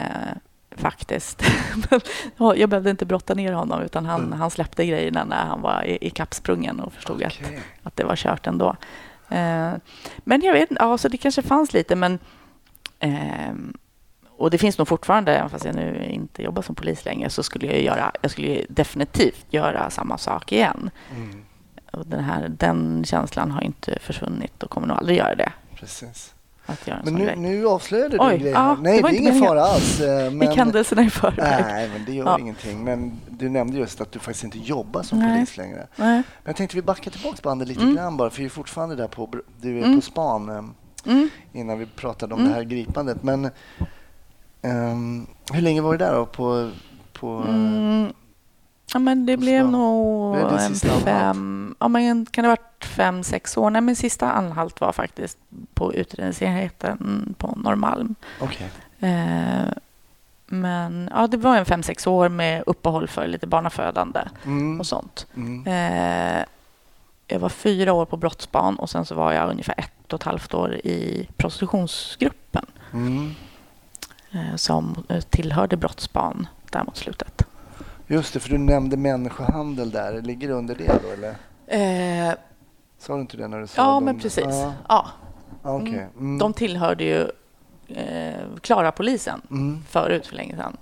faktiskt. 0.77 1.43
Ja, 2.37 2.57
jag 2.57 2.69
behövde 2.71 2.91
inte 2.91 3.07
brotta 3.07 3.35
ner 3.35 3.53
honom 3.53 3.83
utan 3.83 4.07
han, 4.07 4.21
Mm. 4.25 4.41
han 4.41 4.51
släppte 4.51 4.87
grejerna 4.87 5.25
när 5.25 5.45
han 5.45 5.61
var 5.63 5.83
i, 5.85 5.99
i 6.07 6.11
kappsprungen 6.11 6.81
och 6.81 6.93
förstod 6.93 7.23
att 7.23 7.33
Okej. 7.43 7.61
att 7.83 7.97
det 7.97 8.05
var 8.05 8.17
kört 8.17 8.47
ändå. 8.47 8.77
Eh, 9.29 9.73
men 10.25 10.41
jag 10.43 10.53
vet 10.53 10.69
ja, 10.81 10.99
så 10.99 11.09
det 11.09 11.17
kanske 11.17 11.43
fanns 11.43 11.73
lite, 11.73 11.97
men 11.97 12.19
ehm, 12.99 13.75
och 14.37 14.51
det 14.51 14.59
finns 14.59 14.79
nog 14.79 14.89
fortfarande, 14.89 15.37
även 15.37 15.51
fast 15.51 15.65
jag 15.65 15.75
nu 15.75 16.05
inte 16.11 16.43
jobbar 16.43 16.63
som 16.63 16.75
polis 16.75 17.05
längre, 17.05 17.31
så 17.31 17.43
skulle 17.43 17.67
jag 17.67 17.83
göra, 17.83 18.13
jag 18.23 18.31
skulle 18.31 18.65
definitivt 18.69 19.47
göra 19.51 19.91
samma 19.91 20.19
sak 20.19 20.53
igen. 20.53 20.91
Mm, 21.17 21.45
den, 22.07 22.25
här, 22.25 22.49
den 22.49 23.05
känslan 23.05 23.51
har 23.51 23.63
inte 23.63 23.99
försvunnit 24.01 24.63
och 24.63 24.71
kommer 24.71 24.87
nog 24.87 24.97
aldrig 24.97 25.19
göra 25.19 25.35
det. 25.35 25.53
precis. 25.75 26.31
Men 27.05 27.15
nu, 27.15 27.35
nu 27.37 27.67
avslöjade 27.67 28.09
du 28.09 28.19
Oj, 28.25 28.35
en 28.35 28.41
grej. 28.41 28.51
ja, 28.53 28.59
här. 28.59 28.77
det 28.77 28.83
Nej, 28.83 28.97
det, 28.97 29.03
var 29.03 29.11
är 29.11 29.15
ingen 29.15 29.41
fara 29.41 29.63
alls. 29.63 30.01
eh, 30.01 30.31
Men, 30.31 30.49
Gick 30.49 30.57
händelserna 30.59 31.03
i 31.03 31.11
förväg? 31.11 31.39
Nej, 31.65 31.91
men 31.93 32.05
det 32.05 32.13
gör 32.13 32.25
Ja. 32.25 32.39
ingenting. 32.39 32.85
Men 32.85 33.21
du 33.29 33.49
nämnde 33.49 33.79
just 33.79 34.01
att 34.01 34.13
du 34.13 34.19
faktiskt 34.19 34.45
inte 34.45 34.59
jobbar 34.59 35.03
som 35.03 35.19
Nej. 35.19 35.35
polis 35.37 35.57
längre. 35.57 35.87
Nej. 35.97 36.15
Men 36.17 36.25
jag 36.45 36.57
tänkte 36.57 36.77
vi 36.77 36.83
backar 36.83 37.11
tillbaka 37.11 37.37
bandet 37.43 37.69
lite 37.69 37.83
Mm. 37.83 37.95
grann 37.95 38.17
bara, 38.17 38.31
för 38.31 38.39
vi 38.39 38.45
är 38.45 38.49
fortfarande 38.51 38.97
där 38.97 39.09
på, 39.09 39.29
du 39.61 39.79
är 39.79 39.85
Mm. 39.85 39.97
på 39.97 40.03
span 40.07 40.49
eh, 40.49 40.65
Mm. 41.13 41.29
innan 41.53 41.79
vi 41.79 41.87
pratade 41.87 42.35
om 42.35 42.41
Mm. 42.41 42.53
det 42.53 42.57
här 42.59 42.65
gripandet. 42.65 43.23
Men 43.23 43.51
ehm, 44.63 45.27
hur 45.53 45.61
länge 45.63 45.81
var 45.81 45.93
du 45.93 45.99
där 45.99 46.15
då? 46.15 46.27
På, 46.27 46.71
på, 47.13 47.45
eh, 47.49 47.55
Mm. 47.55 48.13
Ja, 48.95 48.99
men 48.99 49.27
det 49.27 49.37
blev 49.37 49.71
nog 49.71 50.37
det 50.37 50.59
en 50.65 50.75
fem, 50.75 51.75
ja, 51.81 51.89
men 51.89 52.27
kan 52.27 52.45
det 52.45 52.49
ha 52.51 52.57
varit 52.57 52.85
fem, 52.85 53.23
sex 53.23 53.57
år? 53.57 53.71
Nej, 53.71 53.81
men 53.83 53.97
sista 53.97 54.33
anhalt 54.33 54.81
var 54.81 54.93
faktiskt 54.93 55.39
på 55.75 55.95
utredningsenheten 55.95 57.35
på 57.39 57.55
Norrmalm. 57.57 58.15
Okej. 58.41 58.71
Eh, 59.01 59.69
men 60.47 61.09
ja, 61.15 61.27
det 61.27 61.37
var 61.37 61.57
en 61.57 61.65
fem, 61.65 61.83
sex 61.83 62.07
år 62.07 62.29
med 62.29 62.63
uppehåll 62.67 63.09
för 63.09 63.27
lite 63.27 63.47
barnafödande 63.47 64.21
Mm. 64.45 64.81
och 64.81 64.87
sånt. 64.87 65.27
Mm. 65.37 65.67
Eh, 65.67 66.45
jag 67.27 67.39
var 67.39 67.49
fyra 67.49 67.93
år 67.93 68.05
på 68.07 68.17
brottsban 68.17 68.77
och 68.77 68.91
sen 68.91 69.05
så 69.07 69.15
var 69.15 69.33
jag 69.33 69.51
ungefär 69.51 69.75
ett 69.79 70.13
och 70.13 70.21
ett 70.21 70.23
halvt 70.27 70.55
år 70.55 70.75
i 70.75 71.29
prostitutionsgruppen 71.37 72.67
Mm. 72.93 73.35
eh, 74.33 74.57
som 74.57 75.05
tillhörde 75.31 75.77
brottsban 75.77 76.47
där 76.71 76.85
mot 76.85 76.97
slutet. 76.97 77.43
Just 78.07 78.35
det, 78.35 78.41
för 78.41 78.49
du 78.51 78.59
nämnde 78.59 78.97
människohandel 78.97 79.91
där. 79.91 80.23
Ligger 80.23 80.49
det 80.49 80.55
under 80.55 80.75
det 80.75 81.01
då 81.03 81.09
eller? 81.11 81.35
Eh, 82.29 82.35
Sa 82.99 83.15
du 83.15 83.21
inte 83.21 83.37
det 83.37 83.49
när 83.49 83.61
du 83.61 83.67
sa 83.67 83.83
ja, 83.83 83.91
dem? 83.91 84.05
men 84.05 84.21
precis. 84.21 84.45
Ja, 84.89 85.07
Ja, 85.63 85.77
okej. 85.77 86.07
Mm. 86.19 86.39
De 86.39 86.53
tillhörde 86.53 87.05
ju 87.05 87.31
eh, 87.99 88.41
Klara-polisen 88.61 89.41
Mm. 89.51 89.83
förut 89.89 90.27
för 90.27 90.37
länge 90.37 90.57
sedan. 90.57 90.77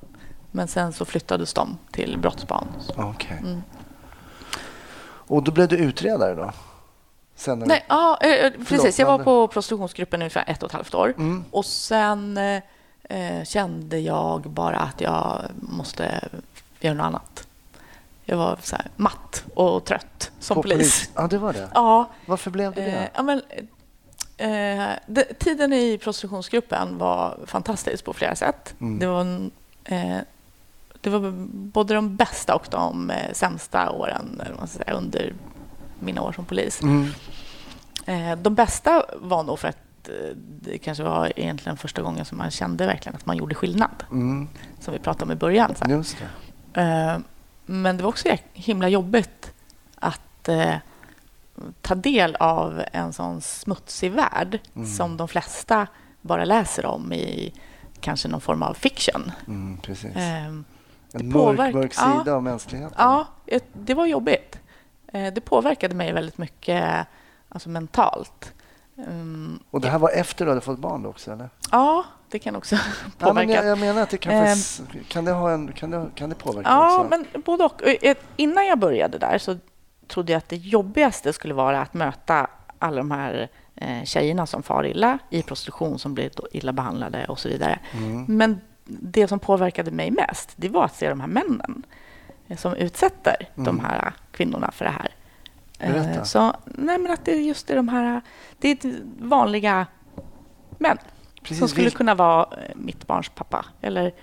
Men 0.51 0.69
sen 0.69 0.93
så 0.93 1.05
flyttades 1.05 1.55
de 1.55 1.79
till 1.91 2.19
brottsban. 2.19 2.67
Okej. 2.97 3.39
Mm. 3.41 3.63
Och 5.05 5.43
då 5.43 5.53
blev 5.53 5.69
du 5.69 5.77
utredare 5.77 6.35
då? 6.35 6.51
Sen 7.35 7.59
när 7.59 7.67
Nej, 7.67 7.85
ja, 7.89 8.19
eh, 8.21 8.51
precis. 8.69 8.99
Jag 8.99 9.07
var 9.07 9.19
på 9.19 9.49
prostitutionsgruppen 9.49 10.21
ungefär 10.23 10.45
ett 10.47 10.63
och 10.63 10.69
ett 10.69 10.73
halvt 10.75 10.95
år. 10.95 11.15
Mm. 11.17 11.45
Och 11.51 11.65
sen 11.65 12.37
eh, 12.37 12.63
eh, 13.05 13.45
kände 13.45 13.99
jag 13.99 14.41
bara 14.43 14.77
att 14.79 15.01
jag 15.01 15.41
måste 15.61 16.29
göra 16.87 16.97
något 16.97 17.07
annat. 17.07 17.47
Jag 18.25 18.37
var 18.37 18.59
så 18.63 18.77
här 18.77 18.87
matt 18.97 19.45
och 19.55 19.85
trött 19.85 20.31
som 20.39 20.55
På 20.55 20.63
polis. 20.63 21.11
Ja, 21.15 21.27
det 21.27 21.39
var 21.39 21.53
det. 21.53 21.69
Ja, 21.75 22.11
Varför 22.27 22.51
blev 22.51 22.75
det 22.75 22.87
eh, 22.87 22.93
det? 22.93 23.11
ja, 23.15 23.23
men, 23.23 23.43
eh, 24.37 24.97
det, 25.07 25.39
tiden 25.39 25.73
i 25.73 25.99
prostitutionsgruppen 25.99 26.99
var 26.99 27.39
fantastisk 27.47 28.05
på 28.05 28.13
flera 28.13 28.37
sätt. 28.37 28.75
Mm. 28.81 28.99
Det 28.99 29.07
var, 29.07 29.21
en, 29.21 29.51
eh, 29.85 30.19
det 31.01 31.11
var 31.11 31.33
både 31.47 31.95
de 31.95 32.17
bästa 32.17 32.55
och 32.55 32.67
de 32.71 33.11
eh, 33.11 33.33
sämsta 33.33 33.91
åren 33.91 34.41
eller 34.45 34.57
man 34.57 34.69
ska 34.69 34.79
säga, 34.79 34.97
under 34.97 35.35
mina 36.01 36.23
år 36.23 36.33
som 36.33 36.45
polis. 36.45 36.83
Mm. 36.83 37.09
Eh, 38.07 38.39
de 38.39 38.55
bästa 38.55 39.05
var 39.17 39.43
nog 39.43 39.59
för 39.59 39.69
att 39.69 40.09
eh, 40.09 40.37
det 40.37 40.79
kanske 40.79 41.05
var 41.05 41.33
egentligen 41.37 41.77
första 41.77 42.03
gången 42.03 42.25
som 42.25 42.39
man 42.39 42.51
kände 42.51 42.87
verkligen 42.87 43.17
att 43.17 43.27
man 43.27 43.37
gjorde 43.37 43.55
skillnad. 43.55 44.05
Mm. 44.11 44.49
Som 44.81 44.93
vi 44.93 44.99
pratade 45.01 45.25
om 45.25 45.33
i 45.33 45.35
början. 45.35 45.75
Så 45.75 45.85
Eh, 46.75 47.19
men 47.67 47.97
det 47.97 48.03
var 48.03 48.09
också 48.09 48.29
himla 48.53 48.89
jobbigt 48.89 49.53
att 49.95 50.49
eh, 50.49 50.75
ta 51.81 51.95
del 51.95 52.37
av 52.37 52.83
en 52.93 53.13
sån 53.13 53.41
smutsig 53.41 54.13
värld 54.13 54.59
Mm. 54.75 54.89
som 54.89 55.17
de 55.17 55.29
flesta 55.29 55.87
bara 56.21 56.45
läser 56.45 56.87
om 56.87 57.13
i 57.13 57.53
kanske 58.01 58.29
någon 58.29 58.41
form 58.41 58.63
av 58.63 58.75
fiction. 58.75 59.33
Mm, 59.47 59.77
precis. 59.83 60.17
Eh, 60.17 60.45
en 60.47 60.65
mörk, 61.13 61.75
mörk 61.75 61.93
Ja. 61.97 62.19
sida 62.19 62.35
av 62.35 62.43
mänskligheten. 62.43 62.95
Ja, 62.99 63.27
det 63.73 63.95
var 63.95 64.07
jobbigt. 64.07 64.59
Eh, 65.13 65.33
Det 65.33 65.41
påverkade 65.41 65.95
mig 65.95 66.13
väldigt 66.13 66.39
mycket 66.39 67.07
alltså 67.49 67.69
mentalt. 67.69 68.53
Mm, 68.99 69.59
Och 69.71 69.81
det 69.81 69.89
här 69.89 69.99
var 69.99 70.11
efter 70.11 70.45
du 70.45 70.51
hade 70.51 70.61
fått 70.61 70.79
barn 70.79 71.07
också, 71.07 71.33
eller? 71.33 71.51
Ja, 71.71 72.05
det 72.31 72.39
kan 72.39 72.57
också 72.57 72.75
Ja, 72.77 72.81
men 73.19 73.29
påverka. 73.35 73.53
jag, 73.53 73.67
jag 73.67 73.79
menar 73.79 74.03
att 74.03 74.11
det 74.11 74.17
kan, 74.19 74.33
Ehm. 74.33 74.47
faktiskt- 74.47 74.83
kan, 75.09 75.25
det, 75.25 75.33
ha 75.33 75.51
en, 75.51 75.73
kan, 75.73 75.91
det, 75.91 76.07
kan 76.15 76.29
det 76.29 76.35
påverka 76.35 76.69
Ja, 76.69 76.99
också? 77.01 77.09
men 77.33 77.43
både 77.43 77.65
och. 77.65 77.83
Eh, 78.05 78.17
Innan 78.37 78.67
jag 78.67 78.79
började 78.79 79.19
där 79.19 79.39
så 79.39 79.57
trodde 80.09 80.33
jag 80.33 80.39
att 80.39 80.49
det 80.49 80.57
jobbigaste 80.57 81.33
skulle 81.33 81.55
vara 81.55 81.81
att 81.81 81.95
möta 81.95 82.47
alla 82.79 82.97
de 82.97 83.11
här 83.11 83.49
eh, 83.75 84.05
tjejerna 84.05 84.47
som 84.47 84.63
far 84.63 84.87
illa 84.87 85.19
i 85.31 85.43
prostitution, 85.43 85.99
som 85.99 86.15
blir 86.15 86.31
illa 86.57 86.73
behandlade 86.73 87.25
och 87.29 87.39
så 87.39 87.49
vidare. 87.49 87.79
Mm. 87.97 88.25
Men 88.29 88.61
det 88.85 89.29
som 89.29 89.39
påverkade 89.39 89.91
mig 89.91 90.11
mest, 90.11 90.53
det 90.57 90.69
var 90.69 90.85
att 90.85 90.95
se 90.97 91.09
de 91.09 91.21
här 91.21 91.29
männen 91.29 91.83
eh, 92.49 92.57
som 92.57 92.75
utsätter 92.75 93.37
de 93.55 93.61
Mm. 93.69 93.81
här 93.85 94.13
kvinnorna 94.33 94.71
för 94.73 94.85
det 94.85 94.91
här. 94.91 95.09
Eh, 95.83 95.93
Berätta. 95.93 96.25
Så, 96.25 96.53
nej, 96.65 96.99
men 96.99 97.13
att 97.13 97.25
det 97.25 97.33
är 97.33 97.41
just 97.41 97.67
det, 97.67 97.75
de 97.75 97.89
här... 97.89 98.21
Det 98.59 98.85
är 98.85 98.97
vanliga 99.21 99.87
män 100.79 100.99
Precis, 101.43 101.59
som 101.59 101.69
skulle 101.69 101.91
kunna 101.91 102.15
vara 102.15 102.43
eh, 102.43 102.77
mitt 102.77 103.07
barns 103.07 103.29
pappa. 103.29 103.65
Eller, 103.81 104.15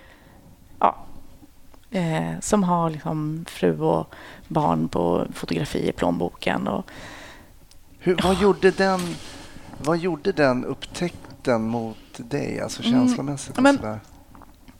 ja, 0.80 0.95
eh, 1.91 2.39
som 2.41 2.64
har 2.64 2.89
liksom 2.89 3.45
fru 3.49 3.80
och 3.80 4.16
barn 4.47 4.88
på 4.88 5.28
fotografi 5.34 5.89
i 5.89 5.91
plånboken. 5.91 6.68
Och, 6.68 6.86
Hur, 7.99 8.20
vad, 8.24 8.36
gjorde 8.41 8.72
den, 8.72 8.99
vad 9.84 9.97
gjorde 9.97 10.32
den 10.32 10.66
upptäckten 10.66 11.68
mot 11.68 11.97
dig, 12.18 12.60
alltså 12.60 12.84
Mm, 12.84 12.91
känslomässigt? 13.07 13.57
Och 13.57 13.64
men- 13.64 13.99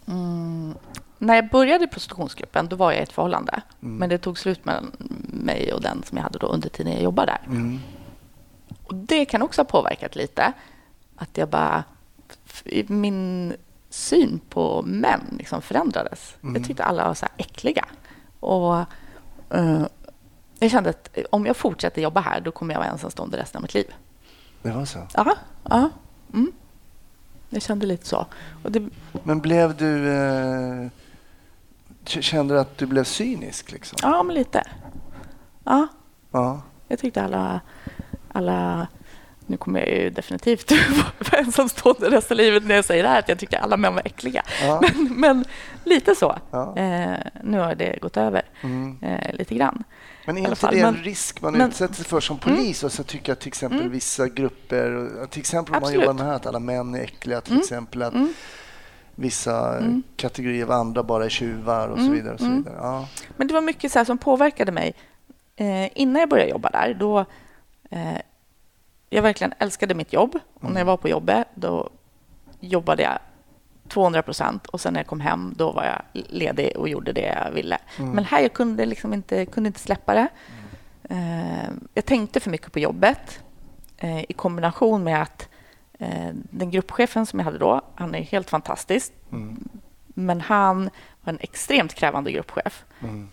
mm, 0.08 0.74
när 1.20 1.36
jag 1.36 1.50
började 1.50 1.84
i 1.84 1.88
prostitutionsgruppen 1.88 2.68
då 2.68 2.76
var 2.76 2.92
jag 2.92 3.00
i 3.00 3.04
ett 3.04 3.12
förhållande. 3.12 3.62
Mm. 3.82 3.98
Men 3.98 4.10
det 4.10 4.18
tog 4.18 4.40
slut 4.40 4.66
mellan 4.66 4.92
mig 5.28 5.74
och 5.74 5.82
den 5.82 6.04
som 6.04 6.18
jag 6.18 6.24
hade 6.24 6.40
då 6.40 6.48
under 6.48 6.70
tiden 6.70 6.94
jag 6.94 7.02
jobbade 7.02 7.32
där. 7.32 7.52
Mm. 7.52 7.80
Och 8.84 8.96
det 8.96 9.26
kan 9.26 9.42
också 9.42 9.62
ha 9.62 9.66
påverkat 9.66 10.16
lite. 10.16 10.54
Att 11.16 11.38
jag 11.38 11.50
bara... 11.50 11.84
Min 12.88 13.54
syn 13.90 14.40
på 14.50 14.82
män 14.82 15.22
liksom 15.38 15.62
förändrades. 15.62 16.36
Mm. 16.44 16.56
Jag 16.56 16.68
tyckte 16.68 16.84
alla 16.84 17.08
var 17.08 17.14
så 17.14 17.26
här 17.26 17.34
äckliga. 17.38 17.86
Och 18.40 18.80
eh, 19.50 19.86
jag 20.60 20.72
kände 20.72 20.90
att 20.90 21.18
om 21.30 21.46
jag 21.46 21.58
fortsätter 21.58 22.02
jobba 22.02 22.22
här 22.22 22.42
då 22.42 22.52
kommer 22.52 22.74
jag 22.74 22.80
vara 22.80 22.90
ensamstående 22.90 23.38
resten 23.38 23.60
av 23.60 23.62
mitt 23.62 23.74
liv. 23.74 23.94
Det 24.62 24.72
var 24.72 24.86
så. 24.86 25.08
Ja, 25.14 25.36
ja. 25.70 25.90
Mm. 26.34 26.52
Jag 27.50 27.62
kände 27.62 27.86
lite 27.86 28.06
så. 28.06 28.26
Det, 28.64 28.90
Men 29.24 29.40
blev 29.40 29.78
du... 29.78 30.14
Eh, 30.14 30.88
kände 32.10 32.54
du 32.54 32.60
att 32.60 32.78
du 32.78 32.86
blev 32.86 33.04
cynisk? 33.04 33.72
Liksom? 33.72 33.98
ja, 34.02 34.24
men 34.24 34.36
lite. 34.36 34.64
Ja, 35.64 35.88
Ja. 36.32 36.62
jag 36.88 37.00
tyckte 37.00 37.24
alla... 37.24 37.60
alla 38.32 38.88
nu 39.46 39.58
kommer 39.58 39.80
jag 39.80 39.90
ju 39.90 40.10
definitivt 40.10 40.72
vara 41.32 41.42
ensamstående 41.42 42.10
resten 42.10 42.36
av 42.36 42.38
livet 42.38 42.66
när 42.66 42.76
jag 42.76 42.86
säger 42.86 43.04
det 43.04 43.10
här, 43.10 43.20
att 43.20 43.30
jag 43.30 43.40
tyckte 43.40 43.60
alla 43.60 43.78
män 43.78 43.94
var 43.96 44.02
äckliga. 44.06 44.44
ja. 44.62 44.82
Men, 44.94 45.20
men 45.20 45.46
lite 45.84 46.16
så. 46.16 46.38
ja. 46.52 46.78
Eh, 46.78 47.18
nu 47.44 47.60
har 47.60 47.76
det 47.76 48.00
gått 48.02 48.18
över 48.18 48.42
Mm. 48.64 48.98
eh, 49.02 49.34
lite 49.36 49.56
grann. 49.56 49.84
Men 50.26 50.38
är 50.38 50.50
inte 50.50 50.68
det 50.72 50.80
en 50.80 50.94
men- 50.94 51.04
risk 51.04 51.42
man 51.42 51.54
men- 51.54 51.68
utsätter 51.70 51.94
sig 51.96 52.06
för 52.06 52.20
som 52.20 52.38
polis? 52.38 52.84
Och 52.84 52.92
så 52.92 53.04
tycker 53.04 53.32
jag 53.32 53.40
till 53.40 53.48
exempel 53.48 53.80
Mm. 53.80 53.92
vissa 53.92 54.28
grupper, 54.28 55.10
till 55.30 55.40
exempel 55.40 55.76
om 55.76 55.82
man 55.82 55.94
jobbar 55.94 56.14
med 56.14 56.26
här 56.26 56.34
att 56.34 56.46
alla 56.46 56.60
män 56.60 56.96
är 56.96 57.00
äckliga, 57.04 57.42
till 57.42 57.54
Mm. 57.54 57.62
exempel 57.62 58.02
att 58.02 58.14
Mm. 58.14 58.34
Vissa 59.20 59.78
Mm. 59.78 60.04
kategorier 60.16 60.64
av 60.64 60.72
andra 60.72 61.04
bara 61.04 61.26
är 61.26 61.30
tjuvar 61.30 61.88
och 61.88 61.98
så 61.98 62.04
Mm. 62.04 62.14
vidare. 62.14 62.34
Och 62.34 62.40
så 62.40 62.46
Mm. 62.46 62.58
vidare. 62.58 62.76
Ja. 62.82 63.08
Men 63.38 63.48
det 63.48 63.54
var 63.54 63.62
mycket 63.62 63.92
så 63.92 64.00
här 64.00 64.06
som 64.06 64.18
påverkade 64.18 64.72
mig. 64.72 64.94
Eh, 65.56 66.00
innan 66.02 66.20
jag 66.20 66.30
började 66.30 66.50
jobba 66.52 66.70
där, 66.70 66.94
då... 66.94 67.26
Eh, 67.92 68.18
jag 69.10 69.22
verkligen 69.22 69.54
älskade 69.60 69.94
mitt 69.94 70.14
jobb. 70.14 70.40
Och 70.54 70.62
Mm. 70.64 70.74
när 70.74 70.82
jag 70.82 70.86
var 70.86 70.98
på 70.98 71.10
jobbet, 71.10 71.48
då 71.56 71.90
jobbade 72.60 73.04
jag 73.04 73.20
200 73.88 74.22
procent. 74.22 74.68
Och 74.68 74.82
sen 74.82 74.94
när 74.94 75.00
jag 75.00 75.08
kom 75.08 75.20
hem, 75.22 75.54
då 75.58 75.72
var 75.72 75.84
jag 75.86 76.02
ledig 76.14 76.78
och 76.78 76.90
gjorde 76.90 77.12
det 77.14 77.22
jag 77.44 77.52
ville. 77.52 77.78
Mm. 78.00 78.12
Men 78.12 78.24
här 78.26 78.42
jag 78.42 78.54
kunde 78.54 78.86
liksom 78.86 79.14
inte, 79.14 79.46
kunde 79.46 79.68
inte 79.68 79.80
släppa 79.80 80.14
det. 80.14 80.28
Eh, 81.10 81.70
jag 81.94 82.06
tänkte 82.06 82.40
för 82.40 82.50
mycket 82.50 82.72
på 82.72 82.80
jobbet 82.80 83.40
eh, 83.98 84.20
i 84.30 84.34
kombination 84.34 85.04
med 85.04 85.22
att 85.22 85.49
den 86.50 86.72
gruppchefen 86.72 87.26
som 87.26 87.40
jag 87.40 87.46
hade 87.46 87.58
då, 87.58 87.82
han 87.96 88.16
är 88.16 88.22
helt 88.22 88.50
fantastisk. 88.50 89.14
Mm. 89.32 89.70
Men 90.08 90.42
han 90.42 90.90
var 91.22 91.34
en 91.34 91.40
extremt 91.42 91.94
krävande 91.94 92.32
gruppchef 92.32 92.86
Mm. 93.02 93.30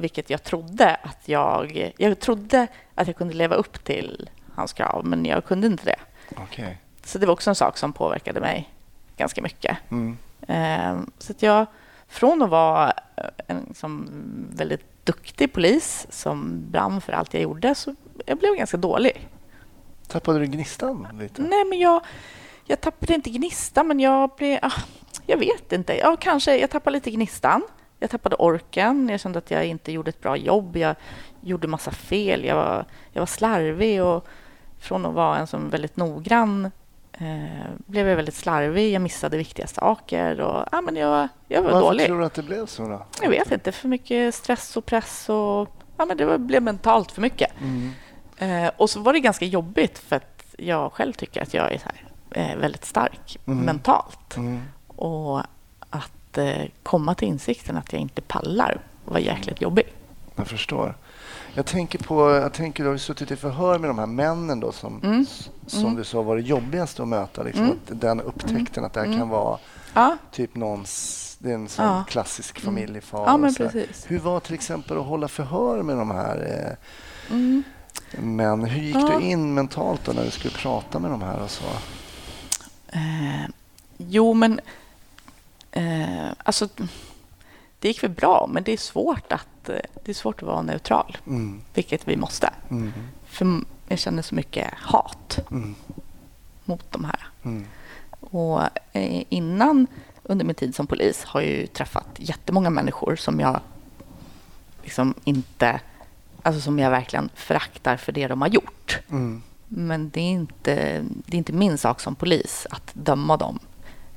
vilket 0.00 0.30
jag 0.30 0.42
trodde 0.42 0.94
att 0.94 1.28
jag... 1.28 1.92
Jag 1.98 2.18
trodde 2.20 2.66
att 2.94 3.06
jag 3.06 3.16
kunde 3.16 3.34
leva 3.34 3.54
upp 3.54 3.84
till 3.84 4.30
hans 4.54 4.72
krav, 4.72 5.06
men 5.06 5.24
jag 5.24 5.44
kunde 5.44 5.66
inte 5.66 5.84
det. 5.84 5.96
Okej. 6.36 6.78
Så 7.04 7.18
det 7.18 7.26
var 7.26 7.32
också 7.32 7.50
en 7.50 7.54
sak 7.54 7.78
som 7.78 7.92
påverkade 7.92 8.40
mig 8.40 8.70
ganska 9.16 9.42
mycket. 9.42 9.76
Mm. 9.90 10.16
Eh, 10.48 11.00
Så 11.18 11.32
att 11.32 11.42
jag, 11.42 11.66
från 12.08 12.42
att 12.42 12.50
vara 12.50 12.92
en 13.46 13.64
liksom 13.68 14.08
väldigt 14.52 15.06
duktig 15.06 15.52
polis 15.52 16.06
som 16.10 16.64
brann 16.70 17.00
för 17.00 17.12
allt 17.12 17.34
jag 17.34 17.42
gjorde, 17.42 17.74
så 17.74 17.94
jag 18.26 18.38
blev 18.38 18.54
ganska 18.56 18.76
dålig. 18.76 19.28
Tappade 20.12 20.38
du 20.38 20.46
gnistan 20.46 21.08
lite? 21.20 21.42
Nej, 21.42 21.64
men 21.64 21.78
jag, 21.78 22.02
jag 22.64 22.80
tappade 22.80 23.14
inte 23.14 23.30
gnistan, 23.30 23.88
men 23.88 24.00
jag 24.00 24.30
blev... 24.36 24.58
Ah, 24.62 24.72
jag 25.26 25.36
vet 25.36 25.72
inte. 25.72 25.98
Ja, 25.98 26.16
kanske 26.20 26.56
jag 26.56 26.70
tappade 26.70 26.94
lite 26.94 27.10
gnistan. 27.10 27.62
Jag 27.98 28.10
tappade 28.10 28.36
orken. 28.36 29.08
Jag 29.08 29.20
kände 29.20 29.38
att 29.38 29.50
jag 29.50 29.66
inte 29.66 29.92
gjorde 29.92 30.08
ett 30.08 30.20
bra 30.20 30.36
jobb. 30.36 30.76
Jag 30.76 30.96
gjorde 31.40 31.66
massa 31.68 31.90
fel. 31.90 32.44
Jag 32.44 32.56
var, 32.56 32.84
jag 33.12 33.20
var 33.20 33.26
slarvig 33.26 34.02
och 34.02 34.26
från 34.78 35.06
att 35.06 35.14
vara 35.14 35.38
en 35.38 35.46
som 35.46 35.70
väldigt 35.70 35.96
noggrann 35.96 36.70
eh, 37.12 37.70
blev 37.86 38.08
jag 38.08 38.16
väldigt 38.16 38.34
slarvig. 38.34 38.92
Jag 38.92 39.02
missade 39.02 39.36
viktiga 39.36 39.66
saker 39.66 40.40
och 40.40 40.68
ja, 40.72 40.80
men 40.80 40.96
jag, 40.96 41.28
jag 41.48 41.62
var 41.62 41.70
Varför 41.70 41.86
dålig. 41.86 42.06
tror 42.06 42.18
du 42.18 42.24
att 42.24 42.34
det 42.34 42.42
blev 42.42 42.66
så 42.66 42.88
då? 42.88 43.06
Jag 43.22 43.30
vet 43.30 43.52
inte. 43.52 43.72
För 43.72 43.88
mycket 43.88 44.34
stress 44.34 44.76
och 44.76 44.86
press 44.86 45.28
och 45.28 45.68
ja, 45.96 46.04
men 46.04 46.16
det 46.16 46.38
blev 46.38 46.62
mentalt 46.62 47.12
för 47.12 47.20
mycket. 47.22 47.60
Mm. 47.60 47.90
Eh, 48.42 48.70
och 48.76 48.90
så 48.90 49.00
var 49.00 49.12
det 49.12 49.20
ganska 49.20 49.44
jobbigt 49.44 49.98
för 49.98 50.16
att 50.16 50.44
jag 50.58 50.92
själv 50.92 51.12
tycker 51.12 51.42
att 51.42 51.54
jag 51.54 51.72
är 51.72 51.80
här, 51.84 52.04
eh, 52.30 52.56
väldigt 52.58 52.84
stark 52.84 53.38
Mm. 53.46 53.64
mentalt. 53.64 54.36
Mm. 54.36 54.60
Och 54.86 55.40
att 55.90 56.38
eh, 56.38 56.62
komma 56.82 57.14
till 57.14 57.28
insikten 57.28 57.76
att 57.76 57.92
jag 57.92 58.02
inte 58.02 58.22
pallar 58.22 58.80
var 59.04 59.18
jäkligt 59.18 59.60
jobbigt. 59.60 59.94
Jag 60.36 60.46
förstår. 60.46 60.96
Jag 61.54 61.66
tänker 61.66 61.98
på, 61.98 62.30
jag 62.30 62.52
tänker 62.52 62.84
du 62.84 62.90
har 62.90 62.96
suttit 62.96 63.30
i 63.30 63.36
förhör 63.36 63.78
med 63.78 63.90
de 63.90 63.98
här 63.98 64.06
männen 64.06 64.60
då 64.60 64.72
som, 64.72 65.00
Mm. 65.02 65.26
som 65.66 65.80
Mm. 65.80 65.94
du 65.94 66.04
sa 66.04 66.22
var 66.22 66.36
det 66.36 66.42
jobbigaste 66.42 67.02
att 67.02 67.08
möta. 67.08 67.42
Liksom, 67.42 67.64
Mm. 67.64 67.78
att 67.90 68.00
den 68.00 68.20
upptäckten 68.20 68.84
att 68.84 68.92
det 68.92 69.00
här 69.00 69.06
Mm. 69.06 69.18
kan 69.18 69.28
vara 69.28 69.58
Ja, 69.94 70.16
typ 70.30 70.54
någons, 70.54 71.36
det 71.38 71.50
är 71.50 71.54
en 71.54 71.68
sån 71.68 71.84
Ja. 71.84 72.04
klassisk 72.08 72.60
familjefar. 72.60 73.24
ja. 73.26 73.82
Hur 74.06 74.18
var 74.18 74.40
till 74.40 74.54
exempel 74.54 74.98
att 74.98 75.06
hålla 75.06 75.28
förhör 75.28 75.82
med 75.82 75.96
de 75.96 76.10
här 76.10 76.36
eh, 77.30 77.34
Mm. 77.34 77.62
Männen? 78.18 78.64
Hur 78.70 78.82
gick 78.82 78.96
Ja. 78.96 79.18
du 79.18 79.24
in 79.24 79.54
mentalt 79.54 80.04
då 80.04 80.12
när 80.12 80.24
du 80.24 80.30
skulle 80.30 80.54
prata 80.54 80.98
med 80.98 81.10
de 81.10 81.22
här 81.22 81.42
och 81.42 81.50
så? 81.50 81.64
Eh, 82.88 83.46
jo, 83.96 84.34
men 84.34 84.60
eh, 85.72 86.28
alltså, 86.44 86.68
det 87.78 87.88
gick 87.88 88.02
väl 88.02 88.10
bra, 88.10 88.48
men 88.52 88.62
det 88.62 88.72
är 88.72 88.76
svårt 88.76 89.32
att, 89.32 89.46
det 90.04 90.08
är 90.10 90.14
svårt 90.14 90.42
att 90.42 90.48
vara 90.48 90.62
neutral, 90.62 91.16
Mm. 91.26 91.60
vilket 91.74 92.08
vi 92.08 92.16
måste. 92.16 92.50
Mm. 92.70 92.92
För 93.26 93.60
jag 93.88 93.98
känner 93.98 94.22
så 94.22 94.34
mycket 94.34 94.74
hat 94.74 95.38
Mm. 95.50 95.74
mot 96.64 96.92
de 96.92 97.04
här. 97.04 97.26
Mm. 97.42 97.66
Och 98.20 98.62
eh, 98.92 99.22
innan, 99.28 99.86
under 100.22 100.44
min 100.44 100.54
tid 100.54 100.74
som 100.74 100.86
polis, 100.86 101.24
har 101.24 101.40
jag 101.40 101.50
ju 101.50 101.66
träffat 101.66 102.06
jättemånga 102.16 102.70
människor 102.70 103.16
som 103.16 103.40
jag 103.40 103.60
liksom 104.82 105.14
inte... 105.24 105.80
Alltså 106.42 106.60
som 106.60 106.78
jag 106.78 106.90
verkligen 106.90 107.30
föraktar 107.34 107.96
för 107.96 108.12
det 108.12 108.26
de 108.26 108.40
har 108.40 108.48
gjort. 108.48 108.98
Mm. 109.10 109.42
Men 109.68 110.10
det 110.10 110.20
är 110.20 110.30
inte, 110.30 110.74
det 111.26 111.36
är 111.36 111.38
inte 111.38 111.52
min 111.52 111.78
sak 111.78 112.00
som 112.00 112.14
polis 112.14 112.66
att 112.70 112.90
döma 112.94 113.36
dem. 113.36 113.58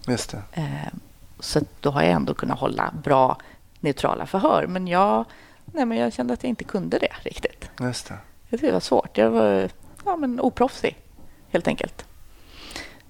Just 0.07 0.31
det. 0.31 0.41
Eh, 0.53 0.93
så 1.39 1.61
då 1.79 1.89
har 1.89 2.01
jag 2.01 2.11
ändå 2.11 2.33
kunnat 2.33 2.59
hålla 2.59 2.93
bra 3.03 3.37
neutrala 3.79 4.25
förhör. 4.25 4.67
Men 4.67 4.87
jag, 4.87 5.25
nej, 5.65 5.85
men 5.85 5.97
jag 5.97 6.13
kände 6.13 6.33
att 6.33 6.43
jag 6.43 6.49
inte 6.49 6.63
kunde 6.63 6.99
det 6.99 7.11
riktigt. 7.21 7.69
Just 7.79 8.07
det. 8.07 8.17
Jag 8.49 8.59
tyckte 8.59 8.67
det 8.67 8.73
var 8.73 8.79
svårt. 8.79 9.17
Jag 9.17 9.29
var 9.29 9.69
ja, 10.05 10.15
men 10.15 10.39
oproffsig, 10.39 10.97
helt 11.49 11.67
enkelt. 11.67 12.05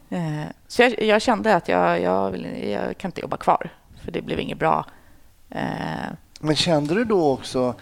Eh, 0.09 0.43
så 0.67 0.81
jag, 0.81 1.03
jag 1.03 1.21
kände 1.21 1.55
att 1.55 1.67
jag, 1.67 2.01
jag, 2.01 2.31
vill, 2.31 2.69
jag 2.69 2.97
kan 2.97 3.09
inte 3.09 3.21
jobba 3.21 3.37
kvar, 3.37 3.69
för 4.03 4.11
det 4.11 4.21
blev 4.21 4.39
inget 4.39 4.59
bra. 4.59 4.85
Eh, 5.49 6.11
Men 6.39 6.55
kände 6.55 6.93
du 6.93 7.05
då 7.05 7.31
också 7.31 7.75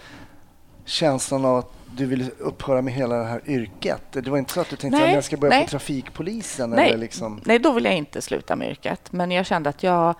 känslan 0.84 1.44
av 1.44 1.56
att 1.56 1.72
du 1.96 2.06
ville 2.06 2.30
upphöra 2.38 2.82
med 2.82 2.94
hela 2.94 3.16
det 3.16 3.24
här 3.24 3.40
yrket? 3.46 4.02
Det 4.12 4.28
var 4.30 4.38
inte 4.38 4.52
så 4.52 4.60
att 4.60 4.70
du 4.70 4.76
tänkte 4.76 5.04
att 5.04 5.12
jag 5.12 5.24
ska 5.24 5.36
börja 5.36 5.54
nej. 5.54 5.64
på 5.64 5.70
trafikpolisen? 5.70 6.70
Nej, 6.70 6.88
Eller 6.88 6.98
liksom... 6.98 7.40
nej, 7.44 7.58
då 7.58 7.72
ville 7.72 7.88
jag 7.88 7.98
inte 7.98 8.22
sluta 8.22 8.56
med 8.56 8.70
yrket. 8.70 9.12
Men 9.12 9.30
jag 9.30 9.46
kände 9.46 9.70
att 9.70 9.82
jag... 9.82 10.14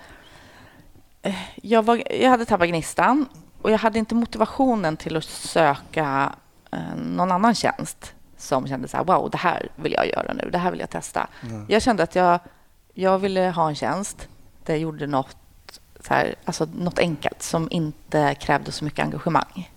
eh, 1.22 1.34
Jag, 1.62 1.82
var, 1.82 2.02
jag 2.20 2.30
hade 2.30 2.44
tappat 2.44 2.68
gnistan 2.68 3.26
och 3.62 3.70
jag 3.70 3.78
hade 3.78 3.98
inte 3.98 4.14
motivationen 4.14 4.96
till 4.96 5.16
att 5.16 5.24
söka 5.24 6.34
eh, 6.72 6.78
någon 6.96 7.32
annan 7.32 7.54
tjänst 7.54 8.14
som 8.36 8.68
kände 8.68 8.88
så 8.88 8.96
här, 8.96 9.04
wow, 9.04 9.30
det 9.30 9.38
här 9.38 9.68
vill 9.76 9.92
jag 9.92 10.08
göra 10.08 10.32
nu, 10.32 10.48
det 10.52 10.58
här 10.58 10.70
vill 10.70 10.80
jag 10.80 10.90
testa. 10.90 11.28
Jag 11.68 11.82
kände 11.82 12.02
att 12.02 12.14
jag, 12.14 12.38
jag 12.94 13.18
ville 13.18 13.40
ha 13.40 13.68
en 13.68 13.74
tjänst 13.74 14.28
där 14.64 14.74
jag 14.74 14.80
gjorde 14.80 15.06
något, 15.06 15.36
så 16.00 16.14
här, 16.14 16.34
alltså 16.44 16.68
något 16.74 16.98
enkelt 16.98 17.42
som 17.42 17.68
inte 17.70 18.34
krävde 18.34 18.72
så 18.72 18.84
mycket 18.84 19.04
engagemang. 19.04 19.70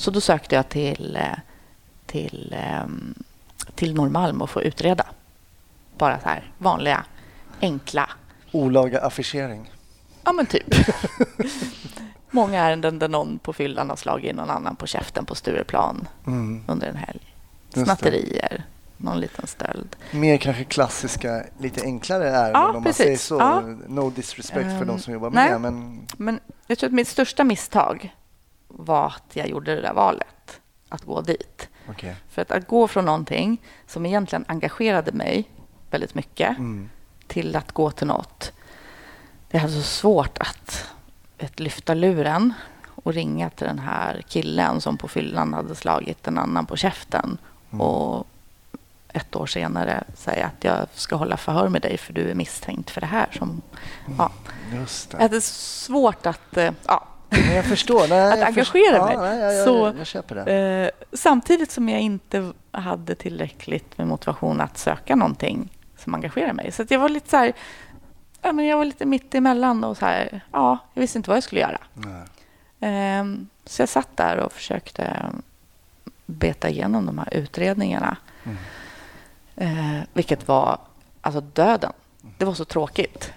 Så 0.00 0.10
då 0.10 0.20
sökte 0.20 0.54
jag 0.54 0.68
till, 0.68 1.16
eh, 1.16 1.38
till, 2.06 2.54
ehm, 2.58 3.14
till 3.74 3.94
Norrmalm 3.94 4.42
och 4.42 4.50
få 4.50 4.62
utreda. 4.62 5.06
Bara 5.98 6.20
så 6.20 6.28
här 6.28 6.52
vanliga, 6.58 7.04
enkla, 7.60 8.10
Olaga 8.52 9.00
affischering? 9.00 9.70
ja 10.24 10.32
men 10.32 10.46
typ. 10.46 10.74
Många 12.30 12.58
ärenden 12.60 12.98
där 12.98 13.08
någon 13.08 13.38
på 13.38 13.52
fyllan 13.52 13.88
har 13.90 13.96
slagit 13.96 14.36
någon 14.36 14.50
annan 14.50 14.76
på 14.76 14.86
käften 14.86 15.24
på 15.24 15.34
Stureplan 15.34 16.08
Mm. 16.26 16.64
under 16.68 16.86
en 16.88 16.96
helg. 16.96 17.34
Snatterier, 17.74 18.64
någon 18.96 19.20
liten 19.20 19.46
stöld. 19.46 19.96
Mer 20.10 20.36
kanske 20.36 20.64
klassiska, 20.64 21.44
lite 21.58 21.82
enklare 21.84 22.28
ärenden 22.30 22.62
Ja, 22.62 22.66
om 22.68 22.74
man 22.74 22.82
precis. 22.82 23.04
säger 23.04 23.16
så. 23.16 23.34
Ja. 23.38 23.60
No 23.88 24.10
disrespect 24.10 24.66
för 24.70 24.80
Ehm, 24.82 24.86
de 24.86 24.98
som 24.98 25.12
jobbar 25.12 25.30
med 25.30 25.42
nej. 25.44 25.52
det. 25.52 25.58
Men 25.58 26.06
Men 26.16 26.40
jag 26.66 26.78
tror 26.78 26.88
att 26.88 26.94
mitt 26.94 27.08
största 27.08 27.44
misstag 27.44 28.14
var 28.84 29.06
att 29.06 29.36
jag 29.36 29.48
gjorde 29.48 29.74
det 29.74 29.80
där 29.80 29.92
valet, 29.94 30.60
att 30.88 31.02
gå 31.04 31.20
dit. 31.20 31.68
okej. 31.88 32.16
För 32.28 32.42
att, 32.42 32.50
att 32.50 32.66
gå 32.68 32.88
från 32.88 33.04
någonting 33.04 33.62
som 33.86 34.06
egentligen 34.06 34.44
engagerade 34.48 35.12
mig 35.12 35.50
väldigt 35.90 36.14
mycket 36.14 36.58
Mm. 36.58 36.90
till 37.26 37.56
att 37.56 37.72
gå 37.72 37.90
till 37.90 38.06
något. 38.06 38.52
Det 39.50 39.58
är 39.58 39.68
så 39.68 39.82
svårt 39.82 40.38
att, 40.38 40.90
att 41.42 41.60
lyfta 41.60 41.94
luren 41.94 42.52
och 43.04 43.12
ringa 43.14 43.50
till 43.50 43.66
den 43.66 43.78
här 43.78 44.22
killen 44.28 44.80
som 44.80 44.96
på 44.98 45.08
fyllan 45.08 45.54
hade 45.54 45.74
slagit 45.74 46.28
en 46.28 46.38
annan 46.38 46.66
på 46.66 46.76
käften 46.76 47.38
Mm. 47.72 47.80
och 47.80 48.26
ett 49.12 49.36
år 49.36 49.46
senare 49.46 50.04
säga 50.14 50.46
att 50.46 50.64
jag 50.64 50.86
ska 50.94 51.16
hålla 51.16 51.36
förhör 51.36 51.68
med 51.68 51.82
dig 51.82 51.98
för 51.98 52.12
du 52.12 52.30
är 52.30 52.34
misstänkt 52.34 52.90
för 52.90 53.00
det 53.00 53.06
här. 53.06 53.28
Som, 53.38 53.62
ja. 54.18 54.32
Just 54.74 55.12
Jag 55.12 55.20
det. 55.20 55.24
hade 55.24 55.40
svårt 55.40 56.26
att... 56.26 56.56
eh, 56.56 56.72
Ja, 56.86 57.06
Men 57.30 57.54
jag 57.54 57.64
förstår. 57.64 58.08
Nej, 58.08 58.32
Att 58.32 58.38
jag 58.38 58.48
engagera 58.48 59.04
mig. 59.04 59.14
Ja, 59.14 59.20
nej, 59.20 59.38
jag, 59.38 59.64
Så, 59.64 60.22
jag. 60.28 60.82
Eh, 60.82 60.90
samtidigt 61.12 61.70
som 61.70 61.88
jag 61.88 62.00
inte 62.00 62.52
hade 62.70 63.14
tillräckligt 63.14 63.98
med 63.98 64.06
motivation 64.06 64.60
att 64.60 64.78
söka 64.78 65.16
någonting 65.16 65.68
som 65.96 66.14
engagerar 66.14 66.52
mig. 66.52 66.72
Så 66.72 66.84
jag 66.88 66.98
var 66.98 67.08
lite 67.08 67.30
så 67.30 67.36
här, 67.36 67.52
ja, 68.42 68.52
men 68.52 68.66
jag 68.66 68.76
var 68.76 68.84
lite 68.84 69.06
mitt 69.06 69.34
emellan 69.34 69.84
och 69.84 69.96
så 69.96 70.06
här, 70.06 70.40
ja, 70.52 70.78
jag 70.94 71.00
visste 71.00 71.18
inte 71.18 71.30
vad 71.30 71.36
jag 71.36 71.44
skulle 71.44 71.60
göra. 71.60 71.78
Ehm, 72.80 73.48
så 73.64 73.82
jag 73.82 73.88
satt 73.88 74.16
där 74.16 74.36
och 74.36 74.52
försökte 74.52 75.16
beta 76.26 76.68
igenom 76.68 77.06
de 77.06 77.18
här 77.18 77.34
utredningarna. 77.34 78.16
Mm. 78.44 78.58
Eh, 79.56 80.02
vilket 80.12 80.48
var 80.48 80.78
alltså 81.20 81.40
döden. 81.40 81.92
Det 82.38 82.44
var 82.44 82.54
så 82.54 82.64
tråkigt. 82.64 83.32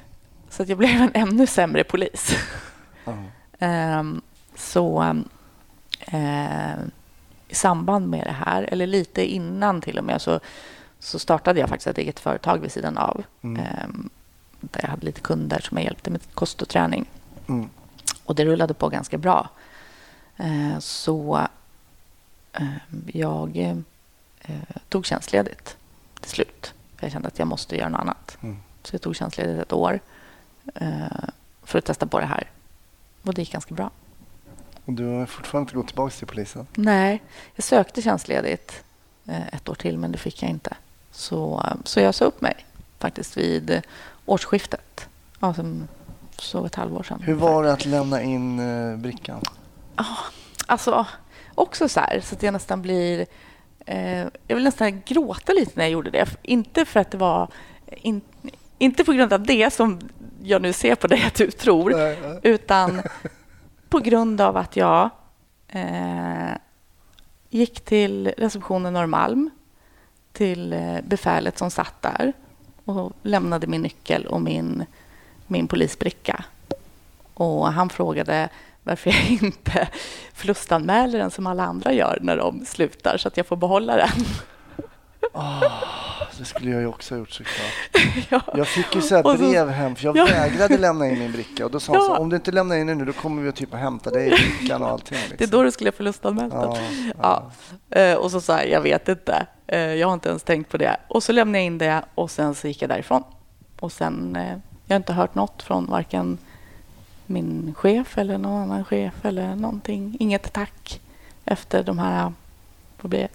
Så 0.49 0.63
att 0.63 0.69
jag 0.69 0.77
blev 0.77 1.01
en 1.01 1.11
ännu 1.13 1.47
sämre 1.47 1.83
polis. 1.83 2.35
Ja. 3.05 3.13
Ehm, 3.63 4.21
så 4.55 5.15
ehm, 5.99 6.91
i 7.47 7.55
samband 7.55 8.09
med 8.09 8.25
det 8.25 8.31
här, 8.45 8.63
eller 8.71 8.87
lite 8.87 9.25
innan 9.25 9.81
till 9.81 9.97
och 9.97 10.03
med, 10.03 10.21
så, 10.21 10.39
så 10.99 11.19
startade 11.19 11.59
jag 11.59 11.69
faktiskt 11.69 11.87
ett 11.87 11.97
eget 11.97 12.19
företag 12.19 12.57
vid 12.57 12.71
sidan 12.71 12.97
av. 12.97 13.23
Mm. 13.41 13.65
Ehm, 13.65 14.09
där 14.59 14.81
jag 14.83 14.89
hade 14.89 15.05
lite 15.05 15.21
kunder 15.21 15.59
som 15.59 15.77
jag 15.77 15.85
hjälpte 15.85 16.09
med 16.09 16.21
kost 16.33 16.61
och 16.61 16.69
träning. 16.69 17.05
Mm. 17.47 17.69
Och 18.23 18.35
det 18.35 18.45
rullade 18.45 18.73
på 18.73 18.89
ganska 18.89 19.17
bra. 19.17 19.49
Eh, 20.37 20.79
så 20.79 21.47
eh, 22.53 22.67
jag 23.07 23.57
eh, 23.57 24.55
tog 24.89 25.05
tjänstledigt 25.05 25.77
till 26.19 26.31
slut. 26.31 26.73
Jag 26.99 27.11
kände 27.11 27.27
att 27.27 27.39
jag 27.39 27.47
måste 27.47 27.77
göra 27.77 27.89
något 27.89 28.01
annat. 28.01 28.37
Mm. 28.41 28.57
Så 28.83 28.95
jag 28.95 29.01
tog 29.01 29.15
tjänstledigt 29.15 29.61
ett 29.61 29.73
år 29.73 29.99
eh, 30.75 31.29
för 31.63 31.79
att 31.79 31.85
testa 31.85 32.05
på 32.05 32.19
det 32.19 32.25
här. 32.25 32.49
Och 33.23 33.33
det 33.33 33.41
gick 33.41 33.51
ganska 33.51 33.75
bra. 33.75 33.91
Och 34.85 34.93
du 34.93 35.05
har 35.05 35.25
fortfarande 35.25 35.69
inte 35.69 35.75
gått 35.75 35.87
tillbaka 35.87 36.15
till 36.15 36.27
polisen? 36.27 36.67
Nej, 36.75 37.21
jag 37.55 37.63
sökte 37.63 38.01
tjänstledigt 38.01 38.83
eh, 39.27 39.47
ett 39.47 39.69
år 39.69 39.75
till, 39.75 39.97
men 39.97 40.11
det 40.11 40.17
fick 40.17 40.43
jag 40.43 40.49
inte. 40.49 40.75
Så, 41.11 41.61
eh, 41.67 41.75
så 41.83 41.99
jag 41.99 42.15
sa 42.15 42.25
upp 42.25 42.41
mig 42.41 42.65
faktiskt 42.99 43.37
vid 43.37 43.81
årsskiftet. 44.25 45.07
Som, 45.39 45.87
så 46.37 46.65
ett 46.65 46.75
halvår 46.75 47.03
sedan. 47.03 47.21
Hur 47.21 47.33
var 47.33 47.63
det 47.63 47.73
att 47.73 47.85
lämna 47.85 48.21
in 48.21 48.59
eh, 48.59 48.97
brickan? 48.97 49.41
Alltså, 50.65 51.05
också 51.55 51.89
så 51.89 51.99
här, 51.99 52.21
så 52.23 52.35
att 52.35 52.43
jag 52.43 52.51
nästan 52.51 52.81
blir... 52.81 53.25
Eh, 53.85 54.19
jag 54.19 54.55
vill 54.55 54.63
nästan 54.63 55.01
gråta 55.05 55.53
lite 55.53 55.71
när 55.75 55.83
jag 55.83 55.91
gjorde 55.91 56.09
det. 56.09 56.27
Inte 56.41 56.85
för 56.85 56.99
att 56.99 57.11
det 57.11 57.17
var... 57.17 57.47
In, 57.87 58.21
inte 58.77 59.03
på 59.03 59.13
grund 59.13 59.33
av 59.33 59.43
det 59.43 59.73
som 59.73 59.99
jag 60.43 60.61
nu 60.61 60.73
ser 60.73 60.95
på 60.95 61.07
dig 61.07 61.23
att 61.27 61.35
du 61.35 61.51
tror, 61.51 61.91
Nej, 61.91 62.19
nej. 62.23 62.39
utan 62.43 63.01
på 63.89 63.99
grund 63.99 64.41
av 64.41 64.57
att 64.57 64.75
jag 64.75 65.09
eh, 65.67 66.51
gick 67.49 67.79
till 67.85 68.33
receptionen 68.37 68.93
Norrmalm, 68.93 69.49
till 70.31 70.73
eh, 70.73 70.97
befälet 71.03 71.57
som 71.57 71.71
satt 71.71 72.01
där 72.01 72.33
och 72.85 73.11
lämnade 73.21 73.67
min 73.67 73.81
nyckel 73.81 74.25
och 74.25 74.41
min, 74.41 74.85
min 75.47 75.67
polisbricka. 75.67 76.45
Och 77.33 77.73
han 77.73 77.89
frågade 77.89 78.49
varför 78.83 79.09
jag 79.09 79.43
inte 79.43 79.87
förlustanmäler 80.33 81.19
den 81.19 81.31
som 81.31 81.47
alla 81.47 81.63
andra 81.63 81.93
gör 81.93 82.17
när 82.21 82.37
de 82.37 82.65
slutar 82.65 83.17
så 83.17 83.27
att 83.27 83.37
jag 83.37 83.47
får 83.47 83.55
behålla 83.55 83.95
den. 83.95 84.25
Det 86.37 86.45
skulle 86.45 86.71
jag 86.71 86.81
ju 86.81 86.87
också 86.87 87.13
ha 87.15 87.19
gjort 87.19 87.31
såklart. 87.31 87.89
ja. 88.29 88.41
Jag 88.55 88.67
fick 88.67 88.95
ju 88.95 89.01
så 89.01 89.15
här 89.15 89.37
brev 89.37 89.69
hem 89.69 89.95
för 89.95 90.05
jag 90.05 90.17
Ja. 90.17 90.25
vägrade 90.25 90.77
lämna 90.77 91.07
in 91.07 91.19
min 91.19 91.31
bricka. 91.31 91.65
Och 91.65 91.71
då 91.71 91.79
sa 91.79 91.93
han 91.93 92.01
så 92.01 92.11
Ja. 92.11 92.17
om 92.17 92.29
du 92.29 92.35
inte 92.35 92.51
lämnar 92.51 92.75
in 92.75 92.87
den 92.87 92.97
nu 92.97 93.05
då 93.05 93.13
kommer 93.13 93.41
vi 93.43 93.49
att 93.49 93.55
typ 93.55 93.73
hämta 93.73 94.09
dig 94.09 94.27
i 94.27 94.29
brickan 94.29 94.81
och 94.83 94.89
allting. 94.89 95.17
Liksom. 95.17 95.35
Det 95.37 95.43
är 95.43 95.47
då 95.47 95.63
du 95.63 95.71
skulle 95.71 95.91
förlustanmält 95.91 96.53
den. 96.53 96.61
Ja, 96.61 96.77
ja. 97.21 97.43
Ja. 97.89 97.99
Eh, 97.99 98.15
Och 98.17 98.31
så 98.31 98.41
sa 98.41 98.57
jag, 98.57 98.69
jag 98.69 98.81
vet 98.81 99.09
inte. 99.09 99.45
Eh, 99.67 99.79
Jag 99.79 100.07
har 100.07 100.13
inte 100.13 100.29
ens 100.29 100.43
tänkt 100.43 100.69
på 100.71 100.77
det. 100.77 100.97
Och 101.07 101.23
så 101.23 101.31
lämnade 101.31 101.57
jag 101.57 101.65
in 101.65 101.77
det 101.77 102.01
och 102.15 102.31
sen 102.31 102.55
så 102.55 102.67
gick 102.67 102.81
jag 102.81 102.89
därifrån. 102.89 103.23
Och 103.79 103.91
sen, 103.91 104.35
eh, 104.35 104.57
jag 104.85 104.95
har 104.95 104.97
inte 104.97 105.13
hört 105.13 105.35
något 105.35 105.63
från 105.63 105.85
varken 105.85 106.37
min 107.25 107.73
chef 107.77 108.17
eller 108.17 108.37
någon 108.37 108.61
annan 108.61 108.85
chef 108.85 109.13
eller 109.25 109.55
någonting. 109.55 110.17
Inget 110.19 110.53
tack 110.53 111.01
efter 111.45 111.83
de 111.83 111.99
här, 111.99 112.33
vad 113.01 113.09
blir 113.09 113.19
det, 113.19 113.27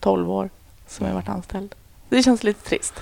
12 0.00 0.30
år 0.30 0.50
som 0.88 1.06
jag 1.06 1.14
varit 1.14 1.28
anställd. 1.28 1.74
Det 2.08 2.22
känns 2.22 2.42
lite 2.44 2.68
trist. 2.68 2.94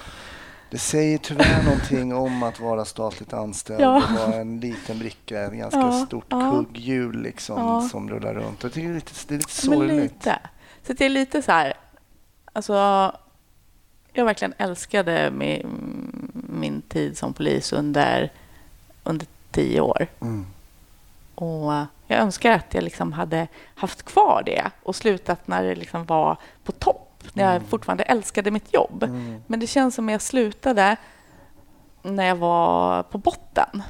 Det 0.71 0.79
säger 0.79 1.19
tyvärr 1.19 1.63
någonting 1.65 2.15
om 2.15 2.43
att 2.43 2.61
vara 2.61 2.85
statligt 2.85 3.33
anställd 3.33 3.81
Ja. 3.81 3.97
och 3.97 4.11
vara 4.19 4.35
en 4.41 4.61
liten 4.61 4.99
bricka, 4.99 5.41
ett 5.41 5.53
ganska 5.53 5.79
Ja, 5.81 6.07
stort 6.07 6.27
ja. 6.29 6.51
kugghjul 6.51 7.23
liksom, 7.23 7.59
Ja. 7.59 7.89
som 7.89 8.11
rullar 8.11 8.35
runt. 8.35 8.63
Jag 8.63 8.73
tycker 8.73 8.89
det 8.89 8.93
är 8.93 8.95
lite, 8.95 9.13
det 9.29 9.35
är 9.35 9.39
lite 9.39 9.67
Men 9.69 9.79
sorgligt. 9.79 10.03
lite. 10.03 10.39
Så 10.87 10.93
jag 10.93 11.01
är 11.01 11.09
lite 11.09 11.43
så 11.43 11.53
här... 11.53 11.75
Alltså, 12.53 12.73
jag 14.13 14.25
verkligen 14.25 14.55
älskade 14.59 15.31
min, 15.31 16.33
min 16.49 16.83
tid 16.83 17.19
som 17.19 17.33
polis 17.33 17.73
under, 17.73 18.33
under 19.05 19.27
tio 19.51 19.81
år. 19.81 20.07
Mm. 20.21 20.47
Och 21.35 21.73
jag 22.07 22.21
önskar 22.21 22.51
att 22.53 22.75
jag 22.75 22.85
liksom 22.85 23.13
hade 23.13 23.49
haft 23.75 24.03
kvar 24.03 24.43
det 24.47 24.71
och 24.83 24.97
slutat 24.97 25.49
när 25.49 25.63
det 25.65 25.75
liksom 25.75 26.05
var 26.05 26.37
på 26.65 26.73
topp. 26.73 27.06
När 27.33 27.45
jag 27.45 27.57
Mm. 27.57 27.69
fortfarande 27.69 28.05
älskade 28.05 28.51
mitt 28.51 28.75
jobb. 28.75 29.03
Mm. 29.03 29.43
Men 29.47 29.61
det 29.61 29.67
känns 29.67 29.95
som 29.95 30.09
jag 30.09 30.23
slutade 30.23 30.97
när 32.03 32.25
jag 32.27 32.37
var 32.37 33.03
på 33.03 33.19
botten. 33.19 33.83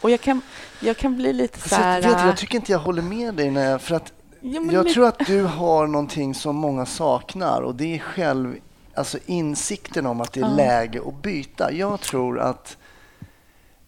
Och 0.00 0.10
jag 0.10 0.20
kan, 0.20 0.40
jag 0.80 0.96
kan 0.96 1.16
bli 1.16 1.32
lite 1.32 1.58
så 1.60 1.68
Fast 1.68 1.82
här... 1.82 2.02
jag, 2.02 2.10
vet, 2.10 2.24
jag 2.26 2.36
tycker 2.36 2.56
inte 2.56 2.72
jag 2.72 2.78
håller 2.78 3.02
med 3.02 3.34
dig. 3.34 3.50
När 3.50 3.70
jag, 3.70 3.80
för 3.82 3.94
att 3.94 4.12
Ja, 4.40 4.60
jag 4.72 4.84
lite- 4.84 4.94
tror 4.94 5.06
att 5.08 5.18
du 5.26 5.42
har 5.44 5.86
någonting 5.86 6.34
som 6.34 6.56
många 6.56 6.86
saknar 6.86 7.62
och 7.62 7.74
det 7.74 7.94
är 7.94 7.98
själv 7.98 8.54
alltså 8.94 9.18
insikten 9.26 10.06
om 10.06 10.20
att 10.20 10.32
det 10.32 10.40
är 10.40 10.44
Ja. 10.44 10.48
läge 10.56 11.00
att 11.06 11.22
byta. 11.22 11.72
Jag 11.72 12.00
tror 12.00 12.40
att 12.40 12.76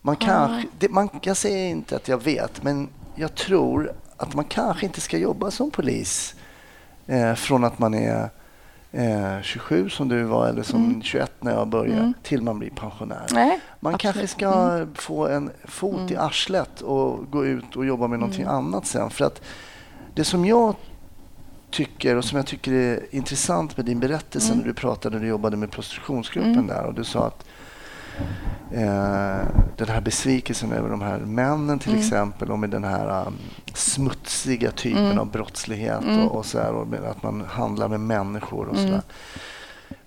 man 0.03 0.17
kanske, 0.17 0.69
det, 0.79 0.89
man, 0.89 1.09
jag 1.23 1.37
säger 1.37 1.69
inte 1.69 1.97
att 1.97 2.09
jag 2.09 2.23
vet, 2.23 2.63
men 2.63 2.89
jag 3.15 3.35
tror 3.35 3.93
att 4.17 4.35
man 4.35 4.45
kanske 4.45 4.87
inte 4.87 5.01
ska 5.01 5.19
jobba 5.19 5.51
som 5.51 5.71
polis 5.71 6.35
eh, 7.07 7.35
från 7.35 7.65
att 7.65 7.79
man 7.79 7.95
är 7.95 8.31
eh, 8.93 9.41
27 9.43 9.89
som 9.89 10.09
du 10.09 10.23
var 10.23 10.47
eller 10.49 10.63
som 10.63 10.85
Mm. 10.85 11.03
21 11.03 11.33
när 11.41 11.53
jag 11.53 11.69
började 11.69 12.01
Mm. 12.01 12.15
till 12.23 12.43
man 12.43 12.59
blir 12.59 12.71
pensionär. 12.71 13.27
Nej, 13.33 13.61
Man 13.81 13.95
absolut. 13.95 14.15
kanske 14.15 14.27
ska 14.37 14.87
få 14.95 15.27
en 15.29 15.51
fot 15.65 16.11
i 16.11 16.15
Mm. 16.15 16.27
arslet 16.27 16.81
och 16.81 17.31
gå 17.31 17.47
ut 17.47 17.77
och 17.77 17.87
jobba 17.87 18.07
med 18.07 18.19
någonting 18.19 18.43
Mm. 18.43 18.55
annat 18.55 18.87
sen. 18.87 19.11
För 19.11 19.25
att 19.25 19.41
det 20.15 20.25
som 20.25 20.45
jag 20.45 20.75
tycker 21.71 22.17
och 22.17 22.25
som 22.25 22.37
jag 22.37 22.47
tycker 22.47 22.73
är 22.73 23.01
intressant 23.11 23.77
med 23.77 23.87
din 23.87 24.01
berättelse 24.01 24.49
Mm. 24.53 24.59
när 24.59 24.67
du 24.69 24.75
pratade 24.75 25.17
när 25.17 25.23
du 25.23 25.29
jobbade 25.29 25.57
med 25.57 25.71
prostitutionsgruppen 25.71 26.53
Mm. 26.55 26.67
där 26.67 26.85
och 26.85 26.95
du 26.95 27.05
sa 27.05 27.27
att 27.27 27.45
eh, 28.73 29.47
den 29.77 29.89
här 29.89 30.01
besvikelsen 30.01 30.73
över 30.73 30.89
de 30.89 31.03
här 31.03 31.19
männen 31.19 31.79
till 31.79 31.91
Mm. 31.91 32.01
exempel 32.03 32.51
och 32.51 32.59
med 32.59 32.71
den 32.71 32.85
här 32.85 33.27
um, 33.27 33.35
smutsiga 33.75 34.71
typen 34.71 35.05
Mm. 35.05 35.19
av 35.19 35.31
brottslighet 35.31 36.03
Mm. 36.03 36.29
och, 36.29 36.37
och, 36.39 36.47
så 36.47 36.59
här, 36.59 36.73
och 36.73 37.11
att 37.11 37.23
man 37.23 37.45
handlar 37.51 37.89
med 37.89 38.01
människor 38.01 38.67
och 38.69 38.77
Mm. 38.77 38.87
sådär. 38.87 39.03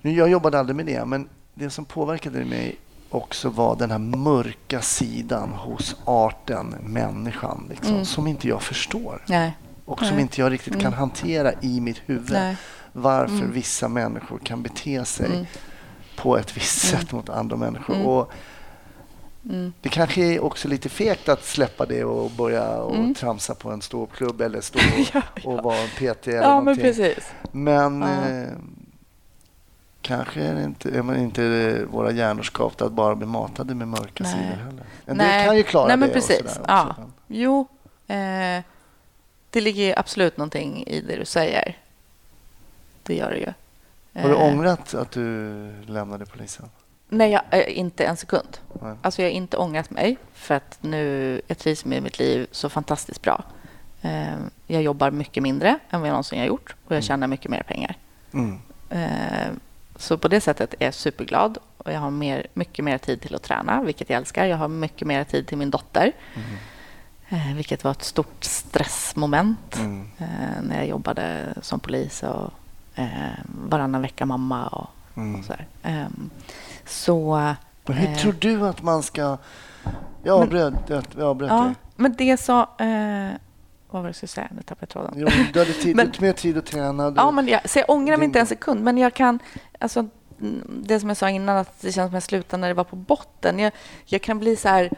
Nu, 0.01 0.11
jag 0.11 0.29
jobbade 0.29 0.59
aldrig 0.59 0.75
med 0.75 0.85
det, 0.85 1.05
men 1.05 1.29
det 1.53 1.69
som 1.69 1.85
påverkade 1.85 2.45
mig 2.45 2.75
också 3.09 3.49
var 3.49 3.75
den 3.75 3.91
här 3.91 3.97
mörka 3.99 4.81
sidan 4.81 5.49
hos 5.49 5.95
arten, 6.05 6.75
människan, 6.83 7.65
liksom, 7.69 7.93
Mm. 7.93 8.05
som 8.05 8.27
inte 8.27 8.47
jag 8.47 8.61
förstår 8.61 9.23
Nej. 9.27 9.57
och 9.85 9.99
som 9.99 10.07
Nej. 10.15 10.21
inte 10.21 10.41
jag 10.41 10.51
riktigt 10.51 10.73
kan 10.73 10.81
Mm. 10.81 10.93
hantera 10.93 11.51
i 11.61 11.79
mitt 11.81 12.01
huvud. 12.05 12.31
Nej. 12.31 12.57
Varför 12.91 13.35
Mm. 13.35 13.51
vissa 13.51 13.87
människor 13.87 14.39
kan 14.43 14.63
bete 14.63 15.05
sig 15.05 15.25
Mm. 15.25 15.45
På 16.23 16.37
ett 16.37 16.57
visst 16.57 16.93
Mm. 16.93 17.01
sätt 17.01 17.11
mot 17.11 17.29
andra 17.29 17.55
människor. 17.55 17.95
Mm. 17.95 18.07
Och 18.07 18.31
Mm. 19.49 19.73
det 19.81 19.89
kanske 19.89 20.21
är 20.21 20.43
också 20.43 20.67
lite 20.67 20.89
fegt 20.89 21.29
att 21.29 21.43
släppa 21.45 21.85
det 21.85 22.03
och 22.03 22.31
börja 22.31 22.69
och 22.77 23.15
tramsa 23.15 23.55
på 23.55 23.71
en 23.71 23.81
ståuppklubb 23.81 24.41
eller 24.41 24.61
stå 24.61 24.79
Ja, 25.13 25.21
och, 25.43 25.53
och 25.57 25.63
vara 25.63 25.77
en 25.77 25.87
PT 25.89 26.27
eller 26.27 26.41
Ja, 26.41 26.47
men 26.55 26.65
någonting. 26.65 26.83
precis. 26.83 27.31
Men 27.51 28.01
Ja. 28.01 28.29
eh, 28.29 28.47
kanske 30.01 30.41
är, 30.41 30.55
det 30.55 30.63
inte, 30.63 30.89
är 30.89 31.01
man 31.01 31.17
inte 31.19 31.85
våra 31.91 32.11
hjärnor 32.11 32.43
skapta 32.43 32.85
att 32.85 32.91
bara 32.91 33.15
bli 33.15 33.27
matade 33.27 33.75
med 33.75 33.87
mörka 33.87 34.23
Nej. 34.23 34.33
sidor 34.33 34.63
heller. 34.65 34.83
En 35.05 35.17
Nej. 35.17 35.37
del 35.39 35.47
kan 35.47 35.57
ju 35.57 35.63
klara 35.63 35.87
Nej, 35.87 35.97
men 35.97 36.07
det. 36.07 36.13
precis. 36.13 36.59
Ja. 36.67 36.95
Jo, 37.27 37.67
eh, 38.07 38.63
det 39.49 39.61
ligger 39.61 39.99
absolut 39.99 40.37
någonting 40.37 40.83
i 40.87 41.01
det 41.01 41.15
du 41.15 41.25
säger. 41.25 41.77
Det 43.03 43.15
gör 43.15 43.31
det 43.31 43.37
ju. 43.37 43.53
Har 44.13 44.29
du 44.29 44.35
Eh, 44.35 44.41
ångrat 44.41 44.93
att 44.93 45.11
du 45.11 45.71
lämnade 45.85 46.25
polisen? 46.25 46.69
Nej, 47.09 47.31
jag, 47.31 47.41
eh, 47.51 47.79
inte 47.79 48.05
en 48.05 48.17
sekund. 48.17 48.57
Nej. 48.81 48.95
Alltså 49.01 49.21
jag 49.21 49.29
har 49.29 49.33
inte 49.33 49.57
ångrat 49.57 49.89
mig 49.89 50.17
för 50.33 50.55
att 50.55 50.77
nu 50.81 51.41
jag 51.47 51.57
trivs 51.57 51.85
med 51.85 52.03
mitt 52.03 52.19
liv 52.19 52.47
så 52.51 52.69
fantastiskt 52.69 53.21
bra. 53.21 53.43
Eh, 54.01 54.33
jag 54.67 54.81
jobbar 54.81 55.11
mycket 55.11 55.43
mindre 55.43 55.79
än 55.89 55.99
vad 56.01 56.09
jag 56.09 56.13
någonsin 56.13 56.39
har 56.39 56.45
gjort 56.45 56.75
och 56.85 56.91
jag 56.91 56.95
Mm. 56.95 57.01
tjänar 57.01 57.27
mycket 57.27 57.51
mer 57.51 57.63
pengar. 57.63 57.95
Mm. 58.33 58.59
Så 59.95 60.17
på 60.17 60.27
det 60.27 60.41
sättet 60.41 60.73
är 60.79 60.85
jag 60.85 60.93
superglad 60.93 61.57
och 61.77 61.91
jag 61.93 61.99
har 61.99 62.11
mer, 62.11 62.47
mycket 62.53 62.85
mer 62.85 62.97
tid 62.97 63.21
till 63.21 63.35
att 63.35 63.43
träna, 63.43 63.83
vilket 63.83 64.09
jag 64.09 64.17
älskar. 64.17 64.45
Jag 64.45 64.57
har 64.57 64.67
mycket 64.67 65.07
mer 65.07 65.23
tid 65.23 65.47
till 65.47 65.57
min 65.57 65.69
dotter, 65.71 66.11
Mm. 67.29 67.55
vilket 67.55 67.83
var 67.83 67.91
ett 67.91 68.03
stort 68.03 68.43
stressmoment 68.43 69.75
Mm. 69.75 70.09
när 70.61 70.77
jag 70.77 70.87
jobbade 70.87 71.53
som 71.61 71.79
polis 71.79 72.23
och 72.23 72.53
varannan 73.69 74.01
vecka 74.01 74.25
mamma 74.25 74.67
och, 74.67 74.87
Mm. 75.15 75.39
och 75.39 75.45
så 75.45 75.53
där. 75.53 75.67
Ehm, 75.83 76.29
så 76.85 77.53
Men 77.85 77.95
hur 77.97 78.09
Eh. 78.09 78.15
tror 78.17 78.33
du 78.39 78.67
att 78.67 78.81
man 78.83 79.03
ska... 79.03 79.37
Jag 80.23 80.41
avbröt, 80.41 80.73
jag 80.89 81.21
avbröt 81.21 81.49
ja, 81.49 81.63
dig. 81.63 81.73
men 81.95 82.15
det 82.17 82.37
så... 82.37 82.59
Eh, 82.61 83.31
vad 83.89 84.01
var 84.01 84.03
det 84.03 84.07
jag 84.07 84.15
skulle 84.15 84.27
säga? 84.27 84.47
Nu 84.51 84.61
tappade 84.61 84.77
jag 84.81 84.89
tråden. 84.89 85.13
Jo, 85.17 85.27
du 85.53 85.59
hade 85.59 85.73
tid, 85.73 85.95
Men- 85.95 86.11
mer 86.19 86.33
tid 86.33 86.57
att 86.57 86.65
träna. 86.65 87.11
Du, 87.11 87.15
Ja, 87.21 87.31
men 87.31 87.47
jag, 87.47 87.69
så 87.69 87.79
jag 87.79 87.89
ångrar 87.89 88.17
mig 88.17 88.17
Din- 88.17 88.23
inte 88.23 88.39
en 88.39 88.45
sekund, 88.47 88.81
men 88.83 88.97
jag 88.97 89.13
kan... 89.13 89.39
Alltså, 89.79 89.99
mm, 90.41 90.83
det 90.85 90.99
som 90.99 91.09
jag 91.09 91.17
sa 91.17 91.29
innan, 91.29 91.57
att 91.57 91.81
det 91.81 91.91
känns 91.91 92.09
som 92.09 92.13
jag 92.13 92.23
slutade 92.23 92.61
när 92.61 92.67
det 92.67 92.73
var 92.73 92.83
på 92.83 92.95
botten. 92.95 93.59
Jag, 93.59 93.71
jag 94.05 94.21
kan 94.21 94.39
bli 94.39 94.55
så 94.55 94.67
här... 94.69 94.89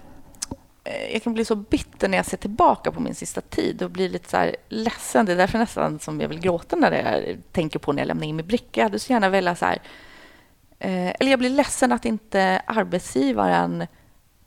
eh, 0.85 1.13
Jag 1.13 1.23
kan 1.23 1.33
bli 1.33 1.45
så 1.45 1.55
bitter 1.55 2.07
när 2.07 2.17
jag 2.17 2.25
ser 2.25 2.37
tillbaka 2.37 2.91
på 2.91 2.99
min 2.99 3.15
sista 3.15 3.41
tid 3.41 3.81
och 3.81 3.91
blir 3.91 4.09
lite 4.09 4.29
så 4.29 4.37
här 4.37 4.55
ledsen. 4.69 5.25
Det 5.25 5.31
är 5.31 5.37
därför 5.37 5.59
nästan 5.59 5.99
som 5.99 6.21
jag 6.21 6.29
vill 6.29 6.39
gråta 6.39 6.75
när 6.75 6.91
jag 6.91 7.37
tänker 7.51 7.79
på 7.79 7.93
när 7.93 8.01
jag 8.01 8.07
lämnar 8.07 8.27
in 8.27 8.35
min 8.35 8.47
bricka. 8.47 8.81
Jag 8.81 8.85
hade 8.85 8.99
så 8.99 9.13
gärna 9.13 9.29
velat 9.29 9.59
så 9.59 9.65
här... 9.65 9.81
Eh, 10.79 11.13
eller 11.19 11.31
jag 11.31 11.39
blir 11.39 11.49
ledsen 11.49 11.91
att 11.91 12.05
inte 12.05 12.61
arbetsgivaren 12.65 13.87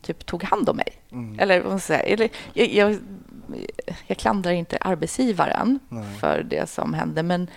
typ 0.03 0.27
tog 0.27 0.43
hand 0.43 0.69
om 0.69 0.77
mig. 0.77 0.93
Mm. 1.13 1.39
Eller 1.39 1.61
vad 1.61 1.71
man 1.71 1.81
ska 1.81 1.87
säga. 1.87 2.03
Eller, 2.03 2.31
jag, 2.53 2.69
jag, 2.69 2.99
jag 4.07 4.19
klandrar 4.19 4.53
inte 4.53 4.79
arbetsgivaren 4.81 5.79
Nej. 5.89 6.05
för 6.21 6.43
det 6.43 6.71
som 6.71 6.95
hände, 6.95 7.23
men 7.23 7.51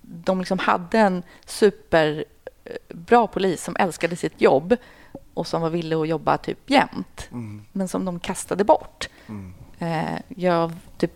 de 0.00 0.38
liksom 0.38 0.58
hade 0.58 0.98
en 0.98 1.22
superbra 1.46 3.26
polis 3.26 3.64
som 3.64 3.76
älskade 3.78 4.16
sitt 4.16 4.40
jobb 4.40 4.76
och 5.34 5.46
som 5.46 5.62
var 5.62 5.70
villig 5.70 5.96
att 5.96 6.08
jobba 6.08 6.36
typ 6.38 6.70
jämt, 6.70 7.28
Mm. 7.32 7.62
men 7.72 7.88
som 7.88 8.04
de 8.04 8.20
kastade 8.20 8.64
bort. 8.64 9.08
Mm. 9.28 9.54
Eh, 9.78 10.18
jag 10.28 10.72
typ 10.98 11.12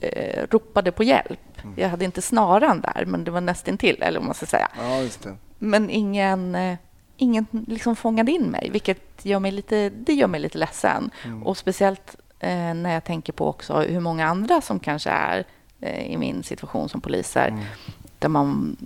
eh, 0.00 0.46
ropade 0.50 0.92
på 0.92 1.02
hjälp. 1.04 1.40
Mm. 1.62 1.74
Jag 1.78 1.88
hade 1.88 2.04
inte 2.04 2.22
snaran 2.22 2.80
där, 2.80 3.04
men 3.06 3.24
det 3.24 3.30
var 3.30 3.40
nästintill, 3.40 4.02
eller 4.02 4.18
vad 4.20 4.26
man 4.26 4.34
ska 4.34 4.46
säga. 4.46 4.68
Ja. 4.78 5.08
Men 5.58 5.90
ingen, 5.90 6.54
eh, 6.54 6.76
ingen 7.16 7.46
liksom 7.68 7.96
fångade 7.96 8.32
in 8.32 8.42
mig, 8.44 8.70
vilket 8.72 9.24
gör 9.24 9.38
mig 9.38 9.50
lite, 9.50 9.90
det 9.90 10.12
gör 10.14 10.26
mig 10.28 10.40
lite 10.40 10.58
ledsen. 10.58 11.10
Mm. 11.24 11.42
Och 11.42 11.56
speciellt 11.56 12.16
när 12.74 12.90
jag 12.94 13.04
tänker 13.04 13.32
på 13.32 13.48
också 13.48 13.80
hur 13.80 14.00
många 14.00 14.26
andra 14.26 14.60
som 14.60 14.78
kanske 14.80 15.10
är 15.10 15.44
i 16.06 16.16
min 16.16 16.42
situation 16.42 16.88
som 16.88 17.00
poliser, 17.00 17.48
Mm. 17.48 17.64
där 18.18 18.28
man 18.28 18.76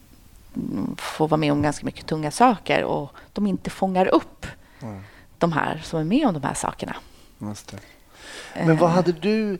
får 0.96 1.28
vara 1.28 1.38
med 1.38 1.52
om 1.52 1.62
ganska 1.62 1.86
mycket 1.86 2.06
tunga 2.06 2.30
saker 2.30 2.84
och 2.84 3.11
de 3.32 3.46
inte 3.46 3.70
fångar 3.70 4.06
upp 4.06 4.46
Mm. 4.82 5.00
de 5.38 5.52
här 5.52 5.80
som 5.84 6.00
är 6.00 6.04
med 6.04 6.26
om 6.26 6.34
de 6.34 6.42
här 6.42 6.54
sakerna. 6.54 6.96
Men 7.38 8.76
vad 8.76 8.90
Eh, 8.90 8.94
hade 8.94 9.12
du 9.12 9.59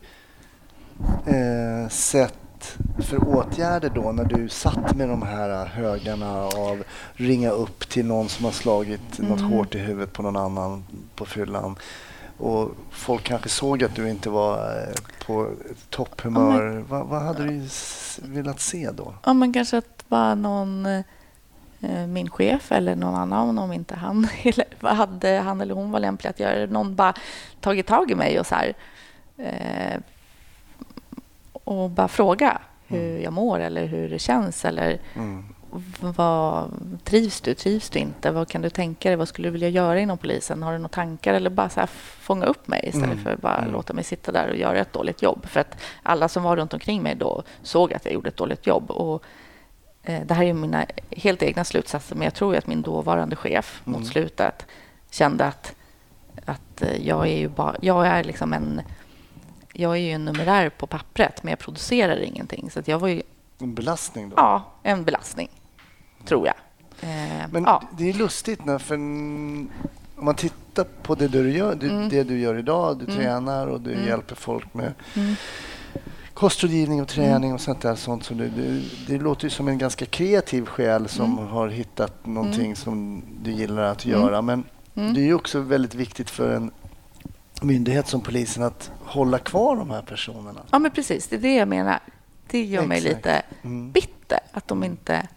eh, 1.25 1.89
sett 1.89 2.77
för 2.99 3.27
åtgärder 3.27 3.89
då 3.95 4.11
när 4.11 4.23
du 4.23 4.49
satt 4.49 4.95
med 4.95 5.09
de 5.09 5.21
här 5.21 5.65
högarna 5.65 6.43
av 6.43 6.83
ringa 7.13 7.49
upp 7.49 7.89
till 7.89 8.05
någon 8.05 8.29
som 8.29 8.45
har 8.45 8.51
slagit 8.51 9.19
något 9.19 9.39
Mm. 9.39 9.51
hårt 9.51 9.75
i 9.75 9.79
huvudet 9.79 10.13
på 10.13 10.21
någon 10.23 10.35
annan 10.37 10.83
på 11.15 11.25
fyllan 11.25 11.75
och 12.37 12.71
folk 12.91 13.23
kanske 13.23 13.49
såg 13.49 13.83
att 13.83 13.95
du 13.95 14.09
inte 14.09 14.29
var 14.29 14.57
eh, 14.57 15.25
på 15.25 15.49
topphumör. 15.89 16.85
vad, 16.89 17.07
vad 17.07 17.21
hade 17.21 17.43
du 17.43 17.67
velat 18.21 18.59
se 18.59 18.89
då? 18.91 19.13
Ja, 19.25 19.33
men 19.33 19.53
kanske 19.53 19.77
att 19.77 19.98
bara 20.09 20.35
någon, 20.35 20.85
eh, 20.85 22.07
min 22.07 22.29
chef 22.29 22.71
eller 22.71 22.95
någon 22.95 23.15
annan, 23.15 23.59
om 23.59 23.73
inte 23.73 23.95
han, 23.95 24.27
eller 24.43 24.65
vad 24.79 24.95
hade 24.95 25.29
han 25.39 25.61
eller 25.61 25.73
hon 25.75 25.91
var 25.91 25.99
lämplig 25.99 26.29
att 26.29 26.39
göra 26.39 26.59
det, 26.59 26.67
någon 26.67 26.95
bara 26.95 27.13
tagit 27.61 27.87
tag 27.87 28.11
i 28.11 28.15
mig 28.15 28.39
och 28.39 28.45
så 28.45 28.55
här 28.55 28.73
eh, 29.37 29.99
och 31.53 31.89
bara 31.89 32.07
fråga 32.07 32.61
hur 32.87 33.17
jag 33.19 33.33
mår 33.33 33.59
eller 33.59 33.85
hur 33.85 34.09
det 34.09 34.19
känns 34.19 34.65
eller 34.65 34.99
Mm. 35.15 35.45
vad 35.99 36.71
trivs 37.03 37.41
du, 37.41 37.53
trivs 37.53 37.89
du 37.89 37.99
inte, 37.99 38.31
vad 38.31 38.47
kan 38.47 38.61
du 38.61 38.69
tänka 38.69 39.09
dig, 39.09 39.15
vad 39.15 39.27
skulle 39.27 39.47
du 39.47 39.51
vilja 39.51 39.69
göra 39.69 39.99
inom 39.99 40.17
polisen, 40.17 40.63
har 40.63 40.71
du 40.71 40.77
några 40.77 40.89
tankar 40.89 41.33
eller 41.33 41.49
bara 41.49 41.69
så 41.69 41.79
här 41.79 41.87
fånga 42.19 42.45
upp 42.45 42.67
mig 42.67 42.81
istället 42.83 43.05
Mm. 43.11 43.23
för 43.23 43.33
att 43.33 43.41
bara 43.41 43.57
Mm. 43.57 43.71
låta 43.71 43.93
mig 43.93 44.03
sitta 44.03 44.31
där 44.31 44.49
och 44.49 44.55
göra 44.55 44.79
ett 44.79 44.93
dåligt 44.93 45.21
jobb. 45.21 45.45
För 45.45 45.59
att 45.59 45.77
alla 46.03 46.27
som 46.27 46.43
var 46.43 46.55
runt 46.57 46.73
omkring 46.73 47.03
mig 47.03 47.15
då 47.15 47.43
såg 47.63 47.93
att 47.93 48.05
jag 48.05 48.13
gjorde 48.13 48.29
ett 48.29 48.37
dåligt 48.37 48.67
jobb. 48.67 48.91
Och 48.91 49.23
det 50.25 50.33
här 50.33 50.43
är 50.43 50.53
mina 50.53 50.85
helt 51.11 51.43
egna 51.43 51.63
slutsatser, 51.63 52.15
men 52.15 52.23
jag 52.25 52.33
tror 52.33 52.55
att 52.55 52.67
min 52.67 52.81
dåvarande 52.81 53.35
chef 53.35 53.81
Mm. 53.85 53.99
mot 53.99 54.07
slutet 54.09 54.65
kände 55.11 55.45
att, 55.45 55.75
att 56.45 56.81
eh, 56.81 57.07
jag 57.07 57.27
är 57.27 57.37
ju 57.37 57.47
bara, 57.47 57.75
jag 57.81 58.07
är 58.07 58.23
liksom 58.23 58.53
en 58.53 58.81
jag 59.73 59.91
är 59.91 59.99
ju 59.99 60.11
en 60.11 60.25
numerär 60.25 60.69
på 60.69 60.87
pappret, 60.87 61.43
men 61.43 61.49
jag 61.49 61.59
producerar 61.59 62.17
ingenting. 62.21 62.71
Så 62.71 62.79
att 62.79 62.87
jag 62.87 62.99
var 62.99 63.07
ju 63.07 63.21
En 63.59 63.75
belastning 63.75 64.29
då? 64.29 64.33
ja, 64.37 64.63
en 64.83 65.03
belastning, 65.03 65.49
tror 66.25 66.47
jag. 66.47 66.55
Eh, 67.09 67.47
Men 67.51 67.63
ja. 67.63 67.83
det 67.97 68.09
är 68.09 68.13
lustigt 68.13 68.65
när, 68.65 68.77
för 68.79 68.95
om 68.95 69.69
man 70.15 70.35
tittar 70.35 70.83
på 70.83 71.15
det 71.15 71.27
du 71.27 71.51
gör, 71.51 71.75
du, 71.75 71.89
Mm. 71.89 72.09
det 72.09 72.23
du 72.23 72.39
gör 72.39 72.57
idag, 72.57 72.97
du 72.99 73.05
Mm. 73.05 73.15
tränar 73.17 73.67
och 73.67 73.81
du 73.81 73.93
Mm. 73.93 74.07
hjälper 74.07 74.35
folk 74.35 74.73
med 74.73 74.93
Mm. 75.15 75.35
Kostrådgivning 76.39 77.01
och 77.01 77.07
träning 77.07 77.53
och 77.53 77.61
sånt 77.61 77.81
där. 77.81 77.95
Sånt 77.95 78.23
som 78.23 78.37
du, 78.37 78.49
du, 78.49 78.83
det 79.07 79.17
låter 79.17 79.43
ju 79.43 79.49
som 79.49 79.67
en 79.67 79.77
ganska 79.77 80.05
kreativ 80.05 80.65
själ 80.65 81.07
som 81.07 81.33
Mm. 81.37 81.47
har 81.47 81.67
hittat 81.67 82.25
någonting 82.25 82.65
Mm. 82.65 82.75
som 82.75 83.23
du 83.43 83.51
gillar 83.51 83.83
att 83.83 84.05
Mm. 84.05 84.19
göra. 84.21 84.41
Men 84.41 84.63
Mm. 84.95 85.13
det 85.13 85.19
är 85.21 85.25
ju 85.25 85.33
också 85.33 85.59
väldigt 85.59 85.95
viktigt 85.95 86.29
för 86.29 86.55
en 86.55 86.71
myndighet 87.61 88.07
som 88.07 88.21
polisen 88.21 88.63
att 88.63 88.91
hålla 89.05 89.37
kvar 89.39 89.75
de 89.75 89.89
här 89.89 90.01
personerna. 90.01 90.59
Ja, 90.71 90.79
men 90.79 90.91
precis. 90.91 91.27
Det 91.27 91.35
är 91.35 91.39
det 91.39 91.55
jag 91.55 91.67
menar. 91.67 91.99
Det 92.51 92.63
gör 92.65 92.85
mig 92.85 92.97
Exakt. 92.97 93.15
lite 93.15 93.41
Mm. 93.61 93.91
bitter 93.91 94.39
att 94.51 94.67
de 94.67 94.83
inte... 94.83 95.27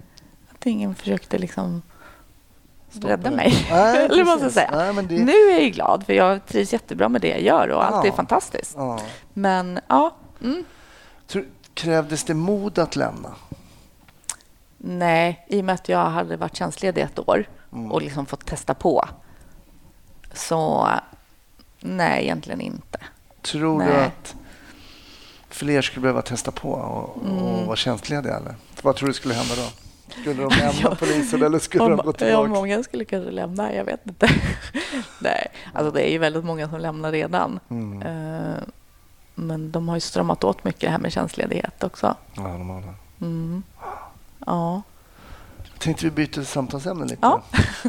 Att 0.53 0.66
ingen 0.66 0.94
försökte 0.94 1.38
liksom 1.38 1.82
rädda 2.92 3.30
det. 3.30 3.36
mig. 3.36 3.55
Nej, 3.70 4.05
Eller 4.11 4.24
vad 4.24 4.38
ska 4.38 4.46
precis. 4.46 4.55
säga. 4.55 4.92
Nej, 4.92 5.05
det, 5.05 5.24
Nu 5.24 5.32
är 5.32 5.61
jag 5.62 5.72
glad, 5.72 6.07
för 6.07 6.12
jag 6.12 6.46
trivs 6.46 6.72
jättebra 6.72 7.09
med 7.09 7.20
det 7.20 7.28
jag 7.28 7.42
gör 7.42 7.68
och 7.68 7.84
allt 7.84 8.05
är 8.05 8.09
Ja. 8.09 8.14
fantastiskt. 8.14 8.74
ja. 8.76 9.00
Men 9.34 9.80
ja, 9.88 10.16
mm. 10.42 10.64
Krävdes 11.75 12.25
det 12.25 12.35
mod 12.35 12.79
att 12.79 12.97
lämna? 12.97 13.35
nej, 14.85 15.45
i 15.49 15.61
och 15.61 15.64
med 15.64 15.75
att 15.75 15.89
jag 15.89 16.05
hade 16.11 16.37
varit 16.37 16.57
tjänstledig 16.57 17.03
ett 17.03 17.18
år 17.18 17.45
Mm. 17.73 17.93
och 17.93 18.03
liksom 18.03 18.27
fått 18.27 18.47
testa 18.47 18.75
på. 18.75 19.09
Så 20.35 20.89
nej, 21.81 22.23
egentligen 22.25 22.61
inte. 22.61 22.99
Tror 23.43 23.81
du 23.81 23.85
Nej. 23.87 24.05
att 24.07 24.35
fler 25.49 25.83
skulle 25.83 26.03
behöva 26.03 26.23
testa 26.23 26.51
på 26.51 26.70
och, 26.73 27.16
och 27.16 27.66
vara 27.66 27.77
tjänstlediga? 27.77 28.37
Eller? 28.37 28.55
Vad 28.83 28.97
tror 28.97 29.09
du 29.09 29.14
skulle 29.14 29.35
hända 29.35 29.55
då? 29.57 29.68
Skulle 30.20 30.43
de 30.43 30.49
lämna 30.59 30.95
polisen 30.97 31.43
eller 31.43 31.59
skulle 31.59 31.85
de 31.85 31.97
gå 31.97 32.03
Om, 32.03 32.07
ja, 32.07 32.12
tillbaka? 32.12 32.49
många 32.49 32.83
skulle 32.83 33.05
kanske 33.05 33.31
lämna, 33.31 33.75
jag 33.75 33.85
vet 33.85 34.07
inte. 34.07 34.29
nej, 35.20 35.49
alltså 35.75 35.91
det 35.91 36.09
är 36.09 36.11
ju 36.12 36.18
väldigt 36.18 36.45
många 36.45 36.68
som 36.68 36.81
lämnar 36.81 37.12
redan. 37.12 37.61
Mm. 37.70 38.03
Eh, 38.03 38.55
Men 39.35 39.70
de 39.70 39.89
har 39.89 39.97
ju 39.97 40.01
stramat 40.01 40.45
åt 40.45 40.64
mycket 40.64 40.80
det 40.80 40.91
här 40.91 40.99
med 40.99 41.12
tjänstledighet 41.12 41.85
också. 41.85 42.16
Ja, 42.35 42.43
de 42.43 42.70
har 42.70 42.80
det. 42.80 43.24
Mm. 43.26 43.62
Ja. 44.47 44.83
Jag 45.72 45.80
tänkte 45.80 46.05
vi 46.05 46.11
byter 46.11 46.43
samtalsämne 46.43 47.05
lite. 47.05 47.18
Ja. 47.22 47.43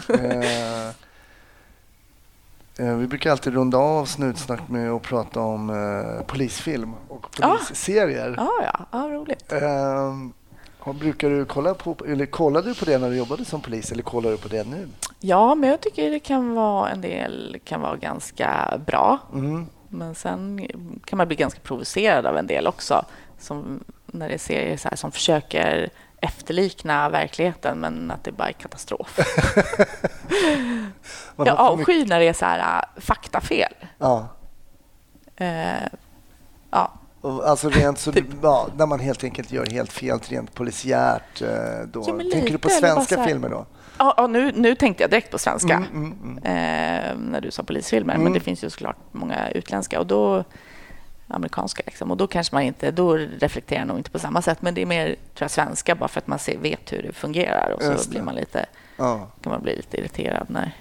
eh, 0.13 0.87
eh, 2.87 2.95
vi 2.95 3.07
brukar 3.07 3.31
alltid 3.31 3.53
runda 3.53 3.77
av 3.77 4.05
Snutsnack 4.05 4.69
med 4.69 4.91
att 4.91 5.01
prata 5.01 5.39
om 5.39 5.69
eh, 5.69 6.25
polisfilm 6.25 6.93
och 7.07 7.27
Ja. 7.39 7.47
polisserier. 7.47 8.33
Ja, 8.37 8.51
ja, 8.63 8.85
ja, 8.91 9.09
roligt. 9.09 9.51
Eh, 9.51 10.93
brukar 10.93 11.29
du 11.29 11.45
kolla 11.45 11.73
på, 11.73 11.97
eller 12.07 12.25
kollade 12.25 12.69
du 12.69 12.75
på 12.75 12.85
det 12.85 12.97
när 12.97 13.09
du 13.09 13.15
jobbade 13.15 13.45
som 13.45 13.61
polis 13.61 13.91
eller 13.91 14.03
kollar 14.03 14.31
du 14.31 14.37
på 14.37 14.47
det 14.47 14.67
nu? 14.67 14.87
Ja, 15.19 15.55
men 15.55 15.69
jag 15.69 15.81
tycker 15.81 16.11
det 16.11 16.19
kan 16.19 16.53
vara 16.53 16.89
en 16.89 17.01
del 17.01 17.57
kan 17.63 17.81
vara 17.81 17.95
ganska 17.95 18.79
bra. 18.85 19.19
Mm. 19.33 19.67
Men 19.93 20.15
sen 20.15 20.67
kan 21.05 21.17
man 21.17 21.27
bli 21.27 21.35
ganska 21.35 21.59
provocerad 21.59 22.25
av 22.25 22.37
en 22.37 22.47
del 22.47 22.67
också. 22.67 23.05
Som 23.39 23.83
när 24.05 24.27
det 24.27 24.33
är 24.33 24.37
serier 24.37 24.77
så 24.77 24.89
här, 24.89 24.95
som 24.95 25.11
försöker 25.11 25.89
efterlikna 26.21 27.09
verkligheten 27.09 27.77
men 27.77 28.11
att 28.11 28.23
det 28.23 28.31
bara 28.31 28.47
är 28.49 28.53
katastrof. 28.53 29.19
Jag 31.37 31.47
avskyr 31.57 32.05
när 32.05 32.19
det 32.19 32.25
är 32.27 32.33
så 32.33 32.45
här 32.45 32.59
äh, 32.95 33.01
faktafel. 33.01 33.73
Ja. 33.97 34.27
Eh, 35.35 35.87
ja, 36.71 36.93
Alltså 37.45 37.69
rent 37.69 37.99
så, 37.99 38.11
Typ. 38.13 38.25
ja, 38.41 38.67
när 38.77 38.85
man 38.85 38.99
helt 38.99 39.23
enkelt 39.23 39.51
gör 39.51 39.65
helt 39.65 39.91
fel 39.93 40.19
rent 40.27 40.53
polisiärt. 40.53 41.41
eh, 41.41 41.47
Då. 41.87 41.99
Ja, 42.07 42.17
Tänker 42.31 42.51
du 42.51 42.57
på 42.57 42.67
lite, 42.67 42.77
eller 42.87 42.95
bara 42.95 43.05
svenska 43.05 43.23
filmer 43.23 43.49
då? 43.49 43.65
Ja, 43.97 44.13
ja 44.17 44.27
nu, 44.27 44.51
nu 44.55 44.75
tänkte 44.75 45.03
jag 45.03 45.09
direkt 45.11 45.31
på 45.31 45.37
svenska. 45.37 45.73
Mm, 45.73 45.87
mm, 45.93 46.37
mm. 46.37 46.37
eh, 46.37 47.17
när 47.31 47.41
du 47.41 47.51
sa 47.51 47.63
polisfilmer. 47.63 48.13
Mm. 48.13 48.23
Men 48.23 48.33
det 48.33 48.39
finns 48.39 48.63
ju 48.63 48.69
såklart 48.69 48.97
många 49.11 49.49
utländska 49.49 49.99
och 49.99 50.07
då 50.07 50.43
amerikanska. 51.27 51.83
Liksom. 51.85 52.11
Och 52.11 52.17
då 52.17 52.27
kanske 52.27 52.55
man 52.55 52.63
inte, 52.63 52.91
då 52.91 53.13
reflekterar 53.15 53.79
jag 53.79 53.87
nog 53.87 53.97
inte 53.97 54.11
på 54.11 54.19
samma 54.19 54.41
sätt. 54.41 54.61
Men 54.61 54.73
det 54.73 54.81
är 54.81 54.85
mer 54.85 55.05
tror 55.05 55.17
jag, 55.39 55.51
svenska 55.51 55.95
bara 55.95 56.07
för 56.07 56.19
att 56.19 56.27
man 56.27 56.39
ser, 56.39 56.57
vet 56.57 56.93
hur 56.93 57.03
det 57.03 57.13
fungerar. 57.13 57.71
Och 57.71 57.99
så 57.99 58.09
blir 58.09 58.21
man 58.21 58.35
lite, 58.35 58.65
Ja. 58.97 59.27
kan 59.41 59.51
man 59.51 59.61
bli 59.61 59.75
lite 59.75 59.97
irriterad 59.97 60.49
när, 60.49 60.71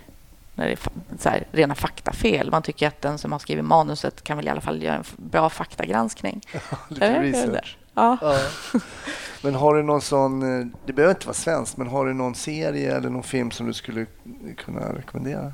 när 0.55 0.67
det 0.67 0.73
är 0.73 0.79
så 1.19 1.29
här, 1.29 1.45
rena 1.53 1.75
faktafel. 1.75 2.51
Man 2.51 2.63
tycker 2.63 2.89
att 2.89 3.03
den 3.03 3.19
som 3.19 3.33
har 3.33 3.39
skrivit 3.39 3.65
manuset 3.65 4.25
kan 4.25 4.37
väl 4.37 4.47
i 4.47 4.51
alla 4.51 4.61
fall 4.61 4.83
göra 4.83 4.97
en 4.97 5.05
bra 5.17 5.49
faktagranskning. 5.49 6.41
Lite 6.89 7.07
Eller? 7.07 7.23
research. 7.23 7.77
Ja. 7.95 8.19
Ja. 8.21 8.39
Men 9.43 9.55
har 9.55 9.75
du 9.75 9.83
någon 9.83 10.01
sån, 10.01 10.61
eh, 10.61 10.67
det 10.87 10.93
behöver 10.93 11.15
inte 11.15 11.27
vara 11.27 11.35
svensk, 11.35 11.77
men 11.77 11.87
har 11.87 12.07
du 12.07 12.15
någon 12.15 12.35
serie 12.35 12.97
eller 12.97 13.11
någon 13.11 13.23
film 13.23 13.51
som 13.51 13.67
du 13.67 13.73
skulle 13.73 14.07
kunna 14.57 14.95
rekommendera? 14.95 15.53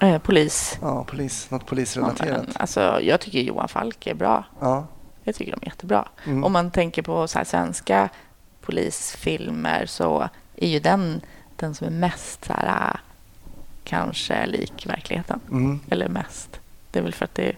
Eh, 0.00 0.18
polis. 0.18 0.78
Ja, 0.82 1.04
polis, 1.04 1.50
något 1.50 1.62
Ja, 1.62 1.68
polisrelaterat. 1.68 2.46
men, 2.46 2.56
alltså, 2.56 3.00
jag 3.02 3.20
tycker 3.20 3.40
Johan 3.40 3.68
Falk 3.68 4.06
är 4.06 4.14
bra. 4.14 4.44
Ja. 4.60 4.86
Jag 5.24 5.34
tycker 5.34 5.52
de 5.52 5.58
är 5.62 5.66
jättebra. 5.66 6.08
Mm. 6.24 6.44
Om 6.44 6.52
man 6.52 6.70
tänker 6.70 7.02
på 7.02 7.28
så 7.28 7.38
här 7.38 7.44
svenska 7.44 8.08
polisfilmer 8.60 9.86
så 9.86 10.28
är 10.56 10.68
ju 10.68 10.78
den 10.80 11.20
den 11.56 11.74
som 11.74 11.86
är 11.86 11.90
mest 11.90 12.44
så 12.44 12.52
här, 12.52 12.90
äh, 12.90 13.00
kanske 13.84 14.46
lik 14.46 14.86
verkligheten. 14.86 15.40
Mm. 15.50 15.80
Eller 15.90 16.08
mest. 16.08 16.60
Det 16.90 16.98
är 16.98 17.02
väl 17.02 17.14
för 17.14 17.24
att 17.24 17.34
det 17.34 17.48
är 17.48 17.56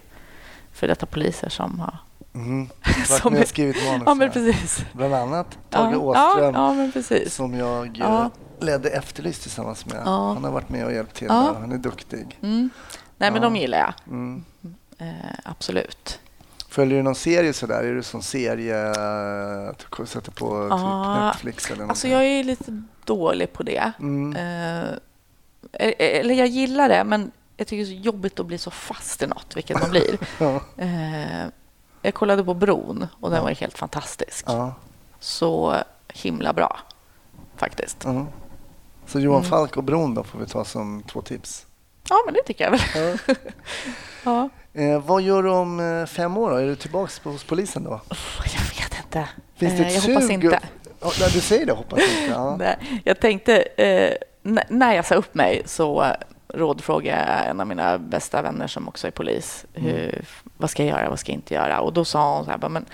för 0.71 0.87
detta 0.87 1.05
poliser 1.05 1.49
som 1.49 1.79
har... 1.79 1.97
Mm. 2.37 2.69
Som 3.07 3.17
Som 3.17 3.33
jag 3.33 3.41
är- 3.41 3.47
skrivit 3.47 3.85
manus. 3.85 4.03
Ja, 4.05 4.13
men 4.13 4.31
precis. 4.31 4.85
Bland 4.93 5.13
annat 5.15 5.57
Tage 5.69 5.93
ja, 5.93 5.97
Åström 5.97 6.53
Ja, 6.55 6.89
ja, 6.95 7.29
som 7.29 7.53
jag 7.53 7.99
eh, 7.99 8.27
ledde 8.59 8.89
Efterlyst 8.89 9.41
tillsammans 9.41 9.85
med. 9.85 10.03
Han 10.03 10.43
har 10.43 10.51
varit 10.51 10.69
med 10.69 10.85
och 10.85 10.93
hjälpt 10.93 11.15
till. 11.15 11.29
Han 11.29 11.71
är 11.71 11.77
duktig. 11.77 12.39
Mm. 12.41 12.69
Nej, 13.17 13.31
men 13.31 13.41
de 13.41 13.55
gillar 13.55 13.77
jag. 13.77 13.93
Mm. 14.07 14.43
Eh, 14.97 15.07
absolut. 15.43 16.19
Följer 16.69 16.97
du 16.97 17.03
någon 17.03 17.15
serie 17.15 17.53
sådär? 17.53 17.83
Är 17.83 17.93
du 17.93 18.03
sån 18.03 18.23
serie 18.23 18.85
eh, 18.85 19.69
att 19.69 19.85
du 19.97 20.05
sätter 20.05 20.31
på 20.31 20.69
typ 20.69 21.23
Netflix 21.23 21.71
eller 21.71 21.81
något? 21.81 21.89
Alltså, 21.89 22.07
jag 22.07 22.25
är 22.25 22.43
lite 22.43 22.83
dålig 23.05 23.53
på 23.53 23.63
det. 23.63 23.91
Mm. 23.99 24.35
Eh, 24.35 24.93
eller 25.97 26.35
jag 26.35 26.47
gillar 26.47 26.89
det, 26.89 27.03
men 27.03 27.31
jag 27.57 27.67
tycker 27.67 27.85
det 27.85 27.91
är 27.91 27.95
så 27.95 28.01
jobbigt 28.03 28.39
att 28.39 28.45
bli 28.45 28.57
så 28.57 28.71
fast 28.71 29.23
i 29.23 29.27
något, 29.27 29.57
vilket 29.57 29.79
man 29.79 29.89
blir. 29.89 30.17
Eh, 30.77 31.47
jag 32.07 32.13
kollade 32.13 32.43
på 32.43 32.53
Bron 32.53 33.07
och 33.19 33.29
den 33.31 33.43
var 33.43 33.51
helt 33.51 33.77
fantastisk. 33.77 34.45
Ja. 34.47 34.73
Så 35.19 35.75
himla 36.13 36.53
bra, 36.53 36.77
faktiskt. 37.55 37.97
Ja. 38.03 38.25
Så 39.05 39.19
Johan 39.19 39.37
Mm. 39.39 39.49
Falk 39.49 39.77
och 39.77 39.83
Bron 39.83 40.13
då 40.13 40.23
får 40.23 40.39
vi 40.39 40.45
ta 40.45 40.65
som 40.65 41.03
två 41.03 41.21
tips. 41.21 41.65
Ja, 42.09 42.15
men 42.25 42.33
det 42.33 42.43
tycker 42.45 42.63
jag 42.63 42.71
väl. 42.71 43.17
Ja. 43.25 43.33
Ja. 44.23 44.49
Eh, 44.81 44.99
vad 45.01 45.21
gör 45.21 45.43
du 45.43 45.49
om 45.49 45.79
eh, 45.79 46.05
fem 46.05 46.37
år? 46.37 46.49
Då? 46.49 46.55
Är 46.55 46.65
du 46.65 46.75
tillbaka 46.75 47.11
på, 47.23 47.29
hos 47.29 47.43
polisen 47.43 47.83
då? 47.83 48.01
Uff, 48.09 48.39
Jag 48.53 48.83
vet 48.83 49.03
inte. 49.05 49.29
Finns 49.55 49.77
det 49.77 49.83
Eh, 49.83 49.93
jag 49.95 50.01
hoppas 50.01 50.29
inte. 50.29 50.59
Ja, 51.01 51.11
du 51.33 51.41
säger 51.41 51.65
det, 51.65 51.73
hoppas 51.73 51.99
inte. 51.99 52.25
Ja. 52.31 52.59
Jag 53.03 53.19
tänkte, 53.19 53.61
eh, 53.61 54.13
när 54.69 54.93
jag 54.95 55.05
sa 55.05 55.15
upp 55.15 55.33
mig 55.35 55.61
så 55.65 56.05
rådfrågade 56.47 57.17
jag 57.17 57.49
en 57.49 57.59
av 57.59 57.67
mina 57.67 57.97
bästa 57.97 58.41
vänner 58.41 58.67
som 58.67 58.87
också 58.87 59.07
är 59.07 59.11
polis. 59.11 59.65
Hur, 59.73 60.25
Vad 60.57 60.69
ska 60.69 60.83
jag 60.85 60.99
göra, 60.99 61.09
vad 61.09 61.19
ska 61.19 61.31
jag 61.31 61.37
inte 61.37 61.53
göra? 61.53 61.81
Och 61.81 61.93
då 61.93 62.05
sa 62.05 62.35
hon 62.35 62.45
så 62.45 62.51
här, 62.51 62.69
men 62.69 62.85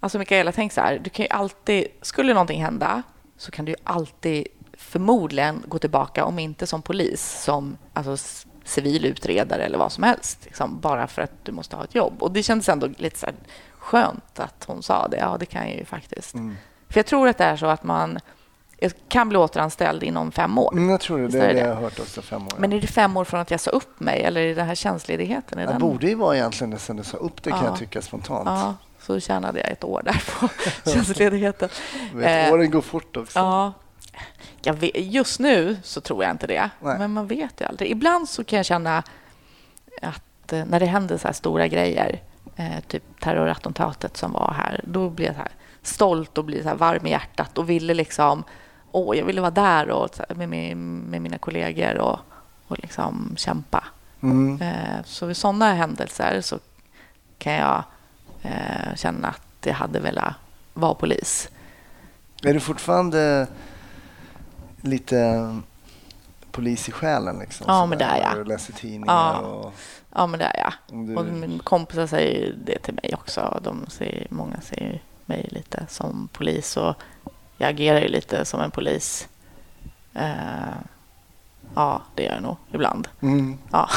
alltså 0.00 0.18
Mikaela, 0.18 0.52
tänk 0.52 0.72
så 0.72 0.80
här, 0.80 0.98
du 0.98 1.10
kan 1.10 1.24
ju 1.24 1.30
alltid, 1.30 1.86
skulle 2.02 2.34
någonting 2.34 2.62
hända 2.62 3.02
så 3.36 3.50
kan 3.50 3.64
du 3.64 3.72
ju 3.72 3.76
alltid 3.84 4.46
förmodligen 4.72 5.62
gå 5.66 5.78
tillbaka, 5.78 6.24
om 6.24 6.38
inte 6.38 6.66
som 6.66 6.82
polis, 6.82 7.42
som 7.42 7.76
alltså, 7.92 8.44
civil 8.64 9.04
utredare 9.04 9.62
eller 9.62 9.78
vad 9.78 9.92
som 9.92 10.04
helst, 10.04 10.44
liksom, 10.44 10.80
bara 10.80 11.06
för 11.06 11.22
att 11.22 11.44
du 11.44 11.52
måste 11.52 11.76
ha 11.76 11.84
ett 11.84 11.94
jobb. 11.94 12.22
Och 12.22 12.32
det 12.32 12.42
kändes 12.42 12.68
ändå 12.68 12.88
lite 12.96 13.18
så 13.18 13.26
skönt 13.78 14.40
att 14.40 14.64
hon 14.66 14.82
sa 14.82 15.08
det. 15.08 15.16
Ja, 15.16 15.36
det 15.40 15.46
kan 15.46 15.68
jag 15.68 15.76
ju 15.78 15.84
faktiskt. 15.84 16.34
Mm. 16.34 16.56
För 16.88 16.98
jag 16.98 17.06
tror 17.06 17.28
att 17.28 17.38
det 17.38 17.44
är 17.44 17.56
så 17.56 17.66
att 17.66 17.84
man 17.84 18.18
kan 19.08 19.28
bli 19.28 19.38
återanställd 19.38 20.02
inom 20.02 20.32
fem 20.32 20.58
år. 20.58 20.80
Jag 20.90 21.00
tror 21.00 21.18
det. 21.18 21.28
Det 21.28 21.38
är 21.46 21.54
det 21.54 21.60
jag 21.60 21.74
har 21.74 21.82
hört 21.82 21.98
också. 22.00 22.22
Fem 22.22 22.42
år. 22.46 22.52
Men 22.58 22.72
är 22.72 22.80
det 22.80 22.86
fem 22.86 23.16
år 23.16 23.24
från 23.24 23.40
att 23.40 23.50
jag 23.50 23.60
sa 23.60 23.70
upp 23.70 24.00
mig 24.00 24.22
eller 24.22 24.40
är 24.40 24.54
det 24.54 24.62
här 24.62 24.74
tjänstledigheten? 24.74 25.58
Är 25.58 25.66
det 25.66 25.72
den... 25.72 25.80
borde 25.80 26.06
ju 26.06 26.14
vara 26.14 26.36
egentligen 26.36 26.70
det 26.70 26.78
sen 26.78 26.96
du 26.96 27.04
sa 27.04 27.16
upp 27.16 27.42
det 27.42 27.50
kan 27.50 27.58
Ja. 27.58 27.66
jag 27.66 27.78
tycka 27.78 28.02
spontant. 28.02 28.46
Ja, 28.48 28.74
så 29.00 29.20
tjänade 29.20 29.58
jag 29.60 29.68
ett 29.70 29.84
år 29.84 30.02
där 30.04 30.22
på 30.40 30.48
tjänstledigheten. 30.90 31.68
Vet, 32.14 32.48
Eh, 32.48 32.54
åren 32.54 32.70
går 32.70 32.80
fort 32.80 33.16
också. 33.16 33.38
Ja, 33.38 33.72
jag 34.62 34.74
vet, 34.74 34.90
just 34.96 35.40
nu 35.40 35.76
så 35.82 36.00
tror 36.00 36.22
jag 36.24 36.30
inte 36.30 36.46
det, 36.46 36.70
Nej. 36.80 36.98
men 36.98 37.12
man 37.12 37.26
vet 37.26 37.60
ju 37.60 37.64
aldrig. 37.64 37.90
Ibland 37.90 38.28
så 38.28 38.44
kan 38.44 38.56
jag 38.56 38.66
känna 38.66 39.02
att 40.02 40.52
eh, 40.52 40.64
när 40.64 40.80
det 40.80 40.86
händer 40.86 41.18
så 41.18 41.28
här 41.28 41.32
stora 41.34 41.68
grejer, 41.68 42.22
eh, 42.56 42.80
typ 42.88 43.20
terrorattentatet 43.20 44.16
som 44.16 44.32
var 44.32 44.54
här, 44.56 44.80
då 44.84 45.10
blir 45.10 45.26
jag 45.26 45.34
så 45.34 45.40
här 45.40 45.50
stolt 45.82 46.38
och 46.38 46.44
blir 46.44 46.62
så 46.62 46.74
varm 46.74 47.06
i 47.06 47.10
hjärtat 47.10 47.58
och 47.58 47.70
ville 47.70 47.94
liksom, 47.94 48.44
åh, 48.92 49.16
jag 49.16 49.24
ville 49.24 49.40
vara 49.40 49.50
där 49.50 49.90
och, 49.90 50.10
med, 50.36 50.48
med, 50.48 50.76
med 50.76 51.22
mina 51.22 51.38
kollegor 51.38 51.98
och, 51.98 52.18
och 52.68 52.78
liksom 52.78 53.34
kämpa. 53.36 53.84
Mm. 54.20 54.62
Eh, 54.62 55.04
så 55.04 55.26
vid 55.26 55.36
sådana 55.36 55.74
händelser 55.74 56.40
så 56.40 56.58
kan 57.38 57.52
jag 57.52 57.82
eh, 58.42 58.94
känna 58.96 59.28
att 59.28 59.66
jag 59.66 59.74
hade 59.74 60.00
velat 60.00 60.34
vara 60.74 60.94
polis. 60.94 61.48
Är 62.42 62.54
du 62.54 62.60
fortfarande 62.60 63.46
lite 64.80 65.56
polis 66.50 66.88
i 66.88 66.92
själen? 66.92 67.38
Liksom, 67.38 67.66
Ja, 67.68 67.86
men 67.86 67.98
det 67.98 68.04
är 68.04 68.20
jag. 68.22 68.36
Du 68.36 68.44
läser 68.44 68.72
tidningar 68.72 69.14
Ja. 69.14 69.38
och... 69.38 69.72
Ja, 70.14 70.26
men 70.26 70.38
det 70.38 70.44
är 70.44 70.58
jag. 70.60 70.72
Du... 71.06 71.16
Och 71.16 71.24
min 71.24 71.58
kompisar 71.58 72.06
säger 72.06 72.54
det 72.64 72.78
till 72.78 72.94
mig 72.94 73.14
också. 73.14 73.60
De 73.64 73.86
ser, 73.88 74.26
många 74.30 74.60
ser 74.60 75.02
mig 75.26 75.48
lite 75.50 75.86
som 75.88 76.28
polis 76.32 76.76
och 76.76 76.94
jag 77.58 77.68
agerar 77.70 78.00
ju 78.00 78.08
lite 78.08 78.44
som 78.44 78.60
en 78.60 78.70
polis. 78.70 79.28
Eh, 80.14 80.32
ja, 81.74 82.02
det 82.14 82.22
gör 82.22 82.32
jag 82.32 82.42
nog 82.42 82.56
ibland. 82.72 83.08
Mm. 83.22 83.58
Ja. 83.72 83.88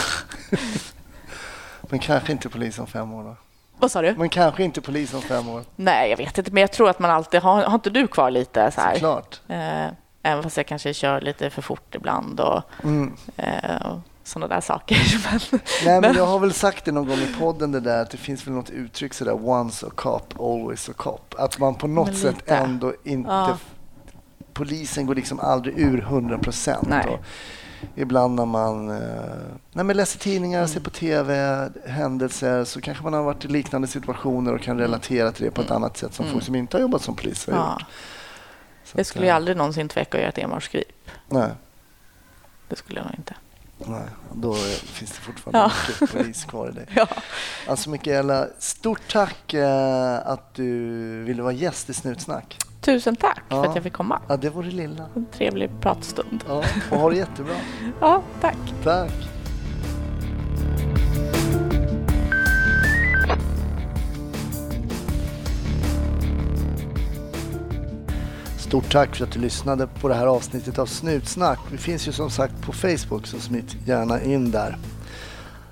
Men 1.82 2.00
kanske 2.00 2.32
inte 2.32 2.50
polis 2.50 2.80
om 2.80 2.88
fem 2.88 3.14
år 3.14 3.24
då? 3.24 3.36
Vad 3.80 3.92
sa 3.92 4.02
du? 4.02 4.16
Men 4.18 4.30
kanske 4.30 4.64
inte 4.64 4.82
polis 4.82 5.14
om 5.14 5.22
fem 5.22 5.50
år. 5.50 5.64
Nej, 5.76 6.10
jag 6.10 6.18
vet 6.18 6.38
inte, 6.38 6.52
men 6.52 6.62
jag 6.62 6.72
tror 6.72 6.90
att 6.90 7.00
man 7.00 7.12
alltid 7.12 7.42
har... 7.42 7.64
Har 7.64 7.74
inte 7.76 7.90
du 7.90 8.08
kvar 8.08 8.32
lite 8.32 8.72
så 8.72 8.82
här? 8.82 8.94
Såklart. 8.94 9.42
Eh, 9.48 9.86
även 10.24 10.44
fast 10.44 10.58
jag 10.58 10.66
kanske 10.68 10.94
kör 10.94 11.22
lite 11.22 11.50
för 11.50 11.62
fort 11.62 11.96
ibland 11.96 12.40
och 12.40 12.64
Mm. 12.84 13.14
eh, 13.38 13.98
sådana 14.24 14.56
där 14.56 14.62
saker. 14.62 14.98
Men, 15.52 15.60
Nej, 15.86 16.02
men 16.02 16.16
jag 16.16 16.26
har 16.28 16.40
väl 16.40 16.54
sagt 16.54 16.86
det 16.86 16.92
någon 16.92 17.08
gång 17.08 17.18
i 17.20 17.36
podden 17.40 17.72
det 17.72 17.80
där 17.80 18.02
att 18.02 18.10
det 18.10 18.18
finns 18.18 18.48
väl 18.48 18.54
något 18.54 18.70
uttryck 18.70 19.14
sådär 19.14 19.50
once 19.50 19.88
a 19.88 19.90
cop, 19.96 20.40
always 20.40 20.90
a 20.90 20.94
cop. 20.98 21.36
Att 21.38 21.60
man 21.60 21.76
på 21.76 21.88
något 21.88 22.16
sätt 22.18 22.36
ändå 22.46 22.94
inte... 23.04 23.30
Ja. 23.30 23.58
Polisen 24.54 25.06
går 25.06 25.16
liksom 25.16 25.40
aldrig 25.40 25.80
ur 25.80 26.00
100 26.00 26.38
procent. 26.38 26.88
Ibland 27.96 28.36
när 28.36 28.46
man 28.46 28.90
eh, 28.90 28.98
nej, 29.74 29.86
men 29.86 29.98
läser 29.98 30.20
tidningar, 30.20 30.68
ser 30.68 30.80
på 30.80 30.90
TV, 30.90 31.70
händelser 31.86 32.64
så 32.64 32.82
kanske 32.82 33.04
man 33.04 33.14
har 33.14 33.24
varit 33.24 33.46
i 33.46 33.48
liknande 33.48 33.88
situationer 33.88 34.54
och 34.56 34.62
kan 34.62 34.78
relatera 34.80 35.32
till 35.32 35.46
det 35.46 35.52
på 35.52 35.62
ett 35.62 35.72
annat 35.72 35.98
sätt 35.98 36.14
som 36.14 36.26
folk 36.26 36.44
som 36.44 36.56
inte 36.56 36.78
har 36.78 36.82
jobbat 36.82 37.02
som 37.02 37.16
polis 37.16 37.48
har 37.48 37.54
Mm. 37.54 37.66
ja. 37.66 37.72
gjort. 37.80 37.88
Så 38.84 38.98
Jag 38.98 39.02
att, 39.02 39.08
skulle 39.08 39.26
ju 39.26 39.30
eh, 39.30 39.36
aldrig 39.36 39.58
någonsin 39.58 39.88
tveka 39.90 40.18
att 40.18 40.22
göra 40.22 40.30
ett 40.30 40.38
enmansgrip. 40.38 41.10
Nej, 41.30 41.50
Det 42.68 42.76
skulle 42.76 43.00
jag 43.00 43.06
nog 43.06 43.16
inte. 43.18 43.34
Nej, 43.88 44.06
då 44.34 44.54
finns 44.54 45.12
det 45.12 45.18
fortfarande 45.18 45.60
Ja. 45.60 45.72
mycket 46.02 46.18
polis 46.18 46.44
kvar 46.46 46.70
i 46.70 46.72
dig. 46.72 46.86
Ja. 46.96 47.08
Alltså 47.68 47.90
Mikaela, 47.90 48.48
stort 48.60 49.12
tack 49.12 49.54
eh, 49.54 50.18
att 50.28 50.54
du 50.54 50.68
ville 51.24 51.42
vara 51.42 51.54
gäst 51.54 51.90
i 51.90 51.94
Snutsnack. 51.94 52.58
Tusen 52.82 53.16
tack 53.16 53.42
för 53.50 53.56
Ja. 53.56 53.70
att 53.70 53.76
jag 53.76 53.84
fick 53.84 53.94
komma. 53.94 54.22
Ja, 54.28 54.38
det 54.38 54.50
var 54.50 54.64
det 54.64 54.72
lilla. 54.72 55.06
En 55.16 55.26
trevlig 55.26 55.70
pratstund. 55.82 56.44
Ja, 56.48 56.64
och 56.92 56.98
ha 56.98 57.10
det 57.10 57.16
jättebra. 57.16 57.56
Ja, 58.02 58.22
tack. 58.42 58.58
Tack. 58.84 59.12
Stort 68.72 68.92
tack 68.92 69.16
för 69.16 69.24
att 69.24 69.32
du 69.32 69.40
lyssnade 69.40 69.88
på 69.88 70.08
det 70.08 70.14
här 70.14 70.28
avsnittet 70.28 70.80
av 70.80 70.86
Snutsnack. 70.86 71.60
Vi 71.72 71.78
finns 71.78 72.08
ju 72.08 72.12
som 72.12 72.30
sagt 72.30 72.62
på 72.62 72.74
Facebook 72.74 73.28
så 73.28 73.40
smit 73.40 73.76
gärna 73.86 74.22
in 74.22 74.52
där. 74.52 74.78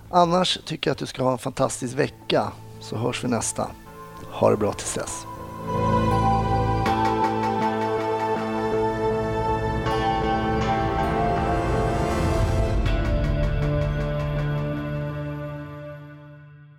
Annars 0.10 0.60
tycker 0.66 0.90
jag 0.90 0.94
att 0.94 1.00
du 1.00 1.06
ska 1.06 1.24
ha 1.24 1.32
en 1.32 1.38
fantastisk 1.38 1.96
vecka 1.98 2.52
så 2.80 2.98
hörs 2.98 3.24
vi 3.24 3.28
nästa. 3.28 3.68
Ha 4.32 4.50
det 4.50 4.58
bra 4.58 4.74
tills 4.74 4.94
dess. 4.94 5.26